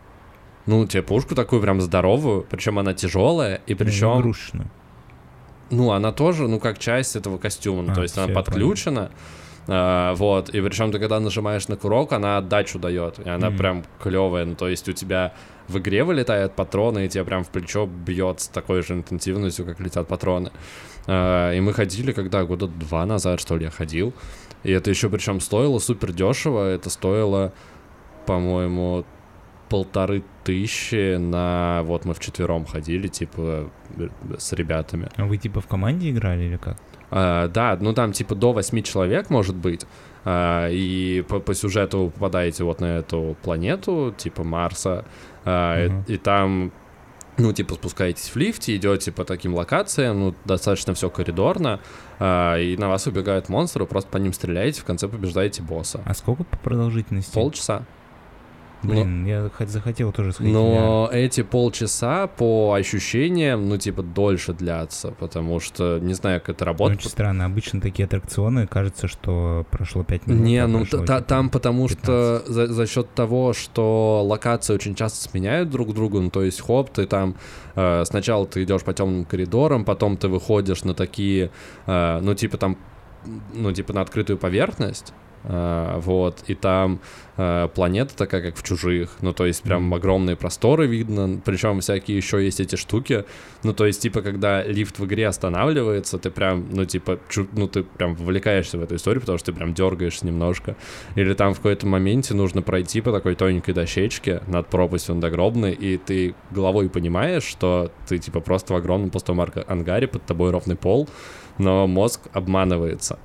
Ну, 0.66 0.86
тебе 0.86 1.02
пушку 1.02 1.34
такую 1.34 1.62
прям 1.62 1.80
здоровую, 1.80 2.44
причем 2.50 2.78
она 2.78 2.92
тяжелая, 2.92 3.60
и 3.66 3.72
Ну, 3.72 3.78
причем, 3.78 4.20
игрушечную. 4.20 4.68
ну, 5.70 5.92
она 5.92 6.12
тоже, 6.12 6.48
ну, 6.48 6.58
как 6.60 6.78
часть 6.78 7.16
этого 7.16 7.38
костюма, 7.38 7.82
ну, 7.82 7.92
А, 7.92 7.94
то 7.94 8.02
есть 8.02 8.18
она 8.18 8.28
подключена, 8.34 9.10
а, 9.68 10.14
вот, 10.14 10.48
и 10.50 10.60
причем 10.60 10.90
ты 10.92 10.98
когда 10.98 11.20
нажимаешь 11.20 11.68
на 11.68 11.76
курок, 11.76 12.12
она 12.12 12.38
отдачу 12.38 12.78
дает, 12.78 13.18
и 13.18 13.28
она 13.28 13.48
Мгм. 13.50 13.58
прям 13.58 13.84
клевая, 14.02 14.44
ну, 14.44 14.54
то 14.56 14.68
есть 14.68 14.88
у 14.88 14.92
тебя 14.92 15.32
в 15.68 15.78
игре 15.78 16.04
вылетают 16.04 16.54
патроны, 16.54 17.06
и 17.06 17.08
тебе 17.08 17.24
прям 17.24 17.42
в 17.44 17.48
плечо 17.50 17.86
бьет 17.86 18.40
с 18.40 18.48
такой 18.48 18.82
же 18.82 18.94
интенсивностью, 18.94 19.64
как 19.66 19.80
летят 19.80 20.06
патроны. 20.08 20.50
А, 21.08 21.52
и 21.52 21.60
мы 21.60 21.72
ходили, 21.72 22.12
когда 22.12 22.44
года 22.44 22.66
два 22.68 23.06
назад, 23.06 23.40
что 23.40 23.56
ли, 23.56 23.64
я 23.64 23.70
ходил, 23.70 24.12
и 24.64 24.72
это 24.72 24.90
еще 24.90 25.08
причем 25.10 25.40
стоило 25.40 25.78
супер 25.78 26.12
дешево, 26.12 26.68
это 26.70 26.90
стоило, 26.90 27.52
по-моему, 28.26 29.04
полторы 29.68 30.22
тысячи 30.44 31.16
на... 31.16 31.82
Вот 31.84 32.04
мы 32.04 32.14
вчетвером 32.14 32.64
ходили, 32.66 33.08
типа, 33.08 33.70
э, 33.96 34.08
с 34.38 34.52
ребятами. 34.52 35.08
А 35.16 35.24
вы 35.24 35.36
типа 35.36 35.60
в 35.60 35.66
команде 35.66 36.10
играли 36.10 36.44
или 36.44 36.56
как? 36.56 36.78
А, 37.10 37.48
да, 37.48 37.76
ну 37.80 37.92
там 37.92 38.12
типа 38.12 38.34
до 38.34 38.52
восьми 38.52 38.82
человек 38.82 39.30
может 39.30 39.56
быть. 39.56 39.86
А, 40.24 40.68
и 40.68 41.24
по, 41.28 41.38
по 41.40 41.54
сюжету 41.54 42.04
вы 42.06 42.10
попадаете 42.10 42.64
вот 42.64 42.80
на 42.80 42.98
эту 42.98 43.36
планету, 43.42 44.14
типа 44.16 44.44
Марса. 44.44 45.04
а, 45.44 45.84
и- 45.84 45.88
Мгм. 45.88 46.04
и, 46.08 46.16
там 46.16 46.72
ну, 47.38 47.52
типа, 47.52 47.74
спускаетесь 47.74 48.30
в 48.30 48.36
лифте, 48.36 48.74
идете 48.76 49.12
по 49.12 49.24
таким 49.24 49.54
локациям, 49.54 50.20
ну, 50.20 50.34
достаточно 50.46 50.94
все 50.94 51.10
коридорно, 51.10 51.80
а, 52.18 52.56
и 52.58 52.76
на 52.78 52.88
вас 52.88 53.06
убегают 53.06 53.50
монстры, 53.50 53.84
вы 53.84 53.88
просто 53.88 54.10
по 54.10 54.16
ним 54.16 54.32
стреляете, 54.32 54.80
в 54.80 54.84
конце 54.84 55.06
побеждаете 55.06 55.62
босса. 55.62 56.00
А 56.06 56.14
сколько 56.14 56.44
по 56.44 56.56
продолжительности? 56.56 57.34
Полчаса. 57.34 57.82
Блин, 58.82 59.26
я 59.26 59.50
хоть 59.56 59.68
захотел 59.68 60.12
тоже 60.12 60.32
сходить. 60.32 60.52
Но 60.52 61.08
эти 61.12 61.42
полчаса 61.42 62.26
по 62.26 62.74
ощущениям, 62.74 63.68
ну, 63.68 63.78
типа, 63.78 64.02
дольше 64.02 64.52
длятся, 64.52 65.12
потому 65.18 65.60
что 65.60 65.98
не 65.98 66.14
знаю, 66.14 66.40
как 66.40 66.50
это 66.50 66.64
VR. 66.64 66.66
работает. 66.68 67.00
Очень 67.00 67.10
странно. 67.10 67.46
Обычно 67.46 67.80
такие 67.80 68.04
аттракционы, 68.04 68.66
кажется, 68.66 69.08
что 69.08 69.66
прошло 69.70 70.04
5 70.04 70.26
минут. 70.26 70.42
Не, 70.42 70.58
а 70.58 70.68
ну 70.68 70.80
прошло, 70.80 71.04
та- 71.04 71.16
типа, 71.18 71.28
там 71.28 71.48
потому 71.50 71.88
что 71.88 72.42
за, 72.46 72.66
за 72.66 72.86
счет 72.86 73.12
того, 73.14 73.52
что 73.54 74.22
локации 74.24 74.74
очень 74.74 74.94
часто 74.94 75.28
сменяют 75.28 75.70
друг 75.70 75.94
друга, 75.94 76.20
ну 76.20 76.30
то 76.30 76.42
есть 76.42 76.60
хоп, 76.60 76.90
ты 76.90 77.06
там 77.06 77.34
э, 77.74 78.04
сначала 78.04 78.46
ты 78.46 78.62
идешь 78.62 78.82
по 78.82 78.92
темным 78.92 79.24
коридорам, 79.24 79.84
потом 79.84 80.16
ты 80.16 80.28
выходишь 80.28 80.84
на 80.84 80.94
такие, 80.94 81.50
э, 81.86 82.20
ну 82.20 82.34
типа 82.34 82.56
там, 82.58 82.76
ну 83.54 83.72
типа 83.72 83.92
на 83.92 84.02
открытую 84.02 84.38
поверхность, 84.38 85.12
вот, 85.48 86.42
и 86.48 86.54
там 86.54 86.98
э, 87.36 87.68
планета 87.72 88.16
такая, 88.16 88.42
как 88.42 88.56
в 88.56 88.62
чужих, 88.64 89.10
ну 89.20 89.32
то 89.32 89.46
есть 89.46 89.62
прям 89.62 89.94
огромные 89.94 90.34
просторы 90.34 90.86
видно, 90.86 91.40
причем 91.44 91.80
всякие 91.80 92.16
еще 92.16 92.44
есть 92.44 92.58
эти 92.58 92.74
штуки, 92.74 93.24
ну 93.62 93.72
то 93.72 93.86
есть 93.86 94.02
типа 94.02 94.22
когда 94.22 94.64
лифт 94.64 94.98
в 94.98 95.04
игре 95.04 95.28
останавливается, 95.28 96.18
ты 96.18 96.30
прям, 96.30 96.66
ну 96.72 96.84
типа, 96.84 97.20
чу- 97.28 97.46
ну 97.52 97.68
ты 97.68 97.84
прям 97.84 98.16
вовлекаешься 98.16 98.76
в 98.76 98.82
эту 98.82 98.96
историю, 98.96 99.20
потому 99.20 99.38
что 99.38 99.52
ты 99.52 99.56
прям 99.56 99.72
дергаешься 99.72 100.26
немножко, 100.26 100.76
или 101.14 101.32
там 101.34 101.54
в 101.54 101.58
какой-то 101.58 101.86
моменте 101.86 102.34
нужно 102.34 102.62
пройти 102.62 103.00
по 103.00 103.12
такой 103.12 103.36
тоненькой 103.36 103.74
дощечке 103.74 104.42
над 104.48 104.66
пропастью 104.66 105.14
надгробной, 105.14 105.72
и 105.74 105.96
ты 105.96 106.34
головой 106.50 106.90
понимаешь, 106.90 107.44
что 107.44 107.92
ты 108.08 108.18
типа 108.18 108.40
просто 108.40 108.74
в 108.74 108.76
огромном 108.76 109.10
пустом 109.10 109.40
ангаре, 109.40 110.08
под 110.08 110.24
тобой 110.24 110.50
ровный 110.50 110.76
пол, 110.76 111.08
но 111.58 111.86
мозг 111.86 112.22
обманывается. 112.32 113.18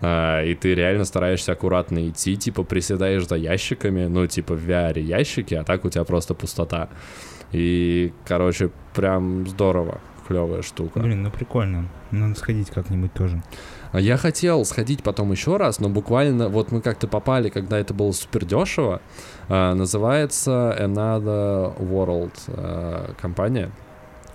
А, 0.00 0.42
и 0.42 0.54
ты 0.54 0.74
реально 0.74 1.04
стараешься 1.04 1.52
аккуратно 1.52 2.08
идти, 2.08 2.36
типа 2.36 2.62
приседаешь 2.62 3.26
за 3.26 3.36
ящиками, 3.36 4.06
ну 4.06 4.26
типа 4.26 4.54
в 4.54 4.68
VR 4.68 5.00
ящики, 5.00 5.54
а 5.54 5.64
так 5.64 5.84
у 5.84 5.90
тебя 5.90 6.04
просто 6.04 6.34
пустота. 6.34 6.88
И, 7.52 8.12
короче, 8.26 8.70
прям 8.94 9.46
здорово, 9.46 10.00
клевая 10.26 10.62
штука. 10.62 11.00
Блин, 11.00 11.22
ну 11.22 11.30
прикольно. 11.30 11.88
Надо 12.10 12.34
сходить 12.34 12.70
как-нибудь 12.70 13.12
тоже. 13.12 13.42
А 13.92 14.00
Я 14.00 14.16
хотел 14.16 14.64
сходить 14.64 15.04
потом 15.04 15.30
еще 15.30 15.56
раз, 15.56 15.78
но 15.78 15.88
буквально 15.88 16.48
вот 16.48 16.72
мы 16.72 16.80
как-то 16.80 17.06
попали, 17.06 17.48
когда 17.48 17.78
это 17.78 17.94
было 17.94 18.10
супер 18.10 18.44
дешево. 18.44 19.00
А, 19.48 19.74
называется 19.74 20.76
Another 20.80 21.78
World 21.78 22.32
а, 22.48 23.14
компания, 23.20 23.70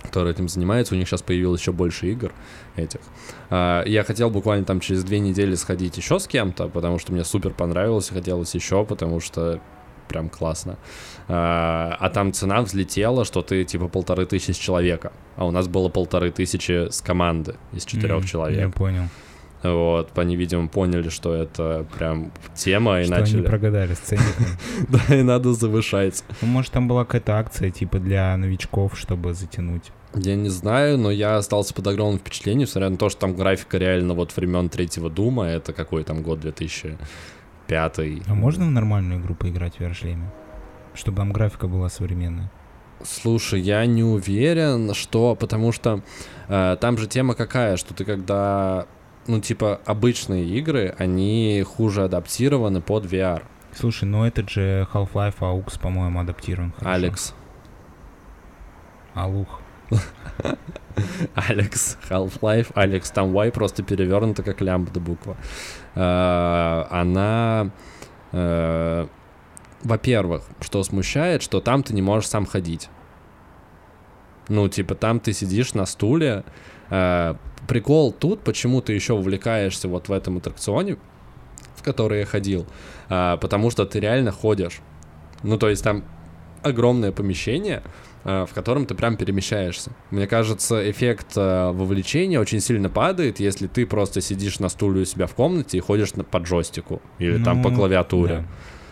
которая 0.02 0.32
этим 0.32 0.48
занимается. 0.48 0.94
У 0.94 0.96
них 0.96 1.06
сейчас 1.06 1.20
появилось 1.20 1.60
еще 1.60 1.72
больше 1.72 2.10
игр 2.10 2.32
этих. 2.76 3.00
А, 3.50 3.84
я 3.84 4.04
хотел 4.04 4.30
буквально 4.30 4.64
там 4.64 4.80
через 4.80 5.04
две 5.04 5.20
недели 5.20 5.54
сходить 5.54 5.96
еще 5.96 6.18
с 6.18 6.26
кем-то, 6.26 6.68
потому 6.68 6.98
что 6.98 7.12
мне 7.12 7.24
супер 7.24 7.50
понравилось, 7.50 8.10
и 8.10 8.14
хотелось 8.14 8.54
еще, 8.54 8.84
потому 8.84 9.20
что 9.20 9.60
прям 10.08 10.28
классно. 10.28 10.76
А, 11.28 11.96
а 11.98 12.10
там 12.10 12.32
цена 12.32 12.62
взлетела, 12.62 13.24
что 13.24 13.42
ты 13.42 13.64
типа 13.64 13.88
полторы 13.88 14.26
тысячи 14.26 14.50
с 14.50 14.56
человека, 14.56 15.12
а 15.36 15.46
у 15.46 15.50
нас 15.50 15.68
было 15.68 15.88
полторы 15.88 16.30
тысячи 16.30 16.90
с 16.90 17.00
команды 17.00 17.54
из 17.72 17.84
четырех 17.84 18.18
М, 18.18 18.24
человек. 18.24 18.60
Я 18.60 18.68
понял. 18.68 19.04
Вот, 19.62 20.18
они, 20.18 20.36
видимо, 20.36 20.68
поняли, 20.68 21.10
что 21.10 21.34
это 21.34 21.86
прям 21.98 22.32
тема, 22.54 23.02
и 23.02 23.04
что 23.04 23.18
начали... 23.18 23.38
они 23.38 23.46
прогадали 23.46 23.94
с 23.94 23.98
ценником. 23.98 24.46
Да, 24.88 25.14
и 25.14 25.22
надо 25.22 25.52
завышать. 25.52 26.24
Ну, 26.40 26.48
может, 26.48 26.72
там 26.72 26.88
была 26.88 27.04
какая-то 27.04 27.38
акция, 27.38 27.70
типа, 27.70 27.98
для 27.98 28.34
новичков, 28.38 28.98
чтобы 28.98 29.34
затянуть. 29.34 29.92
Я 30.14 30.34
не 30.34 30.48
знаю, 30.48 30.98
но 30.98 31.10
я 31.10 31.36
остался 31.36 31.72
под 31.72 31.86
огромным 31.86 32.18
впечатлением, 32.18 32.62
несмотря 32.62 32.90
на 32.90 32.96
то, 32.96 33.08
что 33.08 33.20
там 33.20 33.36
графика 33.36 33.78
реально 33.78 34.14
вот 34.14 34.36
времен 34.36 34.68
третьего 34.68 35.08
Дума, 35.08 35.44
это 35.44 35.72
какой 35.72 36.02
там 36.02 36.22
год 36.22 36.40
2005 36.40 37.98
А 38.26 38.34
можно 38.34 38.66
в 38.66 38.70
нормальную 38.70 39.20
игру 39.20 39.34
поиграть 39.34 39.76
в 39.76 39.80
VR-шлеме? 39.80 40.32
Чтобы 40.94 41.18
там 41.18 41.32
графика 41.32 41.68
была 41.68 41.88
современная. 41.88 42.50
Слушай, 43.02 43.60
я 43.60 43.86
не 43.86 44.02
уверен, 44.02 44.94
что... 44.94 45.34
Потому 45.34 45.72
что 45.72 46.02
э, 46.48 46.76
там 46.80 46.98
же 46.98 47.06
тема 47.06 47.34
какая, 47.34 47.76
что 47.76 47.94
ты 47.94 48.04
когда... 48.04 48.86
Ну, 49.26 49.40
типа, 49.40 49.80
обычные 49.86 50.44
игры, 50.46 50.94
они 50.98 51.64
хуже 51.66 52.04
адаптированы 52.04 52.80
под 52.80 53.04
VR. 53.04 53.42
Слушай, 53.72 54.04
ну 54.04 54.24
этот 54.24 54.50
же 54.50 54.88
Half-Life 54.92 55.38
AUX, 55.38 55.80
по-моему, 55.80 56.20
адаптирован 56.20 56.72
хорошо. 56.72 56.90
Алекс. 56.90 57.34
Алух. 59.14 59.59
Алекс, 61.34 61.96
Half-Life, 62.08 62.72
Алекс, 62.74 63.10
там 63.10 63.32
Y 63.32 63.50
просто 63.52 63.82
перевернута 63.82 64.42
как 64.42 64.60
лямбда 64.60 65.00
буква. 65.00 65.36
Э, 65.94 66.84
Она, 66.90 67.70
э, 68.32 69.06
во-первых, 69.82 70.42
что 70.60 70.82
смущает, 70.82 71.42
что 71.42 71.60
там 71.60 71.82
ты 71.82 71.94
не 71.94 72.02
можешь 72.02 72.28
сам 72.28 72.46
ходить. 72.46 72.88
Ну, 74.48 74.68
типа, 74.68 74.94
там 74.94 75.20
ты 75.20 75.32
сидишь 75.32 75.74
на 75.74 75.86
стуле. 75.86 76.44
Э, 76.90 77.34
Прикол 77.68 78.12
тут, 78.12 78.42
почему 78.42 78.80
ты 78.80 78.94
еще 78.94 79.12
увлекаешься 79.12 79.86
вот 79.86 80.08
в 80.08 80.12
этом 80.12 80.38
аттракционе, 80.38 80.96
в 81.76 81.82
который 81.82 82.20
я 82.20 82.26
ходил, 82.26 82.66
э, 83.08 83.36
потому 83.40 83.70
что 83.70 83.86
ты 83.86 84.00
реально 84.00 84.32
ходишь. 84.32 84.80
Ну, 85.42 85.56
то 85.56 85.68
есть 85.68 85.84
там 85.84 86.04
огромное 86.62 87.12
помещение, 87.12 87.82
в 88.24 88.50
котором 88.54 88.86
ты 88.86 88.94
прям 88.94 89.16
перемещаешься. 89.16 89.92
Мне 90.10 90.26
кажется, 90.26 90.90
эффект 90.90 91.36
э, 91.36 91.70
вовлечения 91.72 92.38
очень 92.40 92.60
сильно 92.60 92.88
падает, 92.90 93.40
если 93.40 93.66
ты 93.66 93.86
просто 93.86 94.20
сидишь 94.20 94.58
на 94.60 94.68
стуле 94.68 95.02
у 95.02 95.04
себя 95.04 95.26
в 95.26 95.34
комнате 95.34 95.78
и 95.78 95.80
ходишь 95.80 96.14
на, 96.14 96.24
по 96.24 96.38
джойстику 96.38 97.00
или 97.18 97.42
там 97.42 97.62
по 97.62 97.70
Ну, 97.70 97.76
клавиатуре. 97.76 98.44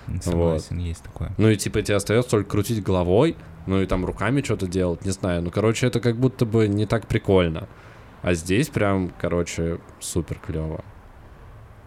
да. 0.07 0.21
Согласен, 0.23 0.79
есть 0.79 1.03
такое. 1.03 1.33
Ну 1.37 1.51
и 1.51 1.57
типа 1.57 1.83
тебе 1.83 1.97
остается 1.97 2.31
только 2.31 2.49
крутить 2.51 2.83
головой, 2.83 3.37
ну 3.67 3.83
и 3.83 3.87
там 3.87 4.07
руками 4.07 4.41
что-то 4.41 4.67
делать, 4.67 5.05
не 5.05 5.11
знаю. 5.11 5.43
Ну, 5.43 5.51
короче, 5.51 5.87
это 5.87 6.01
как 6.01 6.17
будто 6.17 6.47
бы 6.47 6.67
не 6.67 6.87
так 6.87 7.07
прикольно. 7.07 7.69
А 8.23 8.33
здесь 8.33 8.69
прям, 8.69 9.13
короче, 9.21 9.79
супер 10.01 10.39
клево. 10.45 10.83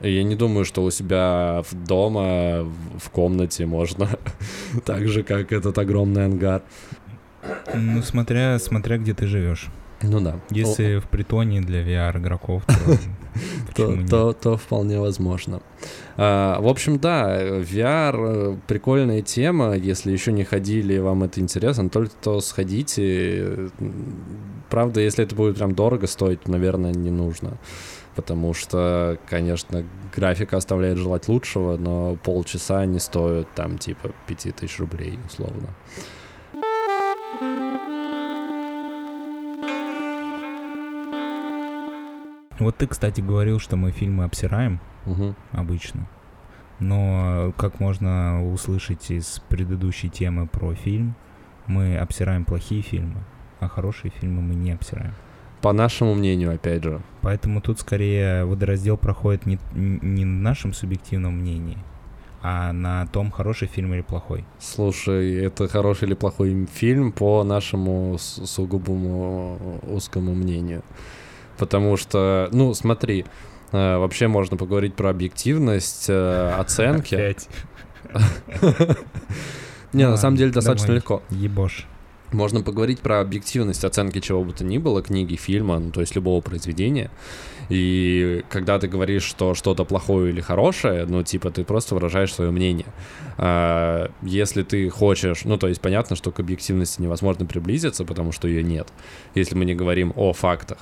Я 0.02 0.24
не 0.24 0.36
думаю, 0.36 0.66
что 0.66 0.84
у 0.84 0.90
себя 0.92 1.62
в 1.70 1.74
дома, 1.86 2.64
в 3.00 3.10
комнате 3.12 3.66
можно 3.66 4.08
так 4.86 5.08
же, 5.08 5.24
как 5.24 5.52
этот 5.52 5.78
огромный 5.78 6.26
ангар. 6.26 6.62
Ну, 7.74 8.02
смотря, 8.02 8.60
смотря 8.60 8.98
где 8.98 9.14
ты 9.14 9.28
живешь. 9.28 9.70
Ну 10.04 10.20
да. 10.20 10.40
Если 10.50 10.98
в 10.98 11.08
притоне 11.08 11.62
для 11.62 11.84
VR-игроков, 11.84 12.64
то 13.76 13.98
то, 14.10 14.34
то, 14.34 14.58
вполне 14.58 15.00
возможно. 15.00 15.62
А, 16.18 16.60
в 16.60 16.68
общем, 16.68 17.00
да, 17.00 17.60
VR 17.60 18.16
э, 18.16 18.58
прикольная 18.68 19.22
тема. 19.22 19.76
Если 19.76 20.12
еще 20.12 20.32
не 20.32 20.44
ходили, 20.44 20.98
вам 20.98 21.24
это 21.24 21.40
интересно, 21.40 21.90
только 21.90 22.14
то 22.22 22.42
сходите. 22.42 23.70
Правда, 24.70 25.02
если 25.02 25.24
это 25.24 25.36
будет 25.36 25.58
прям 25.58 25.76
дорого 25.76 26.08
стоить, 26.08 26.48
наверное, 26.48 26.92
не 26.94 27.12
нужно. 27.12 27.58
Потому 28.16 28.54
что, 28.54 29.18
конечно, 29.30 29.86
графика 30.14 30.58
оставляет 30.58 30.98
желать 30.98 31.28
лучшего, 31.30 31.78
но 31.78 32.18
полчаса 32.24 32.86
не 32.86 33.00
стоит 33.00 33.48
там 33.56 33.78
типа 33.78 34.12
5000 34.28 34.80
рублей, 34.80 35.20
условно. 35.26 35.70
Вот 42.62 42.78
ты, 42.78 42.86
кстати, 42.86 43.22
говорил, 43.22 43.60
что 43.60 43.76
мы 43.76 43.92
фильмы 43.92 44.24
обсираем 44.24 44.80
Мгм. 45.06 45.36
обычно. 45.52 46.08
Но, 46.80 47.54
как 47.58 47.80
можно 47.80 48.48
услышать 48.54 49.10
из 49.10 49.42
предыдущей 49.50 50.10
темы 50.10 50.46
про 50.46 50.76
фильм, 50.76 51.16
мы 51.66 51.98
обсираем 51.98 52.46
плохие 52.46 52.84
фильмы, 52.84 53.24
а 53.60 53.68
хорошие 53.68 54.12
фильмы 54.12 54.42
мы 54.42 54.54
не 54.54 54.72
обсираем. 54.74 55.14
По 55.62 55.74
нашему 55.74 56.14
мнению, 56.14 56.54
опять 56.54 56.84
же. 56.84 57.02
Поэтому 57.22 57.62
тут 57.62 57.80
скорее 57.80 58.46
водораздел 58.46 58.96
проходит 58.98 59.48
не, 59.48 59.58
не 59.74 60.26
на 60.26 60.42
нашем 60.50 60.74
субъективном 60.74 61.40
мнении, 61.40 61.80
а 62.44 62.74
на 62.74 63.08
том, 63.08 63.32
хороший 63.32 63.68
фильм 63.68 63.94
или 63.94 64.02
плохой. 64.02 64.46
Слушай, 64.60 65.36
это 65.46 65.68
хороший 65.68 66.08
или 66.08 66.16
плохой 66.16 66.68
фильм 66.72 67.12
по 67.12 67.44
нашему 67.44 68.18
сугубому 68.20 69.80
узкому 69.84 70.36
мнению. 70.36 70.84
Потому 71.62 71.96
что, 71.96 72.50
ну, 72.52 72.74
смотри, 72.74 73.24
э, 73.72 73.98
вообще 73.98 74.28
можно 74.28 74.58
поговорить 74.58 74.96
про 74.96 75.12
объективность 75.12 76.08
э, 76.10 76.56
оценки. 76.58 77.14
Опять. 77.14 77.50
Не, 79.94 80.08
на 80.08 80.18
самом 80.18 80.38
деле 80.38 80.52
достаточно 80.52 80.94
легко. 80.94 81.22
Ебошь. 81.30 81.86
Можно 82.32 82.62
поговорить 82.62 83.02
про 83.02 83.22
объективность 83.22 83.86
оценки 83.86 84.22
чего 84.22 84.44
бы 84.44 84.54
то 84.54 84.64
ни 84.64 84.80
было, 84.80 85.04
книги, 85.04 85.36
фильма, 85.36 85.78
ну, 85.78 85.92
то 85.92 86.02
есть 86.02 86.16
любого 86.16 86.42
произведения. 86.42 87.12
И 87.70 88.44
когда 88.50 88.80
ты 88.80 88.88
говоришь, 88.88 89.24
что 89.24 89.54
что-то 89.54 89.86
плохое 89.86 90.32
или 90.32 90.42
хорошее, 90.42 91.06
ну, 91.06 91.22
типа, 91.22 91.52
ты 91.52 91.64
просто 91.64 91.94
выражаешь 91.94 92.34
свое 92.34 92.50
мнение. 92.50 92.88
А, 93.38 94.10
если 94.24 94.64
ты 94.64 94.90
хочешь, 94.90 95.46
ну, 95.46 95.58
то 95.58 95.68
есть 95.68 95.80
понятно, 95.80 96.16
что 96.16 96.32
к 96.32 96.40
объективности 96.40 97.04
невозможно 97.04 97.46
приблизиться, 97.46 98.04
потому 98.04 98.32
что 98.32 98.48
ее 98.48 98.64
нет, 98.64 98.88
если 99.36 99.56
мы 99.56 99.66
не 99.66 99.76
говорим 99.76 100.12
о 100.16 100.34
фактах. 100.34 100.80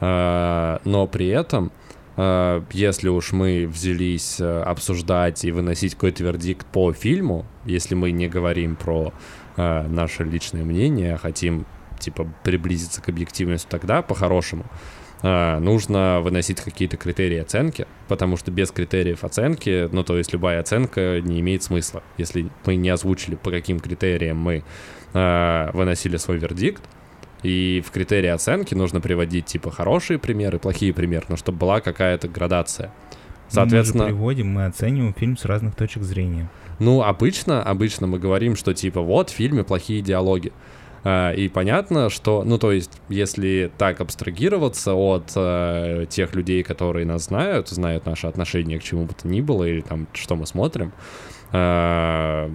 А, 0.00 0.80
но 0.84 1.06
при 1.06 1.28
этом 1.28 1.72
а, 2.16 2.62
если 2.72 3.08
уж 3.08 3.32
мы 3.32 3.66
взялись 3.66 4.40
э, 4.40 4.62
обсуждать 4.62 5.44
и 5.44 5.52
выносить 5.52 5.94
какой-то 5.94 6.24
вердикт 6.24 6.66
по 6.66 6.92
фильму, 6.92 7.46
если 7.64 7.94
мы 7.94 8.10
не 8.10 8.28
говорим 8.28 8.76
про 8.76 9.12
э, 9.56 9.86
наше 9.88 10.24
личное 10.24 10.64
мнение, 10.64 11.14
а 11.14 11.18
хотим 11.18 11.64
типа 11.98 12.28
приблизиться 12.42 13.00
к 13.00 13.08
объективности, 13.08 13.68
тогда 13.70 14.02
по-хорошему 14.02 14.64
э, 15.22 15.58
нужно 15.60 16.20
выносить 16.20 16.60
какие-то 16.60 16.96
критерии 16.96 17.38
оценки, 17.38 17.86
потому 18.08 18.36
что 18.36 18.50
без 18.50 18.70
критериев 18.70 19.24
оценки, 19.24 19.88
ну 19.92 20.02
то 20.02 20.18
есть 20.18 20.32
любая 20.32 20.60
оценка 20.60 21.20
не 21.20 21.40
имеет 21.40 21.62
смысла. 21.62 22.02
Если 22.18 22.50
мы 22.66 22.76
не 22.76 22.90
озвучили, 22.90 23.36
по 23.36 23.50
каким 23.50 23.80
критериям 23.80 24.36
мы 24.36 24.64
э, 25.14 25.70
выносили 25.72 26.16
свой 26.18 26.38
вердикт, 26.38 26.82
и 27.42 27.82
в 27.86 27.90
критерии 27.90 28.28
оценки 28.28 28.74
нужно 28.74 29.00
приводить 29.00 29.46
типа 29.46 29.70
хорошие 29.70 30.18
примеры, 30.18 30.58
плохие 30.58 30.92
примеры, 30.92 31.26
но 31.28 31.36
чтобы 31.36 31.58
была 31.58 31.80
какая-то 31.80 32.28
градация. 32.28 32.92
Соответственно, 33.48 34.04
Мы 34.04 34.10
приводим, 34.10 34.48
мы 34.48 34.66
оцениваем 34.66 35.12
фильм 35.12 35.36
с 35.36 35.44
разных 35.44 35.74
точек 35.74 36.02
зрения. 36.04 36.48
ну, 36.78 37.02
обычно, 37.02 37.62
обычно 37.62 38.06
мы 38.06 38.18
говорим, 38.18 38.54
что 38.56 38.74
типа 38.74 39.00
вот 39.00 39.30
в 39.30 39.34
фильме 39.34 39.64
плохие 39.64 40.02
диалоги. 40.02 40.52
А, 41.02 41.32
И 41.32 41.48
понятно, 41.48 42.10
что, 42.10 42.44
ну, 42.44 42.58
то 42.58 42.70
есть, 42.72 42.92
если 43.08 43.70
так 43.78 44.00
абстрагироваться 44.00 44.92
от 44.94 45.32
э, 45.34 46.04
тех 46.10 46.34
людей, 46.34 46.62
которые 46.62 47.06
нас 47.06 47.24
знают, 47.24 47.68
знают 47.68 48.06
наше 48.06 48.26
отношение 48.26 48.78
к 48.78 48.82
чему 48.82 49.04
бы 49.06 49.14
то 49.14 49.26
ни 49.26 49.40
было, 49.40 49.64
или 49.64 49.80
там, 49.80 50.06
что 50.12 50.36
мы 50.36 50.46
смотрим, 50.46 50.92
э, 51.52 52.50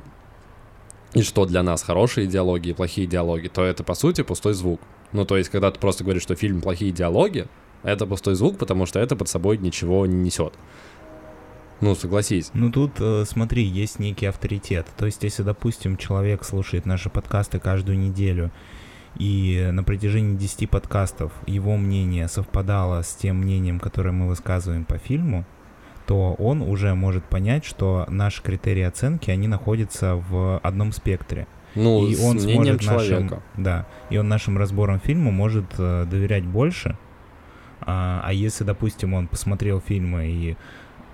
и 1.16 1.22
что 1.22 1.46
для 1.46 1.64
нас 1.64 1.82
хорошие 1.82 2.28
диалоги 2.28 2.70
и 2.70 2.74
плохие 2.74 3.08
диалоги, 3.08 3.48
то 3.48 3.64
это, 3.64 3.84
по 3.84 3.96
сути, 3.96 4.22
пустой 4.22 4.54
звук. 4.54 4.82
Ну, 5.14 5.26
то 5.26 5.38
есть, 5.38 5.50
когда 5.50 5.72
ты 5.72 5.80
просто 5.80 6.04
говоришь, 6.04 6.24
что 6.24 6.36
фильм 6.36 6.62
плохие 6.62 6.92
диалоги, 6.92 7.48
это 7.84 8.06
пустой 8.06 8.36
звук, 8.36 8.58
потому 8.58 8.86
что 8.86 9.00
это 9.00 9.16
под 9.16 9.30
собой 9.30 9.58
ничего 9.58 10.06
не 10.06 10.16
несет. 10.16 10.54
Ну, 11.80 11.96
согласись. 11.96 12.52
Ну 12.54 12.72
тут, 12.72 12.92
э, 13.00 13.24
смотри, 13.26 13.64
есть 13.64 14.00
некий 14.00 14.26
авторитет. 14.26 14.88
То 14.98 15.06
есть, 15.06 15.24
если, 15.24 15.44
допустим, 15.44 15.98
человек 15.98 16.44
слушает 16.44 16.86
наши 16.86 17.10
подкасты 17.10 17.60
каждую 17.60 17.98
неделю, 17.98 18.52
и 19.18 19.70
на 19.72 19.84
протяжении 19.84 20.36
10 20.36 20.70
подкастов 20.70 21.32
его 21.48 21.78
мнение 21.78 22.28
совпадало 22.28 23.02
с 23.02 23.16
тем 23.16 23.38
мнением, 23.38 23.80
которое 23.80 24.12
мы 24.12 24.28
высказываем 24.28 24.84
по 24.84 24.98
фильму, 24.98 25.46
то 26.06 26.34
он 26.34 26.62
уже 26.62 26.94
может 26.94 27.24
понять, 27.26 27.66
что 27.66 28.06
наши 28.10 28.42
критерии 28.42 28.84
оценки, 28.84 29.32
они 29.32 29.48
находятся 29.48 30.16
в 30.16 30.60
одном 30.60 30.92
спектре. 30.92 31.48
Ну, 31.76 32.08
и 32.08 32.16
он 32.18 32.40
сможет 32.40 32.86
нашим, 32.86 33.08
человека. 33.08 33.44
да, 33.58 33.86
и 34.10 34.18
он 34.18 34.30
нашим 34.30 34.58
разбором 34.58 35.00
фильма 35.00 35.32
может 35.32 35.66
э, 35.78 36.06
доверять 36.10 36.46
больше. 36.46 36.98
А, 37.82 38.22
а 38.24 38.32
если, 38.34 38.64
допустим, 38.64 39.14
он 39.14 39.28
посмотрел 39.28 39.82
фильмы 39.82 40.28
и 40.28 40.58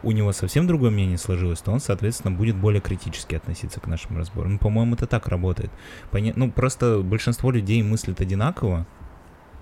у 0.04 0.12
него 0.12 0.32
совсем 0.32 0.68
другое 0.68 0.90
мнение 0.92 1.18
сложилось, 1.18 1.60
то 1.60 1.72
он, 1.72 1.80
соответственно, 1.80 2.36
будет 2.36 2.56
более 2.56 2.82
критически 2.82 3.36
относиться 3.36 3.80
к 3.80 3.88
нашим 3.88 4.18
разборам. 4.18 4.54
Ну, 4.54 4.60
по-моему, 4.60 4.96
это 4.96 5.06
так 5.08 5.28
работает. 5.28 5.72
Поня- 6.12 6.34
Ну, 6.36 6.52
просто 6.52 7.02
большинство 7.04 7.52
людей 7.52 7.82
мыслят 7.84 8.20
одинаково. 8.22 8.86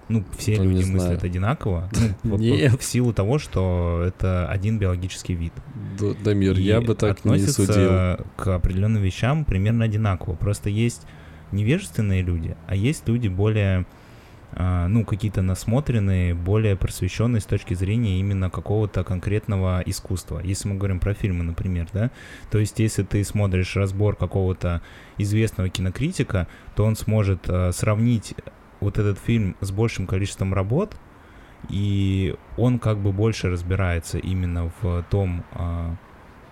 Ну, 0.10 0.24
все 0.38 0.58
Ну, 0.58 0.64
люди 0.66 0.84
мыслят 0.86 1.24
одинаково. 1.24 1.90
Ну, 2.24 2.38
Нет. 2.40 2.80
в 2.80 2.84
силу 2.84 3.14
того, 3.14 3.38
что 3.40 4.04
это 4.06 4.48
один 4.50 4.80
биологический 4.80 5.36
вид. 5.36 5.54
Д- 6.00 6.16
Дамир, 6.24 6.58
И 6.58 6.64
я 6.64 6.82
бы 6.82 6.96
так 6.96 7.24
не 7.26 7.38
судил. 7.40 8.26
к 8.36 8.48
определенным 8.56 9.02
вещам 9.04 9.46
примерно 9.46 9.86
одинаково. 9.86 10.34
Просто 10.36 10.70
есть 10.70 11.06
невежественные 11.52 12.22
люди, 12.24 12.56
а 12.68 12.76
есть 12.76 13.08
люди 13.08 13.28
более, 13.28 13.86
а, 14.54 14.88
ну, 14.88 15.06
какие-то 15.06 15.42
насмотренные, 15.44 16.34
более 16.34 16.76
просвещенные 16.76 17.40
с 17.42 17.46
точки 17.46 17.76
зрения 17.76 18.20
именно 18.20 18.50
какого-то 18.50 19.04
конкретного 19.04 19.82
искусства. 19.86 20.42
Если 20.44 20.68
мы 20.68 20.76
говорим 20.78 21.00
про 21.00 21.14
фильмы, 21.14 21.44
например, 21.44 21.88
да, 21.94 22.10
то 22.52 22.58
есть 22.58 22.80
если 22.80 23.04
ты 23.04 23.24
смотришь 23.24 23.76
разбор 23.76 24.16
какого-то 24.16 24.82
известного 25.20 25.70
кинокритика, 25.70 26.48
то 26.76 26.84
он 26.86 26.96
сможет 26.96 27.42
а, 27.48 27.72
сравнить 27.72 28.34
вот 28.80 28.98
этот 28.98 29.20
фильм 29.20 29.56
с 29.62 29.72
большим 29.72 30.08
количеством 30.08 30.54
работ, 30.54 30.96
и 31.68 32.36
он 32.58 32.80
как 32.80 33.00
бы 33.00 33.12
больше 33.12 33.50
разбирается 33.50 34.18
именно 34.18 34.72
в 34.82 35.04
том, 35.10 35.44
а, 35.52 35.96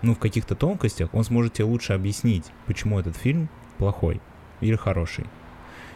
ну, 0.02 0.14
в 0.14 0.18
каких-то 0.18 0.54
тонкостях, 0.54 1.14
он 1.14 1.24
сможет 1.24 1.54
тебе 1.54 1.64
лучше 1.64 1.94
объяснить, 1.94 2.44
почему 2.66 3.00
этот 3.00 3.16
фильм 3.16 3.48
плохой 3.78 4.20
или 4.60 4.76
хороший, 4.76 5.24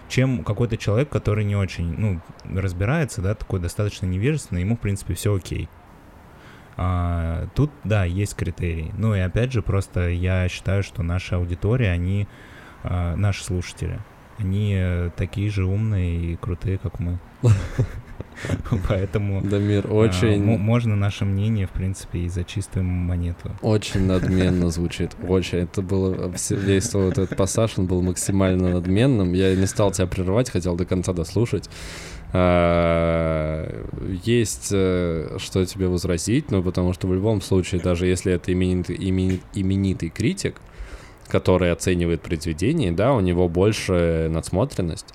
чем 0.08 0.44
какой-то 0.44 0.76
человек, 0.76 1.08
который 1.08 1.44
не 1.44 1.56
очень, 1.56 1.94
ну, 1.98 2.20
разбирается, 2.44 3.20
да, 3.20 3.34
такой 3.34 3.60
достаточно 3.60 4.06
невежественный, 4.06 4.62
ему, 4.62 4.76
в 4.76 4.80
принципе, 4.80 5.14
все 5.14 5.34
окей. 5.34 5.68
А, 6.76 7.48
тут, 7.54 7.70
да, 7.84 8.04
есть 8.04 8.34
критерии. 8.34 8.92
Ну 8.96 9.14
и 9.14 9.20
опять 9.20 9.52
же, 9.52 9.60
просто 9.60 10.08
я 10.08 10.48
считаю, 10.48 10.82
что 10.82 11.02
наша 11.02 11.36
аудитория, 11.36 11.90
они, 11.90 12.26
а, 12.82 13.14
наши 13.14 13.44
слушатели, 13.44 14.00
они 14.38 14.74
э, 14.76 15.10
такие 15.16 15.50
же 15.50 15.64
умные 15.64 16.32
и 16.32 16.36
крутые, 16.36 16.78
как 16.78 16.98
мы. 17.00 17.18
Поэтому 18.88 19.40
Дамир, 19.42 19.86
а, 19.88 19.92
очень, 19.94 20.42
мо- 20.42 20.58
можно 20.58 20.96
наше 20.96 21.24
мнение, 21.24 21.66
в 21.66 21.70
принципе, 21.70 22.20
и 22.20 22.28
за 22.28 22.44
чистую 22.44 22.84
монету. 22.84 23.50
очень 23.62 24.06
надменно 24.06 24.70
звучит. 24.70 25.12
Очень. 25.28 25.58
Это 25.58 25.82
было 25.82 26.32
все- 26.32 26.56
весь 26.56 26.92
вот 26.94 27.18
этот 27.18 27.36
пассаж, 27.36 27.78
он 27.78 27.86
был 27.86 28.02
максимально 28.02 28.70
надменным. 28.70 29.32
Я 29.32 29.54
не 29.54 29.66
стал 29.66 29.92
тебя 29.92 30.06
прерывать, 30.06 30.50
хотел 30.50 30.74
до 30.76 30.84
конца 30.84 31.12
дослушать. 31.12 31.68
А, 32.32 33.84
Есть 34.24 34.70
э, 34.72 35.36
что 35.38 35.64
тебе 35.66 35.88
возразить, 35.88 36.50
ну, 36.50 36.62
потому 36.62 36.92
что 36.94 37.06
в 37.06 37.14
любом 37.14 37.40
случае, 37.42 37.80
даже 37.80 38.06
если 38.06 38.32
это 38.32 38.52
именитый, 38.52 38.96
имени- 38.96 39.40
именитый 39.54 40.08
критик, 40.08 40.60
который 41.32 41.72
оценивает 41.72 42.20
произведение, 42.20 42.92
да, 42.92 43.14
у 43.14 43.20
него 43.20 43.48
больше 43.48 44.28
надсмотренность, 44.30 45.14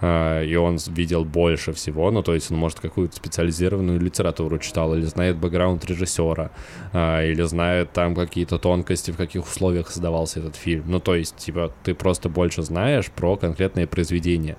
а, 0.00 0.40
и 0.40 0.54
он 0.54 0.78
видел 0.86 1.24
больше 1.24 1.72
всего, 1.72 2.12
ну, 2.12 2.22
то 2.22 2.32
есть 2.32 2.52
он, 2.52 2.58
может, 2.58 2.78
какую-то 2.78 3.16
специализированную 3.16 3.98
литературу 3.98 4.60
читал, 4.60 4.94
или 4.94 5.02
знает 5.02 5.36
бэкграунд 5.36 5.84
режиссера, 5.84 6.52
а, 6.92 7.24
или 7.24 7.42
знает 7.42 7.92
там 7.92 8.14
какие-то 8.14 8.58
тонкости, 8.58 9.10
в 9.10 9.16
каких 9.16 9.44
условиях 9.46 9.90
создавался 9.90 10.38
этот 10.38 10.54
фильм. 10.54 10.84
Ну, 10.86 11.00
то 11.00 11.16
есть, 11.16 11.36
типа, 11.36 11.72
ты 11.82 11.92
просто 11.92 12.28
больше 12.28 12.62
знаешь 12.62 13.10
про 13.10 13.36
конкретное 13.36 13.88
произведение. 13.88 14.56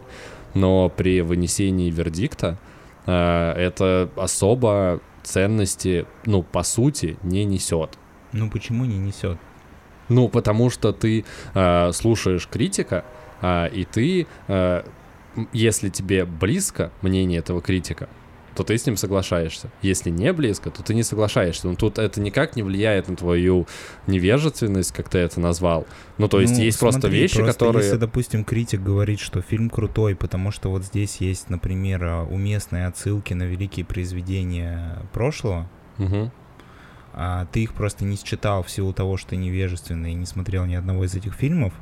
Но 0.53 0.89
при 0.89 1.21
вынесении 1.21 1.89
вердикта 1.89 2.59
а, 3.05 3.53
это 3.55 4.09
особо 4.17 4.99
ценности, 5.23 6.05
ну, 6.25 6.43
по 6.43 6.63
сути, 6.63 7.17
не 7.23 7.45
несет. 7.45 7.97
Ну 8.31 8.49
почему 8.51 8.85
не 8.85 8.97
несет? 8.97 9.37
Ну, 10.09 10.27
потому 10.27 10.69
что 10.69 10.91
ты 10.91 11.25
э, 11.53 11.91
слушаешь 11.93 12.47
критика, 12.47 13.05
а, 13.41 13.67
и 13.67 13.85
ты, 13.85 14.27
э, 14.47 14.83
если 15.53 15.89
тебе 15.89 16.25
близко 16.25 16.91
мнение 17.01 17.39
этого 17.39 17.61
критика, 17.61 18.09
то 18.55 18.63
ты 18.63 18.77
с 18.77 18.85
ним 18.85 18.97
соглашаешься. 18.97 19.69
Если 19.81 20.09
не 20.09 20.33
близко, 20.33 20.69
то 20.69 20.83
ты 20.83 20.93
не 20.93 21.03
соглашаешься. 21.03 21.67
Ну, 21.67 21.75
тут 21.75 21.97
это 21.97 22.19
никак 22.19 22.57
не 22.57 22.63
влияет 22.63 23.07
на 23.07 23.15
твою 23.15 23.67
невежественность, 24.05 24.91
как 24.91 25.07
ты 25.07 25.19
это 25.19 25.39
назвал. 25.39 25.87
Ну, 26.17 26.27
то 26.27 26.41
есть 26.41 26.57
Ну, 26.57 26.63
есть 26.63 26.79
просто 26.79 27.01
смотри, 27.01 27.21
вещи, 27.21 27.37
просто 27.37 27.53
которые... 27.53 27.83
Если, 27.85 27.97
допустим, 27.97 28.43
критик 28.43 28.81
говорит, 28.81 29.21
что 29.21 29.41
фильм 29.41 29.69
крутой, 29.69 30.15
потому 30.15 30.51
что 30.51 30.69
вот 30.71 30.83
здесь 30.83 31.17
есть, 31.17 31.49
например, 31.49 32.27
уместные 32.29 32.87
отсылки 32.87 33.33
на 33.33 33.43
великие 33.43 33.85
произведения 33.85 34.97
прошлого, 35.13 35.69
Мгм. 35.97 36.31
А 37.21 37.47
ты 37.47 37.63
их 37.63 37.73
просто 37.73 38.05
не 38.05 38.15
считал 38.15 38.63
в 38.63 38.71
силу 38.71 38.93
того, 38.93 39.17
что 39.17 39.31
ты 39.31 39.35
невежественный 39.35 40.13
и 40.13 40.15
не 40.15 40.25
смотрел 40.25 40.65
ни 40.65 40.73
одного 40.73 41.03
из 41.03 41.15
этих 41.15 41.33
фильмов, 41.33 41.73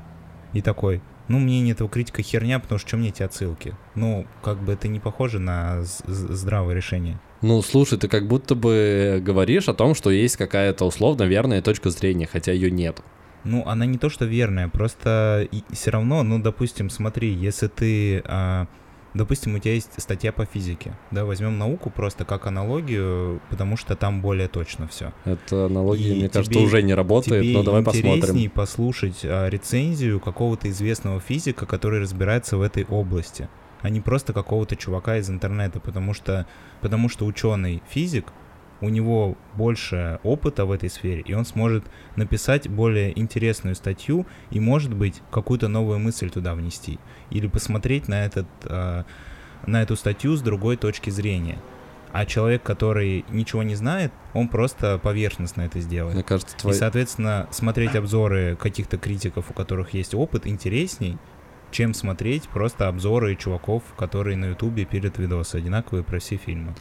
и 0.53 0.63
такой, 0.63 0.99
ну, 1.27 1.37
мнение 1.37 1.73
этого 1.73 1.87
критика 1.87 2.23
херня, 2.23 2.57
потому 2.57 2.79
что 2.79 2.87
что 2.87 2.97
мне 2.97 3.09
эти 3.09 3.21
отсылки? 3.21 3.75
Ну, 3.93 4.25
как 4.41 4.59
бы 4.63 4.73
это 4.73 4.87
не 4.87 4.99
похоже 4.99 5.37
на 5.37 5.83
здравое 5.83 6.73
решение. 6.73 7.19
Ну, 7.43 7.61
слушай, 7.61 7.99
ты 7.99 8.07
как 8.07 8.27
будто 8.27 8.55
бы 8.55 9.21
говоришь 9.23 9.69
о 9.69 9.75
том, 9.75 9.93
что 9.93 10.09
есть 10.09 10.37
какая-то 10.37 10.85
условно 10.85 11.21
верная 11.21 11.61
точка 11.61 11.91
зрения, 11.91 12.25
хотя 12.25 12.51
ее 12.51 12.71
нет. 12.71 13.03
Ну, 13.43 13.63
она 13.67 13.85
не 13.85 13.99
то, 13.99 14.09
что 14.09 14.25
верная, 14.25 14.69
просто 14.69 15.47
все 15.71 15.91
равно, 15.91 16.23
ну, 16.23 16.39
допустим, 16.39 16.89
смотри, 16.89 17.31
если 17.31 17.67
ты, 17.67 18.23
а, 18.25 18.65
допустим, 19.17 19.55
у 19.55 19.59
тебя 19.59 19.73
есть 19.73 19.91
статья 20.01 20.31
по 20.31 20.45
физике, 20.45 20.93
да, 21.11 21.25
возьмем 21.25 21.57
науку 21.57 21.89
просто 21.89 22.23
как 22.25 22.47
аналогию, 22.47 23.41
потому 23.49 23.75
что 23.77 23.95
там 23.95 24.21
более 24.21 24.47
точно 24.47 24.87
все. 24.87 25.11
Это 25.25 25.65
аналогия, 25.65 26.13
И 26.13 26.19
мне 26.19 26.29
кажется, 26.29 26.53
тебе- 26.53 26.63
уже 26.63 26.81
не 26.83 26.93
работает, 26.93 27.43
Тебе 27.43 27.53
но 27.53 27.63
давай 27.63 27.83
посмотрим. 27.83 28.49
послушать 28.51 29.21
а, 29.23 29.49
рецензию 29.49 30.19
какого-то 30.19 30.69
известного 30.69 31.19
физика, 31.19 31.65
который 31.65 31.99
разбирается 31.99 32.57
в 32.57 32.61
этой 32.61 32.85
области, 32.85 33.49
а 33.81 33.89
не 33.89 34.01
просто 34.01 34.33
какого-то 34.33 34.75
чувака 34.75 35.17
из 35.17 35.29
интернета, 35.29 35.79
потому 35.79 36.13
что, 36.13 36.45
потому 36.81 37.09
что 37.09 37.25
ученый 37.25 37.81
физик, 37.89 38.27
у 38.81 38.89
него 38.89 39.37
больше 39.55 40.19
опыта 40.23 40.65
в 40.65 40.71
этой 40.71 40.89
сфере, 40.89 41.21
и 41.21 41.33
он 41.33 41.45
сможет 41.45 41.85
написать 42.15 42.69
более 42.69 43.17
интересную 43.17 43.75
статью 43.75 44.25
и, 44.51 44.59
может 44.59 44.93
быть, 44.93 45.21
какую-то 45.31 45.67
новую 45.67 45.99
мысль 45.99 46.29
туда 46.29 46.53
внести. 46.53 46.99
Или 47.29 47.47
посмотреть 47.47 48.07
на, 48.07 48.25
этот, 48.25 48.47
а, 48.65 49.05
на 49.65 49.81
эту 49.81 49.95
статью 49.95 50.35
с 50.35 50.41
другой 50.41 50.77
точки 50.77 51.09
зрения. 51.09 51.57
А 52.13 52.25
человек, 52.25 52.63
который 52.63 53.25
ничего 53.29 53.63
не 53.63 53.75
знает, 53.75 54.11
он 54.33 54.47
просто 54.47 54.97
поверхностно 54.97 55.63
это 55.63 55.79
сделает. 55.81 56.15
Мне 56.15 56.23
кажется, 56.23 56.55
И, 56.55 56.59
твой... 56.59 56.73
соответственно, 56.73 57.47
смотреть 57.51 57.95
обзоры 57.95 58.55
каких-то 58.55 58.97
критиков, 58.97 59.49
у 59.49 59.53
которых 59.53 59.93
есть 59.93 60.15
опыт, 60.15 60.47
интересней, 60.47 61.17
чем 61.71 61.93
смотреть 61.93 62.47
просто 62.47 62.87
обзоры 62.87 63.35
чуваков, 63.35 63.83
которые 63.97 64.37
на 64.37 64.45
Ютубе 64.45 64.85
пилят 64.85 65.17
видосы, 65.17 65.55
одинаковые 65.55 66.03
про 66.03 66.19
все 66.19 66.37
фильмы. 66.37 66.73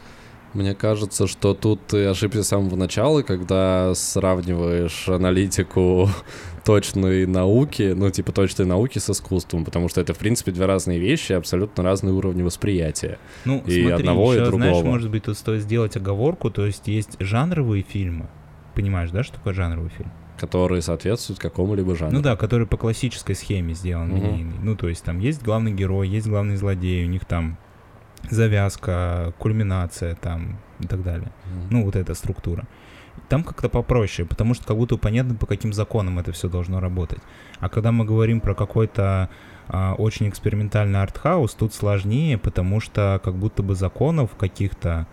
Мне 0.56 0.74
кажется, 0.74 1.26
что 1.26 1.52
тут 1.52 1.86
ты 1.86 2.06
ошибся 2.06 2.42
с 2.42 2.48
самого 2.48 2.76
начала, 2.76 3.20
когда 3.20 3.94
сравниваешь 3.94 5.06
аналитику 5.08 6.08
точной 6.64 7.26
науки, 7.26 7.92
ну, 7.94 8.10
типа 8.10 8.32
точной 8.32 8.64
науки 8.64 8.98
с 8.98 9.10
искусством, 9.10 9.66
потому 9.66 9.90
что 9.90 10.00
это, 10.00 10.14
в 10.14 10.18
принципе, 10.18 10.52
две 10.52 10.64
разные 10.64 10.98
вещи, 10.98 11.34
абсолютно 11.34 11.82
разные 11.84 12.14
уровни 12.14 12.42
восприятия. 12.42 13.18
Ну, 13.44 13.58
И 13.66 13.82
смотри, 13.82 13.90
одного, 13.90 14.32
и 14.32 14.38
ещё, 14.38 14.50
знаешь, 14.50 14.72
другого. 14.76 14.86
может 14.92 15.10
быть, 15.10 15.24
тут 15.24 15.36
стоит 15.36 15.60
сделать 15.62 15.94
оговорку, 15.96 16.50
то 16.50 16.64
есть 16.64 16.88
есть 16.88 17.16
жанровые 17.20 17.82
фильмы, 17.82 18.26
понимаешь, 18.74 19.10
да, 19.10 19.22
что 19.22 19.34
такое 19.34 19.52
жанровый 19.54 19.90
фильм? 19.90 20.10
которые 20.38 20.82
соответствуют 20.82 21.38
какому-либо 21.40 21.96
жанру. 21.96 22.14
Ну 22.16 22.22
да, 22.22 22.36
который 22.36 22.66
по 22.66 22.76
классической 22.76 23.34
схеме 23.34 23.72
сделан, 23.72 24.08
Мгм. 24.10 24.16
линейный. 24.16 24.58
Ну, 24.62 24.76
то 24.76 24.86
есть 24.86 25.02
там 25.02 25.18
есть 25.18 25.42
главный 25.42 25.72
герой, 25.72 26.08
есть 26.10 26.26
главный 26.26 26.56
злодей, 26.56 27.06
у 27.06 27.08
них 27.08 27.24
там 27.24 27.56
завязка, 28.30 29.32
кульминация 29.38 30.14
там 30.14 30.58
и 30.80 30.86
так 30.86 31.02
далее. 31.02 31.30
Мгм. 31.46 31.66
Ну, 31.70 31.84
вот 31.84 31.96
эта 31.96 32.14
структура. 32.14 32.66
Там 33.28 33.44
как-то 33.44 33.68
попроще, 33.68 34.28
потому 34.28 34.54
что 34.54 34.66
как 34.66 34.76
будто 34.76 34.96
понятно, 34.98 35.34
по 35.34 35.46
каким 35.46 35.72
законам 35.72 36.18
это 36.18 36.32
все 36.32 36.48
должно 36.48 36.80
работать. 36.80 37.20
А 37.60 37.68
когда 37.68 37.90
мы 37.90 38.04
говорим 38.04 38.40
про 38.40 38.54
какой-то 38.54 39.30
а, 39.68 39.94
очень 39.94 40.28
экспериментальный 40.28 41.02
артхаус, 41.02 41.54
тут 41.54 41.74
сложнее, 41.74 42.38
потому 42.38 42.80
что 42.80 43.20
как 43.24 43.34
будто 43.34 43.62
бы 43.62 43.74
законов 43.74 44.36
каких-то, 44.36 45.06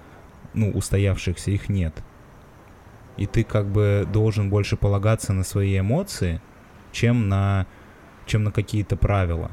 ну, 0.53 0.69
устоявшихся 0.71 1.51
их 1.51 1.69
нет. 1.69 2.03
И 3.17 3.25
ты 3.25 3.43
как 3.43 3.67
бы 3.67 4.07
должен 4.11 4.49
больше 4.49 4.75
полагаться 4.75 5.33
на 5.33 5.43
свои 5.43 5.79
эмоции, 5.79 6.41
чем 6.91 7.29
на, 7.29 7.67
чем 8.25 8.43
на 8.43 8.51
какие-то 8.51 8.95
правила. 8.95 9.51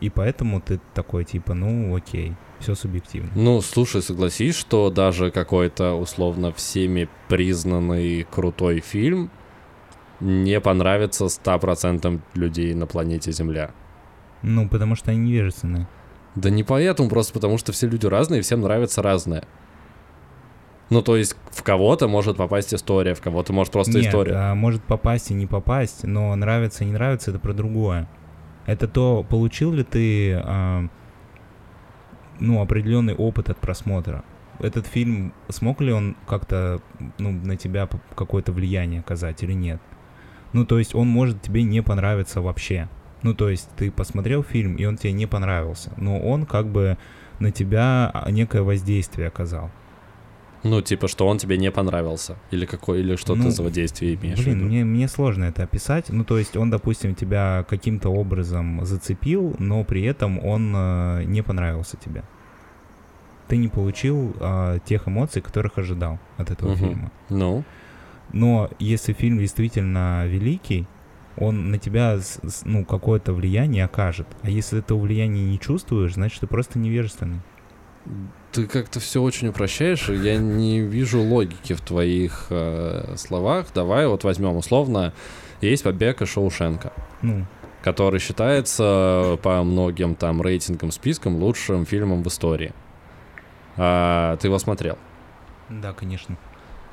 И 0.00 0.10
поэтому 0.10 0.60
ты 0.60 0.80
такой 0.94 1.24
типа, 1.24 1.54
ну, 1.54 1.94
окей, 1.94 2.34
все 2.60 2.74
субъективно. 2.74 3.30
Ну, 3.34 3.60
слушай, 3.60 4.02
согласись, 4.02 4.54
что 4.54 4.90
даже 4.90 5.30
какой-то 5.30 5.94
условно 5.94 6.52
всеми 6.52 7.08
признанный 7.28 8.24
крутой 8.30 8.80
фильм 8.80 9.30
не 10.20 10.60
понравится 10.60 11.26
100% 11.26 12.20
людей 12.34 12.74
на 12.74 12.86
планете 12.86 13.32
Земля. 13.32 13.72
Ну, 14.42 14.68
потому 14.68 14.94
что 14.94 15.10
они 15.10 15.20
невежественные. 15.20 15.88
Да 16.34 16.50
не 16.50 16.62
поэтому, 16.62 17.08
просто 17.08 17.32
потому 17.32 17.58
что 17.58 17.72
все 17.72 17.88
люди 17.88 18.06
разные, 18.06 18.40
и 18.40 18.42
всем 18.42 18.60
нравится 18.60 19.02
разное. 19.02 19.44
Ну, 20.90 21.02
то 21.02 21.16
есть 21.16 21.36
в 21.50 21.62
кого-то 21.62 22.08
может 22.08 22.36
попасть 22.36 22.72
история, 22.72 23.14
в 23.14 23.20
кого-то 23.20 23.52
может 23.52 23.72
просто 23.72 23.98
Нет, 23.98 24.06
история. 24.06 24.34
а, 24.34 24.54
может 24.54 24.82
попасть 24.82 25.30
и 25.30 25.34
не 25.34 25.46
попасть, 25.46 26.04
но 26.04 26.34
нравится 26.34 26.84
и 26.84 26.86
не 26.86 26.92
нравится, 26.92 27.30
это 27.30 27.40
про 27.40 27.52
другое. 27.52 28.08
Это 28.68 28.86
то, 28.86 29.24
получил 29.26 29.72
ли 29.72 29.82
ты 29.82 30.34
а, 30.44 30.88
ну, 32.38 32.60
определенный 32.60 33.14
опыт 33.14 33.48
от 33.48 33.56
просмотра. 33.56 34.24
Этот 34.58 34.86
фильм, 34.86 35.32
смог 35.48 35.80
ли 35.80 35.90
он 35.90 36.18
как-то 36.26 36.82
ну, 37.16 37.32
на 37.32 37.56
тебя 37.56 37.88
какое-то 38.14 38.52
влияние 38.52 39.00
оказать 39.00 39.42
или 39.42 39.54
нет? 39.54 39.80
Ну, 40.52 40.66
то 40.66 40.78
есть 40.78 40.94
он 40.94 41.08
может 41.08 41.40
тебе 41.40 41.62
не 41.62 41.82
понравиться 41.82 42.42
вообще. 42.42 42.90
Ну, 43.22 43.32
то 43.32 43.48
есть 43.48 43.70
ты 43.74 43.90
посмотрел 43.90 44.42
фильм, 44.42 44.76
и 44.76 44.84
он 44.84 44.98
тебе 44.98 45.12
не 45.12 45.24
понравился, 45.24 45.94
но 45.96 46.20
он 46.20 46.44
как 46.44 46.66
бы 46.66 46.98
на 47.38 47.50
тебя 47.50 48.10
а, 48.12 48.30
некое 48.30 48.60
воздействие 48.60 49.28
оказал. 49.28 49.70
Ну, 50.64 50.82
типа, 50.82 51.08
что 51.08 51.26
он 51.28 51.38
тебе 51.38 51.56
не 51.56 51.70
понравился. 51.70 52.36
Или 52.50 52.66
какой, 52.66 53.00
или 53.00 53.16
что 53.16 53.34
Ну, 53.34 53.44
ты 53.44 53.50
за 53.50 53.62
воздействие 53.62 54.14
имеешь 54.14 54.38
в 54.38 54.42
Блин, 54.44 54.56
виду? 54.58 54.66
мне, 54.66 54.84
мне 54.84 55.08
сложно 55.08 55.44
это 55.44 55.62
описать. 55.62 56.10
Ну, 56.10 56.24
то 56.24 56.38
есть 56.38 56.56
он, 56.56 56.70
допустим, 56.70 57.14
тебя 57.14 57.64
каким-то 57.68 58.08
образом 58.08 58.84
зацепил, 58.84 59.54
но 59.58 59.84
при 59.84 60.02
этом 60.02 60.44
он 60.44 60.72
э, 60.74 61.24
не 61.24 61.42
понравился 61.42 61.96
тебе. 61.96 62.24
Ты 63.46 63.56
не 63.56 63.68
получил 63.68 64.34
э, 64.40 64.78
тех 64.84 65.06
эмоций, 65.08 65.40
которых 65.42 65.78
ожидал 65.78 66.18
от 66.36 66.50
этого 66.50 66.70
Мгм. 66.70 66.78
фильма. 66.78 67.12
Ну, 67.30 67.64
Но 68.32 68.68
если 68.78 69.12
фильм 69.14 69.38
действительно 69.38 70.26
великий, 70.26 70.86
он 71.36 71.70
на 71.70 71.78
тебя 71.78 72.18
ну, 72.64 72.84
какое-то 72.84 73.32
влияние 73.32 73.84
окажет. 73.84 74.26
А 74.42 74.50
если 74.50 74.76
ты 74.76 74.80
этого 74.80 74.98
влияния 75.00 75.44
не 75.44 75.58
чувствуешь, 75.58 76.14
значит, 76.14 76.40
ты 76.40 76.46
просто 76.46 76.78
невежественный. 76.80 77.40
Ты 78.52 78.66
как-то 78.66 79.00
все 79.00 79.22
очень 79.22 79.48
упрощаешь, 79.48 80.08
и 80.08 80.14
я 80.14 80.36
не 80.36 80.80
вижу 80.80 81.20
логики 81.20 81.74
в 81.74 81.80
твоих 81.80 82.46
э, 82.50 83.14
словах. 83.16 83.66
Давай 83.74 84.06
вот 84.06 84.24
возьмем 84.24 84.56
условно, 84.56 85.12
есть 85.60 85.82
«Побег 85.84 86.22
из 86.22 86.28
Шоушенка», 86.30 86.92
Ну, 87.22 87.44
который 87.82 88.20
считается 88.20 89.38
по 89.42 89.62
многим 89.62 90.14
там 90.14 90.40
рейтингам, 90.42 90.90
спискам 90.90 91.36
лучшим 91.36 91.84
фильмом 91.86 92.22
в 92.22 92.28
истории. 92.28 92.72
А, 93.76 94.36
ты 94.36 94.48
его 94.48 94.58
смотрел? 94.58 94.98
да, 95.68 95.92
конечно. 95.92 96.36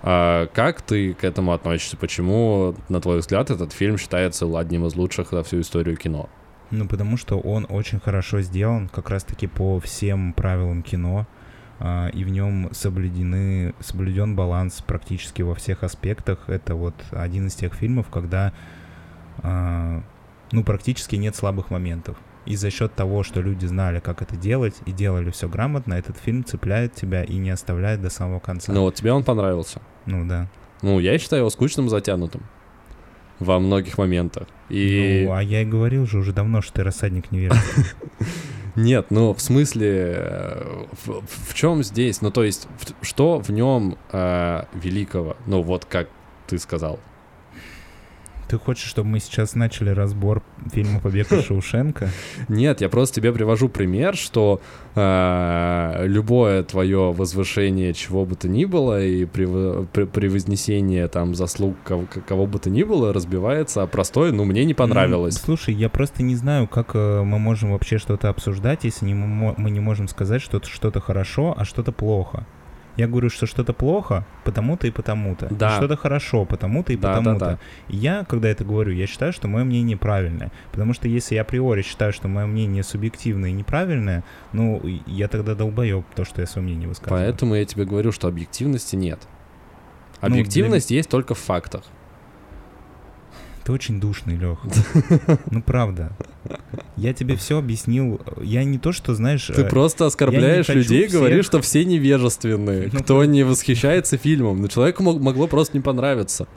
А 0.04 0.48
как 0.54 0.82
ты 0.82 1.14
к 1.14 1.24
этому 1.24 1.54
относишься? 1.54 1.98
Почему, 1.98 2.76
на 2.90 3.02
твой 3.02 3.20
взгляд, 3.20 3.50
этот 3.50 3.74
фильм 3.74 3.98
считается 3.98 4.46
одним 4.60 4.86
из 4.86 4.96
лучших 4.96 5.32
за 5.32 5.42
всю 5.44 5.62
историю 5.62 5.98
кино? 5.98 6.30
Ну, 6.72 6.88
потому 6.88 7.18
что 7.18 7.40
он 7.40 7.66
очень 7.70 8.00
хорошо 8.00 8.42
сделан, 8.42 8.90
как 8.90 9.10
раз-таки 9.10 9.48
по 9.48 9.80
всем 9.80 10.34
правилам 10.34 10.84
кино, 10.84 11.26
и 11.80 12.24
в 12.24 12.30
нем 12.30 12.70
соблюдены, 12.72 13.74
соблюден 13.82 14.36
баланс 14.36 14.82
практически 14.86 15.42
во 15.42 15.56
всех 15.56 15.84
аспектах. 15.84 16.40
Это 16.48 16.76
вот 16.76 16.96
один 17.12 17.48
из 17.48 17.56
тех 17.56 17.74
фильмов, 17.74 18.08
когда, 18.10 18.54
а, 19.40 20.02
ну, 20.52 20.64
практически 20.64 21.18
нет 21.18 21.36
слабых 21.36 21.70
моментов. 21.72 22.18
И 22.46 22.56
за 22.56 22.70
счет 22.70 22.94
того, 22.94 23.24
что 23.24 23.42
люди 23.42 23.66
знали, 23.66 24.00
как 24.00 24.22
это 24.22 24.38
делать, 24.38 24.76
и 24.86 24.92
делали 24.92 25.32
все 25.32 25.50
грамотно, 25.50 25.96
этот 25.96 26.18
фильм 26.18 26.46
цепляет 26.46 26.94
тебя 26.94 27.24
и 27.24 27.36
не 27.38 27.50
оставляет 27.50 28.02
до 28.02 28.10
самого 28.10 28.40
конца. 28.40 28.72
Ну 28.72 28.82
вот 28.82 28.96
тебе 28.96 29.12
он 29.12 29.24
понравился. 29.24 29.82
Ну, 30.06 30.26
да. 30.26 30.48
Ну, 30.82 31.00
я 31.00 31.18
считаю 31.18 31.42
его 31.42 31.50
скучным, 31.50 31.90
затянутым. 31.90 32.44
Во 33.40 33.60
многих 33.60 33.98
моментах. 33.98 34.48
И... 34.70 35.26
Ну, 35.26 35.34
а 35.34 35.44
я 35.44 35.64
и 35.64 35.66
говорил 35.66 36.06
же 36.06 36.20
уже 36.20 36.32
давно, 36.32 36.62
что 36.62 36.74
ты 36.74 36.84
рассадник 36.84 37.32
невежества. 37.32 37.84
Нет, 38.76 39.08
ну 39.10 39.34
в 39.34 39.42
смысле, 39.42 40.16
э, 40.18 40.86
в, 41.06 41.54
чем 41.54 41.84
здесь? 41.84 42.22
Ну 42.22 42.30
то 42.32 42.44
есть, 42.44 42.68
в- 42.80 43.06
что 43.06 43.40
в 43.40 43.50
нем 43.50 43.98
э, 44.12 44.64
великого? 44.74 45.38
Ну 45.46 45.62
вот 45.62 45.86
как 45.86 46.10
ты 46.48 46.58
сказал. 46.60 47.00
Ты 48.56 48.60
хочешь, 48.60 48.88
чтобы 48.88 49.10
мы 49.10 49.20
сейчас 49.20 49.54
начали 49.54 49.90
разбор 49.90 50.42
фильма 50.72 51.02
«Побег 51.02 51.30
из 51.34 51.44
Шоушенка»? 51.46 52.08
Нет, 52.48 52.80
я 52.80 52.88
просто 52.88 53.16
тебе 53.20 53.34
привожу 53.34 53.68
пример, 53.68 54.16
что 54.16 54.62
э, 54.96 56.04
любое 56.08 56.64
твое 56.64 57.12
возвышение 57.12 57.94
чего 57.94 58.26
бы 58.26 58.36
то 58.36 58.48
ни 58.48 58.64
было 58.64 59.04
и 59.04 59.26
прев- 59.26 59.88
превознесение 60.08 61.08
там 61.10 61.36
заслуг 61.36 61.76
кого, 61.84 62.06
кого 62.28 62.46
бы 62.48 62.60
то 62.60 62.70
ни 62.70 62.84
было 62.84 63.12
разбивается, 63.14 63.84
а 63.84 63.88
простое, 63.88 64.32
ну 64.32 64.46
мне 64.46 64.64
не 64.64 64.72
Ну, 64.74 64.78
понравилось. 64.78 65.36
слушай, 65.36 65.74
я 65.74 65.90
просто 65.90 66.24
не 66.24 66.36
знаю, 66.36 66.68
как 66.68 66.92
э, 66.96 67.22
мы 67.24 67.38
можем 67.40 67.74
вообще 67.74 67.98
что-то 67.98 68.30
обсуждать, 68.30 68.86
если 68.86 69.06
не, 69.06 69.14
мы 69.14 69.70
не 69.70 69.80
можем 69.82 70.08
сказать, 70.08 70.42
что 70.42 70.62
что-то 70.64 71.02
хорошо, 71.02 71.54
а 71.58 71.66
что-то 71.66 71.92
плохо. 71.92 72.46
Я 72.98 73.08
говорю, 73.08 73.30
что 73.30 73.46
что-то 73.46 73.74
плохо, 73.74 74.26
потому-то 74.44 74.88
и 74.88 74.92
потому-то. 74.92 75.48
И 75.48 75.56
Да. 75.56 75.76
Что-то 75.78 75.98
хорошо, 75.98 76.46
потому-то 76.46 76.94
и 76.94 76.98
Да, 76.98 77.10
да, 77.10 77.18
потому-то. 77.18 77.46
да. 77.46 77.60
И 77.90 77.98
Я, 77.98 78.24
когда 78.24 78.50
это 78.50 78.64
говорю, 78.64 78.94
я 78.94 79.08
считаю, 79.08 79.34
что 79.34 79.48
мое 79.48 79.64
мнение 79.64 79.98
правильное. 79.98 80.52
Потому 80.72 80.94
что 80.94 81.08
если 81.08 81.36
я 81.36 81.42
априори 81.42 81.82
считаю, 81.82 82.14
что 82.14 82.28
мое 82.28 82.46
мнение 82.46 82.84
субъективное 82.84 83.50
и 83.50 83.54
неправильное, 83.54 84.24
ну, 84.54 84.82
я 85.06 85.28
тогда 85.28 85.56
долбоеб, 85.56 86.06
то, 86.16 86.24
что 86.26 86.42
я 86.42 86.48
свое 86.48 86.66
мнение 86.66 86.88
высказываю. 86.88 87.22
Поэтому 87.24 87.56
я 87.56 87.66
тебе 87.66 87.86
говорю, 87.86 88.12
что 88.12 88.28
объективности 88.28 88.96
нет. 88.96 89.20
Ну, 90.22 90.30
для 90.30 90.40
Объективность 90.40 90.92
есть 90.92 91.10
только 91.10 91.36
в 91.36 91.40
фактах. 91.40 91.84
Ты 93.66 93.72
очень 93.72 94.00
душный, 94.00 94.36
Лех. 94.36 94.60
Ну, 95.52 95.64
правда. 95.64 96.12
Я 96.98 97.14
тебе 97.14 97.36
все 97.36 97.58
объяснил. 97.58 98.22
Я 98.40 98.64
не 98.64 98.78
то, 98.78 98.92
что, 98.92 99.16
знаешь... 99.16 99.48
Ты 99.48 99.64
э, 99.64 99.70
просто 99.70 100.06
оскорбляешь 100.06 100.68
людей, 100.70 101.08
всех- 101.08 101.20
говоришь, 101.20 101.46
что 101.46 101.62
все 101.62 101.84
невежественные, 101.84 102.92
Ну, 102.94 103.00
кто 103.00 103.26
не 103.26 103.44
восхищается 103.44 104.18
фильмом. 104.18 104.62
Но 104.62 104.68
человеку 104.68 105.02
мог- 105.02 105.20
могло 105.20 105.48
просто 105.48 105.76
не 105.76 105.82
понравиться. 105.82 106.48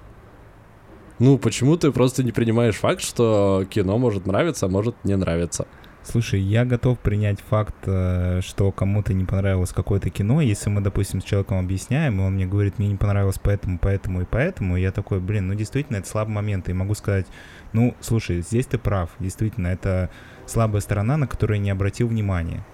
Ну, 1.19 1.39
почему 1.39 1.79
ты 1.79 1.91
просто 1.93 2.23
не 2.23 2.31
принимаешь 2.31 2.77
факт, 2.77 3.01
что 3.03 3.65
кино 3.71 3.97
может 3.97 4.27
нравиться, 4.27 4.67
а 4.67 4.69
может 4.69 4.95
не 5.05 5.17
нравиться? 5.17 5.67
Слушай, 6.03 6.41
я 6.41 6.65
готов 6.65 6.99
принять 7.01 7.41
факт, 7.41 7.75
э, 7.85 8.41
что 8.43 8.73
кому-то 8.73 9.13
не 9.13 9.25
понравилось 9.25 9.73
какое-то 9.73 10.09
кино. 10.09 10.41
Если 10.41 10.71
мы, 10.71 10.81
допустим, 10.81 11.21
с 11.21 11.25
человеком 11.25 11.59
объясняем, 11.59 12.21
и 12.21 12.25
он 12.25 12.35
мне 12.35 12.47
говорит, 12.47 12.79
мне 12.79 12.89
не 12.89 12.97
понравилось 12.97 13.39
поэтому, 13.43 13.79
поэтому 13.79 14.23
и 14.23 14.25
поэтому, 14.25 14.77
и 14.77 14.81
я 14.81 14.91
такой, 14.91 15.21
блин, 15.21 15.49
ну 15.49 15.55
действительно, 15.55 15.99
это 15.99 16.09
слабый 16.09 16.35
момент. 16.35 16.69
И 16.69 16.73
могу 16.73 16.95
сказать, 16.95 17.27
ну, 17.73 17.95
слушай, 18.01 18.41
здесь 18.41 18.67
ты 18.67 18.79
прав. 18.79 19.11
Действительно, 19.19 19.67
это 19.67 20.09
слабая 20.47 20.81
сторона, 20.81 21.17
на 21.19 21.27
которую 21.27 21.59
я 21.59 21.65
не 21.65 21.71
обратил 21.71 22.09
внимания. 22.09 22.65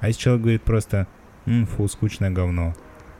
А 0.00 0.08
если 0.08 0.20
человек 0.20 0.42
говорит 0.42 0.62
просто, 0.62 1.06
«М, 1.46 1.66
фу, 1.66 1.86
скучное 1.88 2.30
говно. 2.30 2.74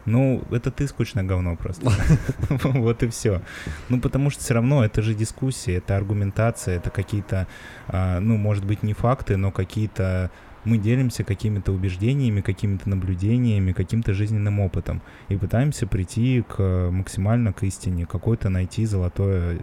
Ну, 0.04 0.42
это 0.50 0.70
ты 0.70 0.86
скучное 0.88 1.24
говно 1.24 1.56
просто. 1.56 1.90
Вот 2.64 3.02
и 3.02 3.08
все. 3.08 3.42
Ну, 3.88 4.00
потому 4.00 4.30
что 4.30 4.42
все 4.42 4.54
равно 4.54 4.84
это 4.84 5.02
же 5.02 5.14
дискуссия, 5.14 5.76
это 5.76 5.96
аргументация, 5.96 6.76
это 6.76 6.90
какие-то, 6.90 7.46
а, 7.88 8.20
ну, 8.20 8.36
может 8.36 8.64
быть, 8.64 8.82
не 8.82 8.94
факты, 8.94 9.36
но 9.36 9.50
какие-то... 9.50 10.30
Мы 10.64 10.76
делимся 10.76 11.24
какими-то 11.24 11.72
убеждениями, 11.72 12.40
какими-то 12.40 12.90
наблюдениями, 12.90 13.72
каким-то 13.72 14.12
жизненным 14.12 14.60
опытом 14.60 15.00
и 15.28 15.36
пытаемся 15.36 15.86
прийти 15.86 16.42
к 16.42 16.90
максимально 16.90 17.52
к 17.52 17.62
истине, 17.62 18.06
какое-то 18.06 18.50
найти 18.50 18.84
золотое 18.84 19.60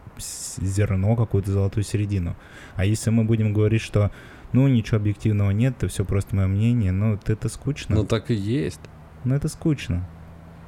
зерно, 0.58 1.16
какую-то 1.16 1.52
золотую 1.52 1.84
середину. 1.84 2.36
А 2.76 2.86
если 2.86 3.12
мы 3.12 3.26
будем 3.26 3.54
говорить, 3.54 3.82
что 3.82 4.10
ну, 4.54 4.68
ничего 4.68 4.98
объективного 4.98 5.52
нет, 5.52 5.76
это 5.78 5.90
все 5.90 6.06
просто 6.06 6.36
мое 6.36 6.48
мнение, 6.48 6.94
ну, 6.94 7.20
это 7.26 7.50
скучно. 7.50 7.96
Ну, 7.96 8.06
так 8.06 8.32
и 8.32 8.34
есть. 8.34 8.80
Ну, 9.26 9.36
это 9.36 9.50
скучно. 9.50 10.08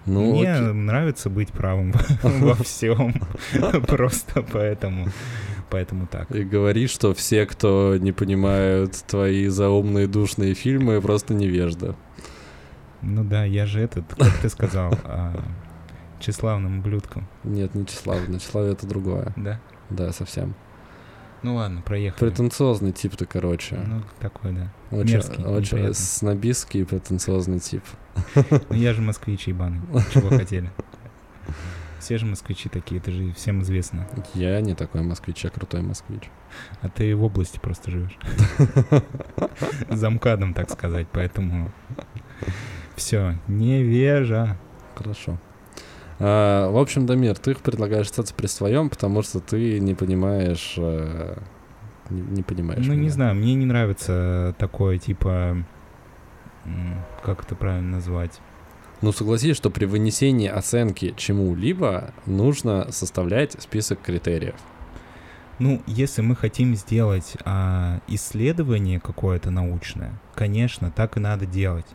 Ну, 0.08 0.32
Мне 0.40 0.54
окей. 0.54 0.74
нравится 0.74 1.30
быть 1.30 1.50
правым 1.52 1.94
во 2.24 2.56
всем. 2.56 3.14
Просто 3.88 4.42
поэтому. 4.42 5.08
Поэтому 5.70 6.08
так. 6.08 6.32
И 6.32 6.44
говори, 6.44 6.88
что 6.88 7.14
все, 7.14 7.46
кто 7.46 7.98
не 7.98 8.14
понимают 8.14 8.94
твои 9.06 9.48
заумные 9.48 10.08
душные 10.08 10.54
фильмы, 10.54 11.02
просто 11.02 11.34
невежда. 11.34 11.94
Ну 13.02 13.26
да, 13.26 13.44
я 13.44 13.66
же 13.66 13.82
этот, 13.82 14.06
как 14.16 14.34
ты 14.42 14.48
сказал, 14.48 14.94
а, 15.04 15.38
тщеславным 16.22 16.80
ублюдком, 16.80 17.28
Нет, 17.44 17.76
не 17.76 17.86
Числав. 17.86 18.28
На 18.30 18.40
Числаве 18.40 18.72
это 18.72 18.88
другое. 18.88 19.34
да? 19.36 19.60
Да, 19.90 20.14
совсем. 20.14 20.56
Ну 21.44 21.56
ладно, 21.56 21.82
проехали. 21.82 22.30
Претенциозный 22.30 22.94
тип 22.94 23.16
ты, 23.18 23.26
короче. 23.26 23.76
Ну, 23.76 24.02
такой, 24.20 24.54
да. 24.54 24.74
Очень, 24.90 25.14
мерзкий, 25.16 25.44
очень 25.44 25.60
неприятный. 25.78 25.94
снобистский 25.96 26.82
и 26.82 26.84
претенциозный 26.86 27.60
тип. 27.60 27.84
Ну, 28.36 28.76
я 28.76 28.94
же 28.94 29.02
москвич 29.02 29.48
ебаный. 29.48 29.82
Чего 30.14 30.30
хотели? 30.30 30.72
Все 32.00 32.18
же 32.18 32.26
москвичи 32.26 32.70
такие, 32.70 33.02
это 33.02 33.12
же 33.12 33.34
всем 33.34 33.64
известно. 33.64 34.08
Я 34.34 34.62
не 34.62 34.76
такой 34.76 35.02
москвич, 35.02 35.44
я 35.44 35.50
крутой 35.50 35.82
москвич. 35.82 36.30
А 36.82 36.90
ты 36.90 37.16
в 37.16 37.24
области 37.24 37.60
просто 37.60 37.92
живешь. 37.92 38.18
Замкадом, 39.90 40.54
так 40.54 40.70
сказать, 40.70 41.08
поэтому... 41.12 41.72
Все, 42.96 43.36
невежа. 43.48 44.58
Хорошо. 44.96 45.40
А, 46.20 46.70
в 46.72 46.78
общем, 46.78 47.06
Дамир, 47.06 47.38
ты 47.38 47.56
предлагаешь 47.56 48.08
остаться 48.08 48.34
при 48.34 48.48
своем, 48.48 48.90
потому 48.90 49.22
что 49.22 49.40
ты 49.40 49.80
не 49.80 49.94
понимаешь... 49.94 50.76
э, 50.78 51.38
не, 52.10 52.22
не 52.22 52.44
понимаешь. 52.44 52.86
Ну, 52.86 52.94
не 52.94 53.02
меня. 53.02 53.12
знаю, 53.12 53.36
мне 53.36 53.54
не 53.54 53.66
нравится 53.66 54.56
такое, 54.58 54.98
типа... 54.98 55.58
Как 57.24 57.44
это 57.44 57.56
правильно 57.56 57.98
назвать? 57.98 58.40
Ну, 59.02 59.12
согласись, 59.12 59.56
что 59.56 59.70
при 59.70 59.86
вынесении 59.86 60.48
оценки 60.48 61.14
чему-либо 61.18 62.14
нужно 62.26 62.92
составлять 62.92 63.62
список 63.62 64.02
критериев. 64.02 64.56
Ну, 65.60 65.82
если 65.88 66.22
мы 66.22 66.36
хотим 66.36 66.76
сделать 66.76 67.36
а, 67.44 68.00
исследование 68.08 69.00
какое-то 69.00 69.52
научное, 69.52 70.14
конечно, 70.36 70.92
так 70.92 71.18
и 71.18 71.20
надо 71.20 71.46
делать. 71.46 71.88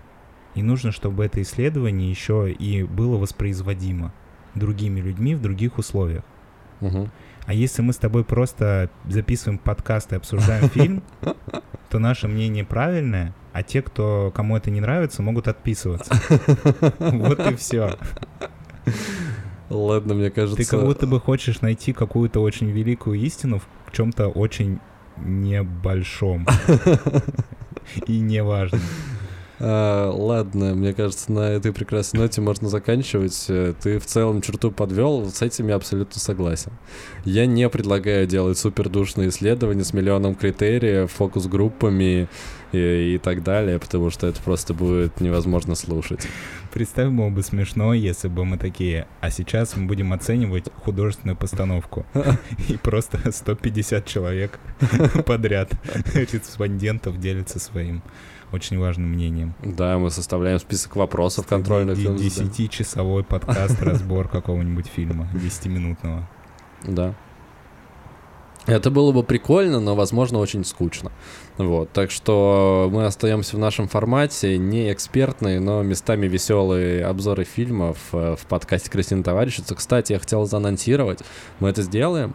И 0.55 0.63
нужно, 0.63 0.93
чтобы 0.93 1.25
это 1.25 1.41
исследование 1.43 2.11
еще 2.11 2.51
и 2.53 2.83
было 2.83 3.17
воспроизводимо 3.17 4.13
другими 4.55 5.01
людьми 5.01 5.35
в 5.35 5.43
других 5.43 5.79
условиях. 5.79 6.25
Мгм. 6.81 7.11
А 7.45 7.55
если 7.55 7.83
мы 7.83 7.93
с 7.93 7.97
тобой 7.97 8.25
просто 8.25 8.91
записываем 9.09 9.59
подкаст 9.59 10.13
и 10.13 10.17
обсуждаем 10.17 10.69
фильм, 10.69 11.03
то 11.91 11.99
наше 11.99 12.29
мнение 12.29 12.65
правильное, 12.65 13.35
а 13.53 13.63
те, 13.63 13.83
кто 13.83 14.33
кому 14.35 14.57
это 14.57 14.71
не 14.71 14.81
нравится, 14.81 15.23
могут 15.23 15.49
отписываться. 15.49 16.15
Вот 16.99 17.41
и 17.51 17.57
все. 17.57 17.97
Ладно, 19.69 20.15
мне 20.15 20.31
кажется... 20.31 20.57
Ты 20.57 20.69
как 20.69 20.85
будто 20.85 21.07
бы 21.07 21.21
хочешь 21.21 21.61
найти 21.61 21.93
какую-то 21.93 22.41
очень 22.41 22.71
великую 22.71 23.19
истину 23.21 23.61
в 23.87 23.93
чем-то 23.93 24.29
очень 24.29 24.81
небольшом 25.17 26.47
и 28.07 28.21
неважном. 28.21 28.81
А, 29.65 30.11
ладно, 30.11 30.75
мне 30.75 30.93
кажется, 30.93 31.31
на 31.31 31.53
этой 31.53 31.73
прекрасной 31.73 32.19
ноте 32.19 32.41
можно 32.41 32.69
заканчивать. 32.69 33.45
Э, 33.49 33.75
Ты 33.81 34.01
в 34.01 34.07
целом 34.07 34.43
черту 34.43 34.73
подвел, 34.73 35.31
с 35.31 35.41
этим 35.41 35.69
я 35.69 35.77
абсолютно 35.77 36.19
согласен. 36.19 36.73
Я 37.25 37.47
не 37.47 37.69
предлагаю 37.69 38.27
делать 38.27 38.59
супердушные 38.59 39.29
исследования 39.29 39.85
с 39.85 39.93
миллионом 39.93 40.35
критериев, 40.35 41.13
фокус-группами 41.13 42.29
и, 42.73 43.15
и 43.15 43.19
так 43.19 43.45
далее, 43.45 43.79
потому 43.79 44.11
что 44.11 44.27
это 44.27 44.43
просто 44.43 44.75
будет 44.75 45.21
невозможно 45.21 45.77
слушать. 45.77 46.27
Представь, 46.73 47.11
было 47.11 47.31
бы 47.31 47.45
смешно, 47.45 47.95
если 47.95 48.27
бы 48.27 48.45
мы 48.45 48.59
такие, 48.59 49.07
а 49.21 49.31
сейчас 49.31 49.77
мы 49.77 49.87
будем 49.87 50.13
оценивать 50.13 50.65
художественную 50.85 51.37
постановку. 51.37 52.05
И 52.69 52.77
просто 52.79 53.31
150 53.31 54.07
человек 54.07 54.59
подряд 55.25 55.71
респондентов 56.15 57.21
делятся 57.21 57.61
своим 57.61 58.03
очень 58.53 58.79
важным 58.79 59.11
мнением. 59.11 59.55
Да, 59.63 59.99
мы 59.99 60.11
составляем 60.11 60.59
список 60.59 60.97
вопросов 60.97 61.47
контрольных. 61.47 61.99
Десятичасовой 61.99 63.25
подкаст, 63.25 63.81
разбор 63.83 64.29
какого-нибудь 64.29 64.87
фильма, 64.87 65.29
10-минутного. 65.35 66.29
Да. 66.85 67.15
Это 68.67 68.93
было 68.93 69.11
бы 69.11 69.25
прикольно, 69.25 69.81
но, 69.81 69.97
возможно, 69.97 70.39
очень 70.39 70.65
скучно. 70.65 71.11
Вот, 71.59 71.91
так 71.91 72.13
что 72.13 72.89
мы 72.93 73.07
остаемся 73.07 73.57
в 73.57 73.59
нашем 73.59 73.89
формате, 73.89 74.57
не 74.57 74.93
экспертные, 74.93 75.59
но 75.59 75.83
местами 75.83 76.29
веселые 76.29 77.05
обзоры 77.05 77.43
фильмов 77.43 77.99
э, 78.13 78.37
в 78.39 78.47
подкасте 78.47 78.89
«Красивая 78.89 79.25
товарищица». 79.25 79.75
Кстати, 79.75 80.13
я 80.13 80.21
хотел 80.21 80.47
заанонсировать, 80.47 81.21
мы 81.59 81.71
это 81.71 81.83
сделаем. 81.83 82.35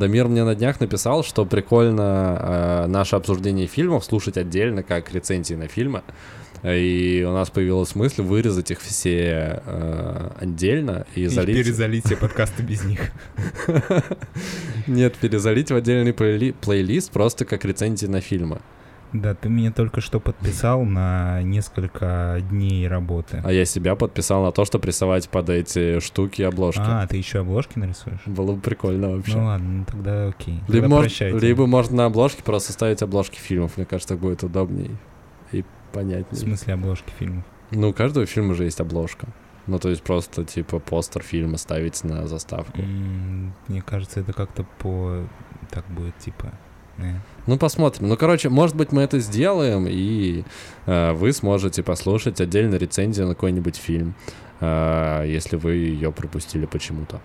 Дамир 0.00 0.28
мне 0.28 0.44
на 0.44 0.54
днях 0.54 0.80
написал, 0.80 1.22
что 1.22 1.44
прикольно 1.44 2.38
э, 2.40 2.86
наше 2.86 3.16
обсуждение 3.16 3.66
фильмов 3.66 4.02
слушать 4.02 4.38
отдельно, 4.38 4.82
как 4.82 5.12
рецензии 5.12 5.52
на 5.54 5.68
фильмы. 5.68 6.02
И 6.64 7.22
у 7.28 7.32
нас 7.32 7.50
появилась 7.50 7.94
мысль 7.94 8.22
вырезать 8.22 8.70
их 8.70 8.80
все 8.80 9.60
э, 9.62 10.30
отдельно 10.40 11.06
и, 11.14 11.24
И 11.24 11.26
залить... 11.26 11.54
перезалить 11.54 12.06
все 12.06 12.16
подкасты 12.16 12.62
без 12.62 12.82
них. 12.84 13.10
Нет, 14.86 15.16
перезалить 15.16 15.70
в 15.70 15.76
отдельный 15.76 16.12
плейли- 16.12 16.54
плейлист 16.58 17.10
просто 17.10 17.44
как 17.44 17.66
рецензии 17.66 18.06
на 18.06 18.22
фильмы. 18.22 18.60
Да, 19.12 19.34
ты 19.34 19.48
меня 19.48 19.72
только 19.72 20.00
что 20.00 20.20
подписал 20.20 20.84
на 20.84 21.42
несколько 21.42 22.38
дней 22.48 22.86
работы. 22.86 23.42
А 23.44 23.52
я 23.52 23.64
себя 23.64 23.96
подписал 23.96 24.44
на 24.44 24.52
то, 24.52 24.64
что 24.64 24.78
прессовать 24.78 25.28
под 25.28 25.50
эти 25.50 25.98
штуки 25.98 26.42
обложки. 26.42 26.82
А, 26.84 27.06
ты 27.06 27.16
еще 27.16 27.40
обложки 27.40 27.78
нарисуешь? 27.78 28.20
Было 28.26 28.52
бы 28.52 28.60
прикольно 28.60 29.10
вообще. 29.10 29.36
Ну 29.36 29.44
ладно, 29.44 29.68
ну 29.68 29.84
тогда 29.84 30.28
окей. 30.28 30.60
либо, 30.68 30.82
Тогда 30.82 30.88
может, 30.88 31.20
либо 31.42 31.66
можно 31.66 31.96
на 31.96 32.04
обложке 32.06 32.42
просто 32.42 32.72
ставить 32.72 33.02
обложки 33.02 33.36
фильмов. 33.38 33.76
Мне 33.76 33.86
кажется, 33.86 34.14
так 34.14 34.20
будет 34.20 34.44
удобней 34.44 34.96
и 35.50 35.62
В 35.62 35.66
понятнее. 35.92 36.40
смысле 36.40 36.74
обложки 36.74 37.10
фильмов? 37.18 37.44
Ну, 37.72 37.88
у 37.90 37.92
каждого 37.92 38.26
фильма 38.26 38.54
же 38.54 38.64
есть 38.64 38.80
обложка. 38.80 39.26
Ну, 39.66 39.78
то 39.78 39.88
есть 39.88 40.02
просто, 40.02 40.44
типа, 40.44 40.78
постер 40.78 41.22
фильма 41.22 41.56
ставить 41.56 42.02
на 42.04 42.26
заставку. 42.26 42.82
Мне 43.68 43.82
кажется, 43.82 44.20
это 44.20 44.32
как-то 44.32 44.64
по... 44.78 45.24
Так 45.70 45.84
будет, 45.88 46.16
типа... 46.18 46.52
Ну, 47.50 47.58
посмотрим. 47.58 48.06
Ну, 48.06 48.16
короче, 48.16 48.48
может 48.48 48.76
быть, 48.76 48.92
мы 48.92 49.02
это 49.02 49.18
сделаем, 49.18 49.88
и 49.88 50.44
э, 50.86 51.12
вы 51.14 51.32
сможете 51.32 51.82
послушать 51.82 52.40
отдельно 52.40 52.76
рецензию 52.76 53.26
на 53.26 53.34
какой-нибудь 53.34 53.74
фильм, 53.74 54.14
э, 54.60 55.24
если 55.26 55.56
вы 55.56 55.72
ее 55.72 56.12
пропустили 56.12 56.66
почему-то. 56.66 57.20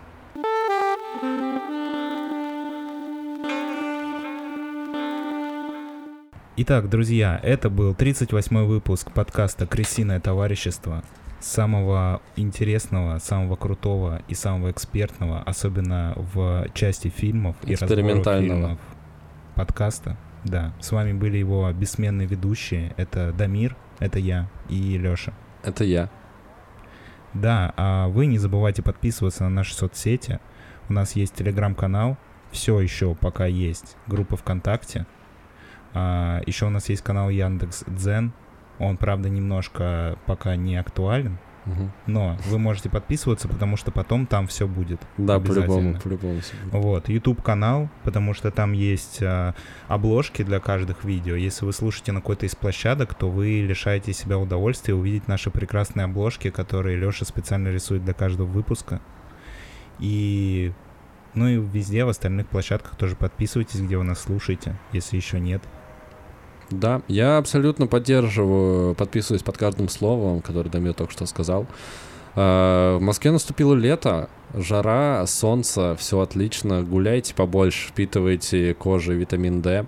Итак, 6.58 6.90
друзья, 6.90 7.40
это 7.44 7.70
был 7.70 7.94
38-й 7.94 8.66
выпуск 8.66 9.12
подкаста 9.12 9.68
«Крысиное 9.68 10.20
товарищество». 10.20 11.04
Самого 11.40 12.24
интересного, 12.36 13.20
самого 13.20 13.58
крутого 13.58 14.24
и 14.28 14.34
самого 14.34 14.72
экспертного, 14.72 15.44
особенно 15.44 16.14
в 16.16 16.66
части 16.74 17.10
фильмов 17.10 17.56
и 17.68 17.76
Экспериментального. 17.76 18.62
фильмов 18.62 18.80
подкаста. 19.56 20.18
Да, 20.44 20.74
с 20.80 20.92
вами 20.92 21.14
были 21.14 21.38
его 21.38 21.72
бессменные 21.72 22.28
ведущие. 22.28 22.94
Это 22.98 23.34
Дамир, 23.34 23.76
это 24.00 24.20
я 24.20 24.50
и 24.70 24.98
Лёша. 24.98 25.34
Это 25.64 25.84
я. 25.84 26.10
Да, 27.34 27.74
а 27.76 28.08
вы 28.08 28.28
не 28.28 28.38
забывайте 28.38 28.84
подписываться 28.84 29.44
на 29.44 29.50
наши 29.50 29.74
соцсети. 29.74 30.40
У 30.88 30.94
нас 30.94 31.16
есть 31.16 31.34
телеграм-канал, 31.34 32.18
все 32.52 32.80
еще 32.80 33.16
пока 33.16 33.46
есть, 33.46 33.98
группа 34.08 34.38
ВКонтакте. 34.38 35.08
А, 35.94 36.42
еще 36.46 36.68
у 36.68 36.70
нас 36.70 36.90
есть 36.90 37.02
канал 37.02 37.30
Яндекс 37.30 37.84
Дзен. 37.88 38.34
Он, 38.78 38.98
правда, 38.98 39.30
немножко 39.30 40.20
пока 40.26 40.56
не 40.56 40.76
актуален, 40.78 41.40
Но 42.06 42.38
вы 42.48 42.60
можете 42.60 42.90
подписываться, 42.90 43.48
потому 43.48 43.78
что 43.78 43.92
потом 43.92 44.28
там 44.28 44.48
все 44.48 44.68
будет. 44.68 45.02
Да, 45.18 45.40
по-любому, 45.40 46.00
по-любому. 46.00 46.40
Вот, 46.72 47.10
YouTube 47.10 47.42
канал, 47.42 47.90
потому 48.04 48.34
что 48.34 48.52
там 48.52 48.74
есть 48.74 49.20
а, 49.22 49.56
обложки 49.88 50.44
для 50.44 50.60
каждых 50.60 51.04
видео. 51.04 51.36
Если 51.36 51.66
вы 51.66 51.74
слушаете 51.74 52.12
на 52.12 52.22
какой-то 52.22 52.46
из 52.46 52.56
площадок, 52.56 53.16
то 53.16 53.30
вы 53.30 53.62
лишаете 53.62 54.14
себя 54.14 54.38
удовольствия 54.38 54.94
увидеть 54.94 55.28
наши 55.28 55.50
прекрасные 55.50 56.06
обложки, 56.06 56.50
которые 56.50 56.98
Леша 56.98 57.26
специально 57.26 57.70
рисует 57.70 58.04
для 58.04 58.14
каждого 58.14 58.48
выпуска. 58.48 59.02
И 60.00 60.72
ну 61.34 61.48
и 61.48 61.56
везде 61.58 62.06
в 62.06 62.10
остальных 62.10 62.48
площадках 62.48 62.96
тоже 62.96 63.16
подписывайтесь, 63.16 63.82
где 63.82 63.98
вы 63.98 64.04
нас 64.04 64.22
слушаете, 64.22 64.76
если 64.94 65.18
еще 65.18 65.40
нет. 65.40 65.62
Да, 66.72 67.02
я 67.08 67.38
абсолютно 67.38 67.88
поддерживаю, 67.88 68.96
подписываюсь 68.96 69.44
под 69.44 69.58
каждым 69.58 69.90
словом, 69.90 70.42
которое 70.42 70.70
Дамир 70.70 70.94
только 70.94 71.14
что 71.14 71.26
сказал. 71.26 71.68
А, 72.36 72.98
В 72.98 73.02
Москве 73.02 73.32
наступило 73.32 73.74
лето, 73.74 74.30
жара, 74.54 75.26
солнце, 75.28 75.96
все 75.98 76.20
отлично. 76.20 76.84
Гуляйте 76.84 77.34
побольше, 77.34 77.90
впитывайте 77.90 78.74
кожей 78.74 79.16
витамин 79.16 79.62
D. 79.62 79.86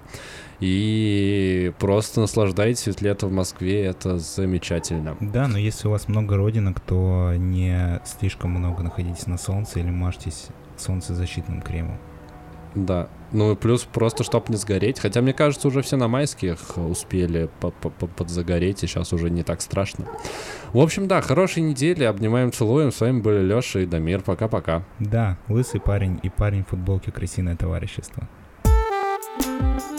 И 0.60 1.72
просто 1.78 2.22
наслаждайтесь, 2.22 2.88
ведь 2.88 3.02
лето 3.02 3.28
в 3.28 3.32
Москве 3.32 3.84
это 3.84 4.18
замечательно. 4.18 5.16
Да, 5.20 5.48
но 5.48 5.58
если 5.58 5.88
у 5.88 5.92
вас 5.92 6.08
много 6.08 6.36
родинок, 6.36 6.80
то 6.80 7.34
не 7.38 8.02
слишком 8.06 8.52
много 8.52 8.82
находитесь 8.82 9.28
на 9.28 9.38
солнце 9.38 9.80
или 9.80 9.92
мажьтесь 9.92 10.48
солнцезащитным 10.78 11.62
кремом. 11.62 12.00
Да. 12.86 13.10
Ну 13.32 13.52
и 13.52 13.56
плюс 13.56 13.84
просто, 13.84 14.24
чтоб 14.24 14.48
не 14.50 14.56
сгореть. 14.56 15.00
Хотя, 15.00 15.22
мне 15.22 15.34
кажется, 15.34 15.68
уже 15.68 15.82
все 15.82 15.98
на 15.98 16.08
майских 16.08 16.78
успели 16.78 17.50
по- 17.60 17.72
по- 17.72 17.90
по- 17.90 18.08
подзагореть, 18.08 18.84
и 18.84 18.88
сейчас 18.88 19.12
уже 19.14 19.30
не 19.30 19.44
так 19.44 19.62
страшно. 19.62 20.06
В 20.74 20.80
общем, 20.80 21.08
да, 21.08 21.22
хорошей 21.22 21.64
недели. 21.64 22.04
Обнимаем, 22.04 22.52
целуем. 22.52 22.92
С 22.92 23.02
вами 23.02 23.20
были 23.20 23.42
Леша 23.44 23.80
и 23.80 23.86
Дамир. 23.86 24.22
Пока-пока. 24.22 24.84
Да, 25.00 25.38
лысый 25.50 25.82
парень 25.82 26.20
и 26.24 26.30
парень 26.30 26.64
в 26.64 26.70
футболке 26.70 27.12
крысиное 27.12 27.56
товарищество. 27.56 28.28
Thank 29.40 29.92